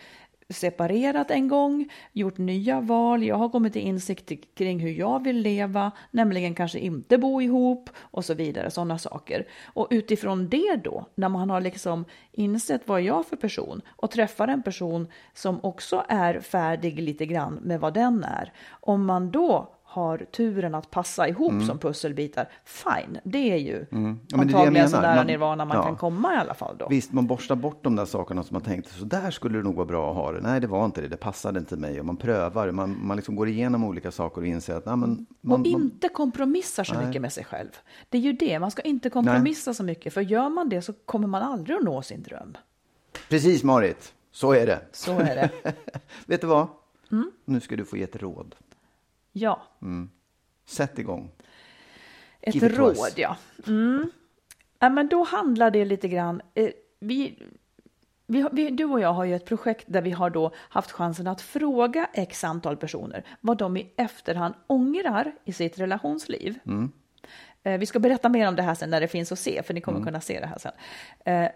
separerat 0.51 1.31
en 1.31 1.49
gång, 1.49 1.89
gjort 2.13 2.39
nya 2.39 2.81
val, 2.81 3.23
jag 3.23 3.37
har 3.37 3.49
kommit 3.49 3.73
till 3.73 3.83
insikt 3.83 4.55
kring 4.55 4.79
hur 4.79 4.91
jag 4.91 5.25
vill 5.25 5.37
leva, 5.37 5.93
nämligen 6.11 6.55
kanske 6.55 6.79
inte 6.79 7.19
bo 7.19 7.43
ihop 7.43 7.91
och 7.99 8.25
så 8.25 8.35
vidare, 8.35 8.71
sådana 8.71 8.99
saker. 8.99 9.47
Och 9.65 9.87
utifrån 9.91 10.49
det 10.49 10.81
då, 10.85 11.07
när 11.15 11.29
man 11.29 11.51
har 11.51 11.61
liksom 11.61 12.05
insett 12.33 12.83
vad 12.85 13.01
är 13.01 13.05
jag 13.05 13.27
för 13.27 13.37
person 13.37 13.83
och 13.89 14.11
träffar 14.11 14.49
en 14.49 14.63
person 14.63 15.09
som 15.35 15.65
också 15.65 16.05
är 16.09 16.41
färdig 16.41 17.01
lite 17.03 17.27
grann 17.27 17.55
med 17.55 17.81
vad 17.81 17.95
den 17.95 18.25
är, 18.25 18.53
om 18.71 19.07
man 19.07 19.31
då 19.31 19.80
har 19.93 20.19
turen 20.19 20.75
att 20.75 20.91
passa 20.91 21.29
ihop 21.29 21.63
som 21.67 21.79
pusselbitar, 21.79 22.49
fine, 22.65 23.19
det 23.25 23.53
är 23.53 23.57
ju 23.57 23.87
Mm. 23.93 24.19
Ja, 24.29 24.39
antagligen 24.41 24.89
så 24.89 25.01
nära 25.01 25.15
Man- 25.17 25.27
nirvana 25.27 25.65
man 25.65 25.77
ja. 25.77 25.83
kan 25.83 25.97
komma 25.97 26.35
i 26.35 26.37
alla 26.37 26.55
fall 26.55 26.77
då. 26.79 26.89
Visst, 26.89 27.13
man 27.13 27.27
borstar 27.27 27.57
bort 27.57 27.85
de 27.85 27.97
där 27.97 28.05
sakerna 28.05 28.43
som 28.43 28.55
man 28.55 28.63
tänkte, 28.63 28.95
så 28.95 29.05
där 29.05 29.31
skulle 29.31 29.59
det 29.59 29.65
nog 29.65 29.75
vara 29.75 29.87
bra 29.87 30.11
att 30.11 30.17
ha 30.17 30.33
det. 30.33 30.41
Nej, 30.41 30.61
det 30.61 30.67
var 30.67 30.85
inte 30.85 31.01
det, 31.01 31.09
det 31.09 31.17
passade 31.17 31.59
inte 31.59 31.77
mig. 31.77 32.01
Och 32.01 32.07
man 32.07 32.17
prövar, 32.17 32.71
man, 32.71 33.07
man 33.07 33.17
liksom 33.17 33.37
går 33.37 33.49
igenom 33.49 33.85
olika 33.85 34.11
saker 34.11 34.41
och 34.41 34.47
inser 34.47 34.75
att 34.75 34.87
nej, 34.87 34.97
men, 34.97 35.27
man, 35.41 35.53
och 35.53 35.59
man, 35.61 35.67
inte 35.67 36.09
kompromissar 36.09 36.85
så 36.85 36.95
mycket 37.07 37.23
med 37.23 37.33
sig 37.33 37.45
själv. 37.45 37.69
Det 38.09 38.19
är 38.19 38.23
ju 38.23 38.33
det, 38.33 38.59
man 38.59 38.71
ska 38.71 38.83
inte 38.83 39.11
kompromissa 39.11 39.75
så 39.75 39.83
mycket, 39.85 40.15
för 40.15 40.21
gör 40.21 40.49
man 40.49 40.69
det 40.69 40.83
så 40.83 40.93
kommer 40.93 41.29
man 41.29 41.43
aldrig 41.43 41.77
att 41.77 41.85
nå 41.85 42.03
sin 42.03 42.23
dröm. 42.23 42.57
Precis 43.29 43.65
Marit, 43.65 44.15
så 44.33 44.53
är 44.53 44.67
det. 44.67 44.81
Så 44.93 45.13
är 45.13 45.37
det. 45.37 45.51
Vet 46.27 46.41
du 46.41 46.47
vad? 46.47 46.67
Mm. 47.13 47.31
Nu 47.45 47.61
ska 47.61 47.77
du 47.77 47.85
få 47.85 47.97
ge 47.97 48.03
ett 48.03 48.17
råd. 48.17 48.55
Ja, 49.33 49.63
Sätt 50.67 50.99
igång. 50.99 51.31
ett 52.41 52.55
Give 52.55 52.69
råd 52.69 52.97
ja. 53.17 53.37
Mm. 53.67 54.11
ja. 54.79 54.89
Men 54.91 55.09
då 55.09 55.23
handlar 55.25 55.71
det 55.71 55.85
lite 55.85 56.09
grann, 56.09 56.43
eh, 56.55 56.71
vi, 57.01 57.43
vi, 58.27 58.47
vi, 58.53 58.71
du 58.71 58.85
och 58.85 59.01
jag 59.01 59.13
har 59.13 59.25
ju 59.25 59.35
ett 59.35 59.45
projekt 59.47 59.85
där 59.89 60.03
vi 60.03 60.11
har 60.11 60.31
då 60.31 60.53
haft 60.57 60.91
chansen 60.91 61.27
att 61.27 61.41
fråga 61.41 62.09
x 62.15 62.45
antal 62.45 62.77
personer 62.77 63.25
vad 63.41 63.59
de 63.59 63.77
i 63.77 63.93
efterhand 63.97 64.55
ångrar 64.67 65.33
i 65.45 65.53
sitt 65.53 65.79
relationsliv. 65.79 66.59
Eh, 67.63 67.79
Vi 67.79 67.87
ska 67.87 67.99
berätta 67.99 68.29
mer 68.29 68.49
om 68.49 68.57
det 68.57 68.63
här 68.63 68.75
sen 68.75 68.91
när 68.91 69.01
det 69.01 69.09
finns 69.09 69.33
att 69.33 69.39
se, 69.39 69.63
för 69.63 69.75
ni 69.75 69.81
kommer 69.81 70.05
kunna 70.05 70.21
se 70.21 70.41
det 70.41 70.47
här 70.47 70.59
sen. 70.59 70.73
Eh, 71.25 71.51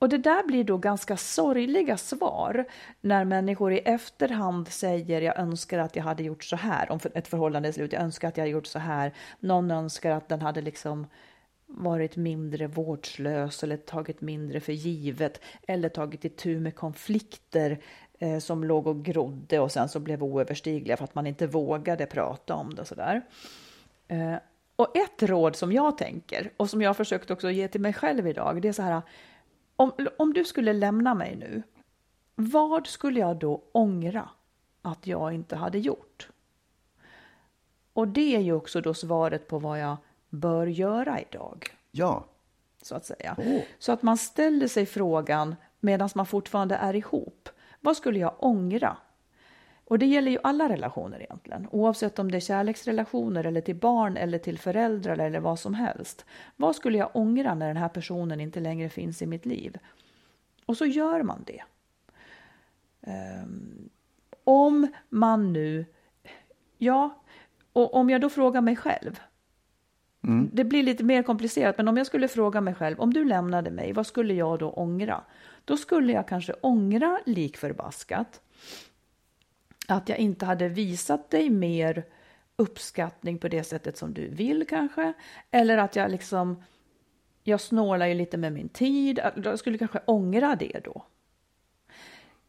och 0.00 0.08
det 0.08 0.18
där 0.18 0.46
blir 0.46 0.64
då 0.64 0.76
ganska 0.76 1.16
sorgliga 1.16 1.96
svar 1.96 2.64
när 3.00 3.24
människor 3.24 3.72
i 3.72 3.78
efterhand 3.78 4.68
säger 4.68 5.20
jag 5.20 5.38
önskar 5.38 5.78
att 5.78 5.96
jag 5.96 6.04
hade 6.04 6.22
gjort 6.22 6.44
så 6.44 6.56
här 6.56 6.92
om 6.92 7.00
ett 7.14 7.28
förhållande 7.28 7.68
är 7.68 7.72
slut. 7.72 7.92
Jag 7.92 8.02
önskar 8.02 8.28
att 8.28 8.36
jag 8.36 8.42
hade 8.42 8.50
gjort 8.50 8.66
så 8.66 8.78
här. 8.78 9.12
Någon 9.40 9.70
önskar 9.70 10.10
att 10.10 10.28
den 10.28 10.42
hade 10.42 10.60
liksom 10.60 11.06
varit 11.66 12.16
mindre 12.16 12.66
vårdslös 12.66 13.62
eller 13.62 13.76
tagit 13.76 14.20
mindre 14.20 14.60
för 14.60 14.72
givet 14.72 15.40
eller 15.68 15.88
tagit 15.88 16.24
itu 16.24 16.60
med 16.60 16.74
konflikter 16.74 17.78
eh, 18.18 18.38
som 18.38 18.64
låg 18.64 18.86
och 18.86 19.04
grodde 19.04 19.60
och 19.60 19.72
sen 19.72 19.88
så 19.88 20.00
blev 20.00 20.24
oöverstigliga 20.24 20.96
för 20.96 21.04
att 21.04 21.14
man 21.14 21.26
inte 21.26 21.46
vågade 21.46 22.06
prata 22.06 22.54
om 22.54 22.74
det 22.74 22.80
och 22.80 22.88
sådär. 22.88 23.22
Eh, 24.08 24.34
och 24.76 24.96
ett 24.96 25.22
råd 25.22 25.56
som 25.56 25.72
jag 25.72 25.98
tänker 25.98 26.52
och 26.56 26.70
som 26.70 26.82
jag 26.82 26.96
försökt 26.96 27.30
också 27.30 27.50
ge 27.50 27.68
till 27.68 27.80
mig 27.80 27.92
själv 27.92 28.26
idag, 28.26 28.62
det 28.62 28.68
är 28.68 28.72
så 28.72 28.82
här. 28.82 29.02
Om, 29.80 29.92
om 30.16 30.32
du 30.32 30.44
skulle 30.44 30.72
lämna 30.72 31.14
mig 31.14 31.36
nu, 31.36 31.62
vad 32.34 32.86
skulle 32.86 33.20
jag 33.20 33.36
då 33.36 33.62
ångra 33.72 34.28
att 34.82 35.06
jag 35.06 35.32
inte 35.32 35.56
hade 35.56 35.78
gjort? 35.78 36.28
Och 37.92 38.08
det 38.08 38.36
är 38.36 38.40
ju 38.40 38.52
också 38.52 38.80
då 38.80 38.94
svaret 38.94 39.48
på 39.48 39.58
vad 39.58 39.80
jag 39.80 39.96
bör 40.28 40.66
göra 40.66 41.20
idag, 41.20 41.76
Ja, 41.90 42.24
så 42.82 42.94
att 42.94 43.04
säga. 43.04 43.36
Åh. 43.38 43.62
Så 43.78 43.92
att 43.92 44.02
man 44.02 44.18
ställer 44.18 44.68
sig 44.68 44.86
frågan 44.86 45.56
medan 45.80 46.08
man 46.14 46.26
fortfarande 46.26 46.74
är 46.74 46.94
ihop. 46.94 47.48
Vad 47.80 47.96
skulle 47.96 48.18
jag 48.18 48.34
ångra? 48.38 48.96
Och 49.90 49.98
det 49.98 50.06
gäller 50.06 50.30
ju 50.30 50.38
alla 50.42 50.68
relationer 50.68 51.22
egentligen, 51.22 51.68
oavsett 51.70 52.18
om 52.18 52.30
det 52.30 52.38
är 52.38 52.40
kärleksrelationer 52.40 53.44
eller 53.44 53.60
till 53.60 53.76
barn 53.76 54.16
eller 54.16 54.38
till 54.38 54.58
föräldrar 54.58 55.18
eller 55.18 55.40
vad 55.40 55.58
som 55.58 55.74
helst. 55.74 56.24
Vad 56.56 56.76
skulle 56.76 56.98
jag 56.98 57.10
ångra 57.14 57.54
när 57.54 57.66
den 57.66 57.76
här 57.76 57.88
personen 57.88 58.40
inte 58.40 58.60
längre 58.60 58.88
finns 58.88 59.22
i 59.22 59.26
mitt 59.26 59.46
liv? 59.46 59.78
Och 60.66 60.76
så 60.76 60.86
gör 60.86 61.22
man 61.22 61.44
det. 61.46 61.62
Ehm, 63.00 63.88
om 64.44 64.88
man 65.08 65.52
nu, 65.52 65.84
ja, 66.78 67.22
och 67.72 67.94
om 67.94 68.10
jag 68.10 68.20
då 68.20 68.30
frågar 68.30 68.60
mig 68.60 68.76
själv, 68.76 69.20
det 70.52 70.64
blir 70.64 70.82
lite 70.82 71.04
mer 71.04 71.22
komplicerat, 71.22 71.76
men 71.76 71.88
om 71.88 71.96
jag 71.96 72.06
skulle 72.06 72.28
fråga 72.28 72.60
mig 72.60 72.74
själv, 72.74 73.00
om 73.00 73.14
du 73.14 73.24
lämnade 73.24 73.70
mig, 73.70 73.92
vad 73.92 74.06
skulle 74.06 74.34
jag 74.34 74.58
då 74.58 74.70
ångra? 74.70 75.20
Då 75.64 75.76
skulle 75.76 76.12
jag 76.12 76.28
kanske 76.28 76.52
ångra 76.60 77.20
lik 77.26 77.56
förbaskat 77.56 78.40
att 79.90 80.08
jag 80.08 80.18
inte 80.18 80.46
hade 80.46 80.68
visat 80.68 81.30
dig 81.30 81.50
mer 81.50 82.04
uppskattning 82.56 83.38
på 83.38 83.48
det 83.48 83.64
sättet 83.64 83.98
som 83.98 84.14
du 84.14 84.28
vill 84.28 84.66
kanske. 84.68 85.12
Eller 85.50 85.78
att 85.78 85.96
jag 85.96 86.10
liksom, 86.10 86.62
jag 87.42 87.60
snålar 87.60 88.06
ju 88.06 88.14
lite 88.14 88.36
med 88.36 88.52
min 88.52 88.68
tid. 88.68 89.20
Jag 89.44 89.58
skulle 89.58 89.78
kanske 89.78 90.00
ångra 90.04 90.56
det 90.56 90.80
då. 90.84 91.04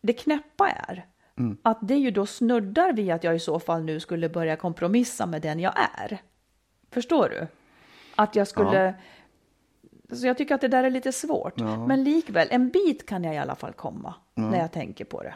Det 0.02 0.14
knäppa 0.14 0.70
är 0.70 1.06
att 1.62 1.78
det 1.82 1.96
ju 1.96 2.12
då 2.12 2.26
snuddar 2.26 2.94
vid 2.94 3.12
att 3.12 3.24
jag 3.24 3.36
i 3.36 3.40
så 3.40 3.60
fall 3.60 3.84
nu 3.84 4.00
skulle 4.00 4.30
börja 4.30 4.56
kompromissa 4.56 5.26
med 5.26 5.42
den 5.42 5.60
jag 5.60 5.74
är. 6.00 6.22
Förstår 6.90 7.30
du? 7.30 7.48
Att 8.16 8.36
jag 8.36 8.48
skulle... 8.48 8.94
Så 10.14 10.28
jag 10.28 10.38
tycker 10.38 10.56
att 10.56 10.62
det 10.62 10.68
där 10.68 10.84
är 10.84 10.90
lite 10.90 11.12
svårt. 11.12 11.58
Men 11.88 12.04
likväl, 12.04 12.48
en 12.52 12.70
bit 12.70 13.06
kan 13.06 13.24
jag 13.24 13.36
i 13.36 13.38
alla 13.38 13.56
fall 13.56 13.74
komma 13.74 14.14
när 14.36 14.60
jag 14.60 14.72
tänker 14.72 15.06
på 15.06 15.24
det. 15.24 15.36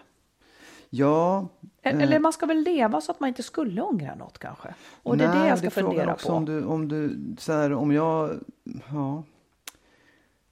Ja. 0.97 1.47
E- 1.81 1.89
Eller 1.89 2.19
man 2.19 2.33
ska 2.33 2.45
väl 2.45 2.57
leva 2.63 3.01
så 3.01 3.11
att 3.11 3.19
man 3.19 3.27
inte 3.27 3.43
skulle 3.43 3.81
ångra 3.81 4.15
något 4.15 4.37
kanske. 4.39 4.67
Och 5.03 5.17
det 5.17 5.23
är 5.23 5.27
Nej, 5.29 5.39
det 5.41 5.47
jag 5.47 5.57
ska 5.57 5.69
frågan 5.69 5.91
fundera 5.91 6.13
också 6.13 6.27
på. 6.27 6.33
Om 6.33 6.45
du, 6.45 6.63
om 6.65 6.87
du, 6.87 7.19
så 7.37 7.53
här, 7.53 7.73
om 7.73 7.91
jag, 7.91 8.29
ja. 8.91 9.23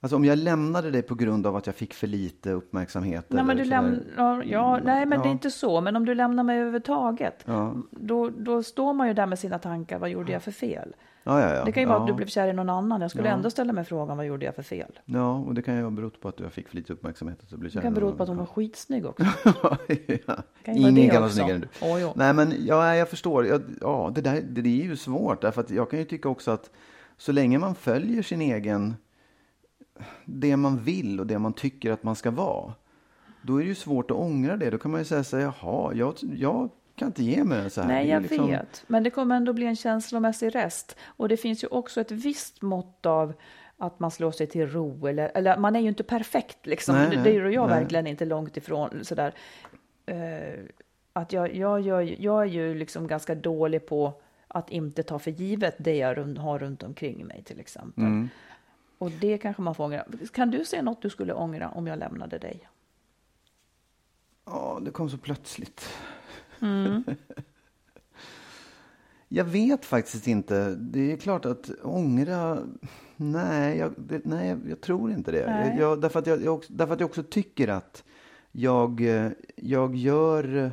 Alltså 0.00 0.16
om 0.16 0.24
jag 0.24 0.38
lämnade 0.38 0.90
dig 0.90 1.02
på 1.02 1.14
grund 1.14 1.46
av 1.46 1.56
att 1.56 1.66
jag 1.66 1.74
fick 1.76 1.94
för 1.94 2.06
lite 2.06 2.50
uppmärksamhet. 2.50 3.26
Nej, 3.28 3.44
men 3.44 3.56
du 3.56 3.64
lämnar, 3.64 4.42
ja, 4.46 4.80
nej, 4.84 5.06
men 5.06 5.22
det 5.22 5.28
är 5.28 5.30
inte 5.32 5.50
så. 5.50 5.80
Men 5.80 5.96
om 5.96 6.04
du 6.04 6.14
lämnar 6.14 6.42
mig 6.42 6.56
överhuvudtaget, 6.56 7.42
Ja. 7.46 7.74
då, 7.90 8.30
då 8.30 8.62
står 8.62 8.92
man 8.92 9.08
ju 9.08 9.14
där 9.14 9.26
med 9.26 9.38
sina 9.38 9.58
tankar. 9.58 9.98
Vad 9.98 10.10
gjorde 10.10 10.32
jag 10.32 10.42
för 10.42 10.50
fel? 10.52 10.94
Ja, 11.26 11.40
ja, 11.40 11.54
ja. 11.54 11.64
Det 11.64 11.72
kan 11.72 11.82
ju 11.82 11.88
vara 11.88 12.00
att 12.00 12.06
du 12.06 12.12
blev 12.12 12.26
kär 12.26 12.48
i 12.48 12.52
någon 12.52 12.70
annan. 12.70 13.00
Jag 13.00 13.10
skulle 13.10 13.28
ändå 13.28 13.50
ställa 13.50 13.72
mig 13.72 13.84
frågan, 13.84 14.16
vad 14.16 14.26
gjorde 14.26 14.44
jag 14.44 14.54
för 14.54 14.62
fel? 14.62 14.98
Ja, 15.04 15.34
och 15.34 15.54
det 15.54 15.62
kan 15.62 15.76
ju 15.76 15.82
ha 15.82 15.90
berott 15.90 16.20
på 16.20 16.28
att 16.28 16.40
jag 16.40 16.52
fick 16.52 16.68
för 16.68 16.76
lite 16.76 16.92
uppmärksamhet. 16.92 17.42
Att 17.42 17.50
jag 17.50 17.60
blev 17.60 17.70
Det 17.70 17.74
kär 17.74 17.80
kan 17.80 17.92
i 17.92 17.94
bero 17.94 18.12
på 18.12 18.22
att 18.22 18.28
hon 18.28 18.38
var 18.38 18.46
skitsnygg 18.46 19.06
också. 19.06 19.24
Kan 20.64 20.76
Ingen 20.76 20.94
det 20.94 21.08
kan 21.08 21.20
vara 21.22 21.30
snyggare 21.30 21.54
än 21.54 21.60
du. 21.60 21.68
Jo. 22.00 22.12
Nej, 22.16 22.34
men 22.34 22.54
ja, 22.66 22.96
jag 22.96 23.08
förstår. 23.08 23.46
Ja, 23.80 24.12
det, 24.14 24.20
där, 24.20 24.42
det, 24.48 24.62
det 24.62 24.82
är 24.82 24.84
ju 24.84 24.96
svårt. 24.96 25.42
Därför 25.42 25.60
att 25.60 25.70
jag 25.70 25.90
kan 25.90 25.98
ju 25.98 26.04
tycka 26.04 26.28
också 26.28 26.50
att 26.50 26.70
så 27.16 27.32
länge 27.32 27.58
man 27.58 27.74
följer 27.74 28.22
sin 28.22 28.40
egen... 28.40 28.94
Det 30.24 30.56
man 30.56 30.78
vill 30.78 31.20
och 31.20 31.26
det 31.26 31.38
man 31.38 31.52
tycker 31.52 31.92
att 31.92 32.02
man 32.02 32.16
ska 32.16 32.30
vara. 32.30 32.72
Då 33.42 33.56
är 33.56 33.60
det 33.62 33.68
ju 33.68 33.74
svårt 33.74 34.10
att 34.10 34.16
ångra 34.16 34.56
det. 34.56 34.70
Då 34.70 34.78
kan 34.78 34.90
man 34.90 35.00
ju 35.00 35.04
säga 35.04 35.24
så 35.24 35.36
här, 35.36 35.44
jaha, 35.44 35.94
jag, 35.94 36.14
jag 36.20 36.70
kan 36.94 37.08
inte 37.08 37.22
ge 37.24 37.44
mig 37.44 37.70
så 37.70 37.80
här. 37.80 37.88
Nej, 37.88 38.08
jag 38.08 38.22
liksom- 38.22 38.50
vet. 38.50 38.84
Men 38.86 39.02
det 39.02 39.10
kommer 39.10 39.36
ändå 39.36 39.52
bli 39.52 39.66
en 39.66 39.76
känslomässig 39.76 40.54
rest. 40.54 40.96
Och 41.04 41.28
det 41.28 41.36
finns 41.36 41.64
ju 41.64 41.68
också 41.68 42.00
ett 42.00 42.10
visst 42.10 42.62
mått 42.62 43.06
av 43.06 43.32
att 43.76 44.00
man 44.00 44.10
slår 44.10 44.32
sig 44.32 44.46
till 44.46 44.66
ro. 44.70 45.06
Eller, 45.06 45.30
eller 45.34 45.56
man 45.56 45.76
är 45.76 45.80
ju 45.80 45.88
inte 45.88 46.02
perfekt 46.02 46.66
liksom. 46.66 46.94
Nej, 46.94 47.20
det, 47.24 47.30
är 47.30 47.34
ju 47.34 47.50
jag 47.52 47.68
nej. 47.70 47.80
verkligen 47.80 48.06
inte 48.06 48.24
långt 48.24 48.56
ifrån. 48.56 49.04
Sådär. 49.04 49.34
Eh, 50.06 50.64
att 51.12 51.32
jag, 51.32 51.54
jag, 51.56 51.80
ju- 51.80 52.16
jag 52.18 52.42
är 52.42 52.46
ju 52.46 52.74
liksom 52.74 53.06
ganska 53.06 53.34
dålig 53.34 53.86
på 53.86 54.12
att 54.48 54.70
inte 54.70 55.02
ta 55.02 55.18
för 55.18 55.30
givet 55.30 55.74
det 55.78 55.96
jag 55.96 56.16
run- 56.18 56.38
har 56.38 56.58
runt 56.58 56.82
omkring 56.82 57.26
mig 57.26 57.42
till 57.42 57.60
exempel. 57.60 58.04
Mm. 58.04 58.28
Och 58.98 59.10
det 59.10 59.38
kanske 59.38 59.62
man 59.62 59.74
får 59.74 59.84
ångra. 59.84 60.04
Kan 60.32 60.50
du 60.50 60.64
se 60.64 60.82
något 60.82 61.02
du 61.02 61.10
skulle 61.10 61.32
ångra 61.34 61.68
om 61.70 61.86
jag 61.86 61.98
lämnade 61.98 62.38
dig? 62.38 62.68
Ja, 64.44 64.78
det 64.82 64.90
kom 64.90 65.10
så 65.10 65.18
plötsligt. 65.18 65.88
Mm. 66.60 67.04
jag 69.28 69.44
vet 69.44 69.84
faktiskt 69.84 70.26
inte. 70.26 70.74
Det 70.74 71.12
är 71.12 71.16
klart 71.16 71.44
att 71.44 71.70
ångra... 71.82 72.58
Nej, 73.16 73.78
jag, 73.78 73.92
det, 73.96 74.20
nej, 74.24 74.56
jag 74.68 74.80
tror 74.80 75.10
inte 75.10 75.32
det. 75.32 75.46
Nej. 75.46 75.76
Jag, 75.80 76.00
därför, 76.00 76.18
att 76.18 76.26
jag, 76.26 76.42
jag 76.42 76.54
också, 76.54 76.72
därför 76.72 76.94
att 76.94 77.00
jag 77.00 77.10
också 77.10 77.22
tycker 77.22 77.68
att 77.68 78.04
jag, 78.52 79.00
eh, 79.00 79.30
jag 79.56 79.96
gör 79.96 80.72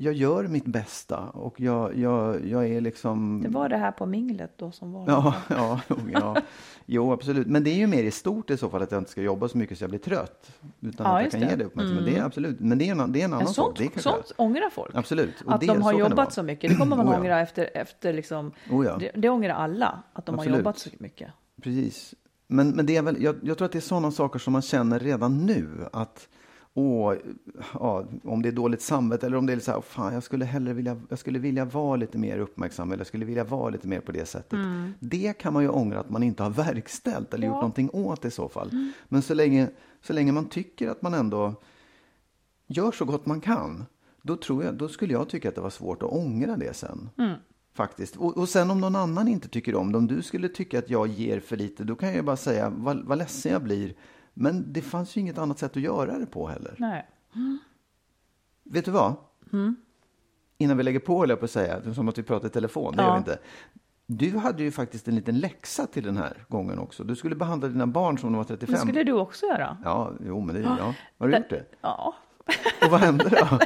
jag 0.00 0.14
gör 0.14 0.44
mitt 0.48 0.64
bästa 0.66 1.18
och 1.18 1.60
jag, 1.60 1.96
jag, 1.96 2.46
jag 2.46 2.66
är 2.68 2.80
liksom... 2.80 3.40
Det 3.42 3.48
var 3.48 3.68
det 3.68 3.76
här 3.76 3.92
på 3.92 4.06
minglet 4.06 4.52
då 4.56 4.70
som 4.72 4.92
var 4.92 5.04
Ja, 5.08 5.34
ja, 5.48 5.80
ja. 6.12 6.36
Jo, 6.86 7.12
absolut. 7.12 7.46
Men 7.46 7.64
det 7.64 7.70
är 7.70 7.74
ju 7.74 7.86
mer 7.86 8.04
i 8.04 8.10
stort 8.10 8.50
i 8.50 8.56
så 8.56 8.68
fall 8.68 8.82
att 8.82 8.92
jag 8.92 9.00
inte 9.00 9.10
ska 9.10 9.22
jobba 9.22 9.48
så 9.48 9.58
mycket 9.58 9.78
så 9.78 9.84
jag 9.84 9.90
blir 9.90 10.00
trött. 10.00 10.50
Utan 10.80 11.06
Ja, 11.06 11.16
att 11.16 11.22
jag 11.22 11.30
kan 11.32 11.40
det. 11.40 11.46
ge 11.50 11.56
det 11.56 11.64
uppmärksamhet. 11.64 12.04
Men 12.04 12.14
det 12.14 12.20
är 12.20 12.24
absolut. 12.24 12.60
Men 12.60 12.78
det 12.78 12.88
är 12.88 13.02
en, 13.02 13.12
det 13.12 13.20
är 13.20 13.24
en 13.24 13.32
annan 13.32 13.46
sak. 13.46 13.54
sånt, 13.54 13.76
Det 13.78 13.84
jag 13.94 14.02
sånt 14.02 14.32
ångrar 14.36 14.70
folk. 14.70 14.94
Absolut. 14.94 15.40
Och 15.46 15.52
Att 15.54 15.60
det, 15.60 15.66
de 15.66 15.82
har 15.82 15.92
så 15.92 15.98
jobbat 15.98 16.32
så 16.32 16.42
mycket. 16.42 16.70
Det 16.70 16.76
kommer 16.76 16.96
man 16.96 17.08
Oh, 17.08 17.12
ja. 17.12 17.20
ångra 17.20 17.40
efter, 17.40 17.70
efter 17.74 18.12
liksom. 18.12 18.52
Oh, 18.70 18.86
ja. 18.86 18.96
det, 18.96 19.10
det 19.14 19.28
ångrar 19.28 19.54
alla, 19.54 20.02
att 20.12 20.26
de 20.26 20.34
Absolut. 20.34 20.52
har 20.52 20.58
jobbat 20.58 20.78
så 20.78 20.90
mycket. 20.98 21.28
Precis. 21.62 22.14
Men, 22.46 22.70
men 22.70 22.86
det 22.86 22.96
är 22.96 23.02
väl, 23.02 23.22
jag, 23.22 23.36
jag 23.42 23.58
tror 23.58 23.66
att 23.66 23.72
det 23.72 23.78
är 23.78 23.80
sådana 23.80 24.10
saker 24.10 24.38
som 24.38 24.52
man 24.52 24.62
känner 24.62 24.98
redan 24.98 25.46
nu. 25.46 25.68
Att, 25.92 26.28
åh, 26.78 27.14
ja, 27.74 28.04
om 28.24 28.42
det 28.42 28.48
är 28.48 28.52
dåligt 28.52 28.82
samvete 28.82 29.26
eller 29.26 29.36
om 29.36 29.46
det 29.46 29.52
är 29.52 29.58
så 29.58 29.72
här, 29.72 29.80
fan, 29.80 30.14
jag 30.14 30.22
skulle 30.22 30.44
hellre 30.44 30.72
vilja, 30.72 31.00
jag 31.08 31.18
skulle 31.18 31.38
vilja 31.38 31.64
vara 31.64 31.96
lite 31.96 32.18
mer 32.18 32.38
uppmärksam 32.38 32.88
eller 32.88 33.00
jag 33.00 33.06
skulle 33.06 33.24
vilja 33.24 33.44
vara 33.44 33.70
lite 33.70 33.88
mer 33.88 34.00
på 34.00 34.12
det 34.12 34.28
sättet. 34.28 34.58
Det 35.00 35.38
kan 35.38 35.52
man 35.52 35.62
ju 35.62 35.68
ångra 35.68 36.00
att 36.00 36.10
man 36.10 36.22
inte 36.22 36.42
har 36.42 36.50
verkställt 36.64 37.34
eller 37.34 37.46
gjort 37.46 37.54
någonting 37.54 37.90
åt 37.92 38.24
i 38.24 38.30
så 38.30 38.48
fall. 38.48 38.70
Men 39.08 39.22
så 39.22 39.34
länge, 39.34 39.68
så 40.02 40.12
länge 40.12 40.32
man 40.32 40.48
tycker 40.48 40.88
att 40.88 41.02
man 41.02 41.14
ändå 41.14 41.54
gör 42.66 42.92
så 42.92 43.04
gott 43.04 43.26
man 43.26 43.40
kan, 43.40 43.84
då, 44.22 44.36
tror 44.36 44.64
jag, 44.64 44.74
då 44.74 44.88
skulle 44.88 45.12
jag 45.12 45.28
tycka 45.28 45.48
att 45.48 45.54
det 45.54 45.60
var 45.60 45.70
svårt 45.70 46.02
att 46.02 46.10
ångra 46.12 46.56
det 46.56 46.76
sen. 46.76 47.10
Faktiskt. 47.74 48.16
Och, 48.16 48.38
och 48.38 48.48
sen 48.48 48.70
om 48.70 48.80
någon 48.80 48.96
annan 48.96 49.28
inte 49.28 49.48
tycker 49.48 49.74
om 49.74 49.92
det, 49.92 49.98
om 49.98 50.06
du 50.06 50.22
skulle 50.22 50.48
tycka 50.48 50.78
att 50.78 50.90
jag 50.90 51.06
ger 51.06 51.40
för 51.40 51.56
lite, 51.56 51.84
då 51.84 51.96
kan 51.96 52.14
jag 52.14 52.24
bara 52.24 52.36
säga 52.36 52.70
vad, 52.70 53.04
vad 53.04 53.18
ledsen 53.18 53.52
jag 53.52 53.62
blir. 53.62 53.94
Men 54.40 54.72
det 54.72 54.82
fanns 54.82 55.16
ju 55.16 55.20
inget 55.20 55.38
annat 55.38 55.58
sätt 55.58 55.76
att 55.76 55.82
göra 55.82 56.18
det 56.18 56.26
på 56.26 56.48
heller. 56.48 56.74
Nej. 56.78 57.06
Vet 58.64 58.84
du 58.84 58.90
vad? 58.90 59.14
Innan 60.58 60.76
vi 60.76 60.82
lägger 60.82 60.98
på, 61.00 61.18
höll 61.20 61.30
jag 61.30 61.38
på 61.38 61.44
att 61.44 61.50
säga, 61.50 61.94
som 61.94 62.08
att 62.08 62.18
vi 62.18 62.22
pratar 62.22 62.48
i 62.48 62.50
telefon, 62.50 62.96
det 62.96 63.02
Ja. 63.02 63.06
gör 63.08 63.12
vi 63.14 63.18
inte. 63.18 63.38
Du 64.06 64.36
hade 64.38 64.62
ju 64.62 64.70
faktiskt 64.70 65.08
en 65.08 65.14
liten 65.14 65.38
läxa 65.38 65.86
till 65.86 66.04
den 66.04 66.16
här 66.16 66.44
gången 66.48 66.78
också. 66.78 67.04
Du 67.04 67.16
skulle 67.16 67.34
behandla 67.36 67.68
dina 67.68 67.86
barn 67.86 68.18
som 68.18 68.32
de 68.32 68.36
var 68.36 68.44
35. 68.44 68.72
Det 68.74 68.78
skulle 68.80 69.04
du 69.04 69.12
också 69.12 69.46
göra. 69.46 69.76
Ja, 69.84 70.12
jo, 70.26 70.40
men 70.40 70.54
det, 70.54 70.60
ja. 70.60 70.94
Har 71.18 71.28
du 71.28 71.36
gjort 71.36 71.50
det? 71.50 71.64
Ja. 71.80 72.14
Och 72.84 72.90
vad 72.90 73.00
hände 73.00 73.24
då? 73.28 73.58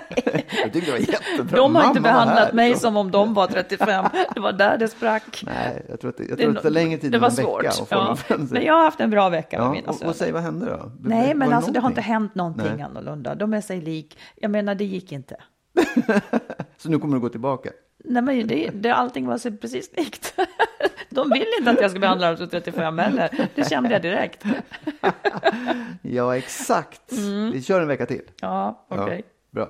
jag 0.62 0.72
tyckte 0.72 0.80
det 0.80 0.90
var 0.90 0.98
jättebra. 0.98 1.56
De 1.56 1.74
har 1.74 1.84
inte 1.88 2.00
Mamma 2.00 2.12
behandlat 2.12 2.52
mig 2.52 2.74
som 2.76 2.96
om 2.96 3.10
de 3.10 3.34
var 3.34 3.46
35. 3.46 4.04
Det 4.34 4.40
var 4.40 4.52
där 4.52 4.78
det 4.78 4.88
sprack. 4.88 5.42
Nej, 5.46 5.86
jag 5.88 6.00
tror 6.00 6.10
att 6.10 6.16
det, 6.16 6.22
jag 6.28 6.38
Det, 6.38 6.42
tror 6.42 6.50
att 6.50 6.56
det 6.56 6.62
tar 6.62 6.70
längre 6.70 6.98
tid 6.98 7.12
det 7.12 7.16
än 7.16 7.20
var 7.20 7.28
en 7.28 7.34
svårt. 7.36 7.60
vecka 7.64 7.68
att 7.70 7.88
få 7.88 8.16
Ja. 8.28 8.36
Men 8.50 8.62
jag 8.64 8.74
har 8.74 8.82
haft 8.84 9.00
en 9.00 9.10
bra 9.10 9.28
vecka 9.28 9.58
med 9.58 9.66
Ja, 9.66 9.72
mina 9.72 9.88
och, 9.88 9.94
söner. 9.94 10.10
och 10.10 10.16
säg 10.16 10.32
vad 10.32 10.42
hände 10.42 10.66
då? 10.66 10.92
Nej, 11.00 11.26
Var 11.28 11.34
men 11.34 11.52
alltså 11.52 11.70
det 11.72 11.80
har 11.80 11.88
inte 11.88 12.00
hänt 12.00 12.34
någonting 12.34 12.72
Nej. 12.76 12.82
annorlunda. 12.82 13.34
De 13.34 13.54
är 13.54 13.60
sig 13.60 13.80
lik. 13.80 14.18
Jag 14.36 14.50
menar, 14.50 14.74
det 14.74 14.84
gick 14.84 15.12
inte. 15.12 15.36
Så 16.76 16.88
nu 16.90 16.98
kommer 16.98 17.14
du 17.14 17.20
gå 17.20 17.28
tillbaka? 17.28 17.70
Nej, 18.04 18.22
men 18.22 18.46
det, 18.46 18.70
det, 18.74 18.90
allting 18.94 19.26
var 19.26 19.38
sig 19.38 19.56
precis 19.56 19.90
likt. 19.96 20.34
De 21.14 21.30
vill 21.30 21.46
inte 21.58 21.70
att 21.70 21.80
jag 21.80 21.90
ska 21.90 22.00
behandla 22.00 22.28
dem 22.28 22.36
som 22.36 22.48
35 22.48 22.98
heller. 22.98 23.48
Det 23.54 23.68
kände 23.70 23.90
jag 23.90 24.02
direkt. 24.02 24.44
Ja, 26.02 26.36
exakt. 26.36 27.12
Vi 27.52 27.62
kör 27.62 27.80
en 27.80 27.88
vecka 27.88 28.06
till. 28.06 28.22
Ja, 28.40 28.86
Mm. 28.90 29.04
okej. 29.04 29.22
Ja, 29.26 29.50
bra. 29.50 29.68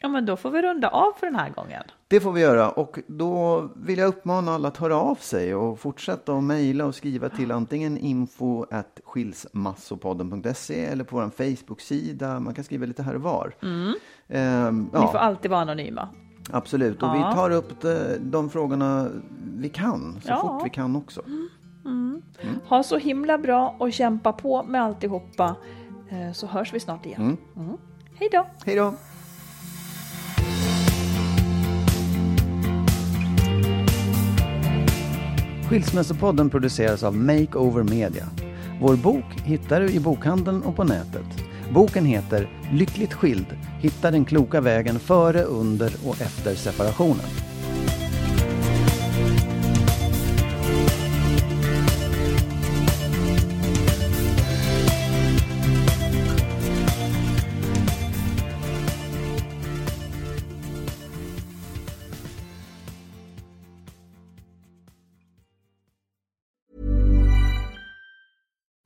Ja, 0.00 0.08
men 0.08 0.26
då 0.26 0.36
får 0.36 0.50
vi 0.50 0.62
runda 0.62 0.88
av 0.88 1.12
för 1.20 1.26
den 1.26 1.36
här 1.36 1.50
gången. 1.50 1.82
Det 2.08 2.20
får 2.20 2.32
vi 2.32 2.40
göra 2.40 2.70
och 2.70 2.98
då 3.06 3.68
vill 3.76 3.98
jag 3.98 4.08
uppmana 4.08 4.54
alla 4.54 4.68
att 4.68 4.76
höra 4.76 4.96
av 4.96 5.14
sig 5.14 5.54
och 5.54 5.78
fortsätta 5.80 6.32
att 6.36 6.42
mejla 6.44 6.84
och 6.86 6.94
skriva 6.94 7.28
till 7.28 7.52
antingen 7.52 7.98
info 7.98 8.66
at 8.70 9.00
skilsmassopodden.se 9.04 10.84
eller 10.84 11.04
på 11.04 11.16
vår 11.16 11.30
Facebook-sida. 11.30 12.40
Man 12.40 12.54
kan 12.54 12.64
skriva 12.64 12.86
lite 12.86 13.02
här 13.02 13.14
och 13.14 13.22
var. 13.22 13.54
Ehm, 14.28 14.82
Ni 14.82 14.90
får 14.98 15.10
ja, 15.14 15.18
alltid 15.18 15.50
vara 15.50 15.60
anonyma. 15.60 16.08
Absolut. 16.50 17.02
Och 17.02 17.08
Ja. 17.08 17.28
vi 17.30 17.34
tar 17.36 17.50
upp 17.50 17.84
de, 18.20 18.50
frågorna 18.50 19.08
vi 19.56 19.68
kan, 19.68 20.18
så 20.22 20.28
Ja. 20.28 20.40
fort 20.40 20.66
vi 20.66 20.70
kan 20.70 20.96
också. 20.96 21.22
Ha 22.68 22.82
så 22.82 22.98
himla 22.98 23.38
bra 23.38 23.74
och 23.78 23.92
kämpa 23.92 24.32
på 24.32 24.62
med 24.62 24.82
alltihopa. 24.82 25.56
Eh, 26.08 26.32
Så 26.32 26.46
hörs 26.46 26.74
vi 26.74 26.80
snart 26.80 27.06
igen. 27.06 27.36
Mm. 27.56 27.76
Hej 28.18 28.28
då! 28.32 28.46
Hej 28.66 28.76
då! 28.76 28.94
Skilsmässopodden 35.68 36.50
produceras 36.50 37.02
av 37.02 37.16
Makeover 37.16 37.82
Media. 37.82 38.26
Vår 38.80 38.96
bok 38.96 39.24
hittar 39.44 39.80
du 39.80 39.90
i 39.90 40.00
bokhandeln 40.00 40.62
och 40.62 40.76
på 40.76 40.84
nätet. 40.84 41.44
Boken 41.74 42.04
heter 42.04 42.48
Lyckligt 42.72 43.12
skild. 43.12 43.46
Hitta 43.82 44.10
den 44.10 44.24
kloka 44.24 44.60
vägen 44.60 44.98
före, 44.98 45.42
under 45.42 45.92
och 46.04 46.20
efter 46.20 46.54
separationen. 46.54 47.51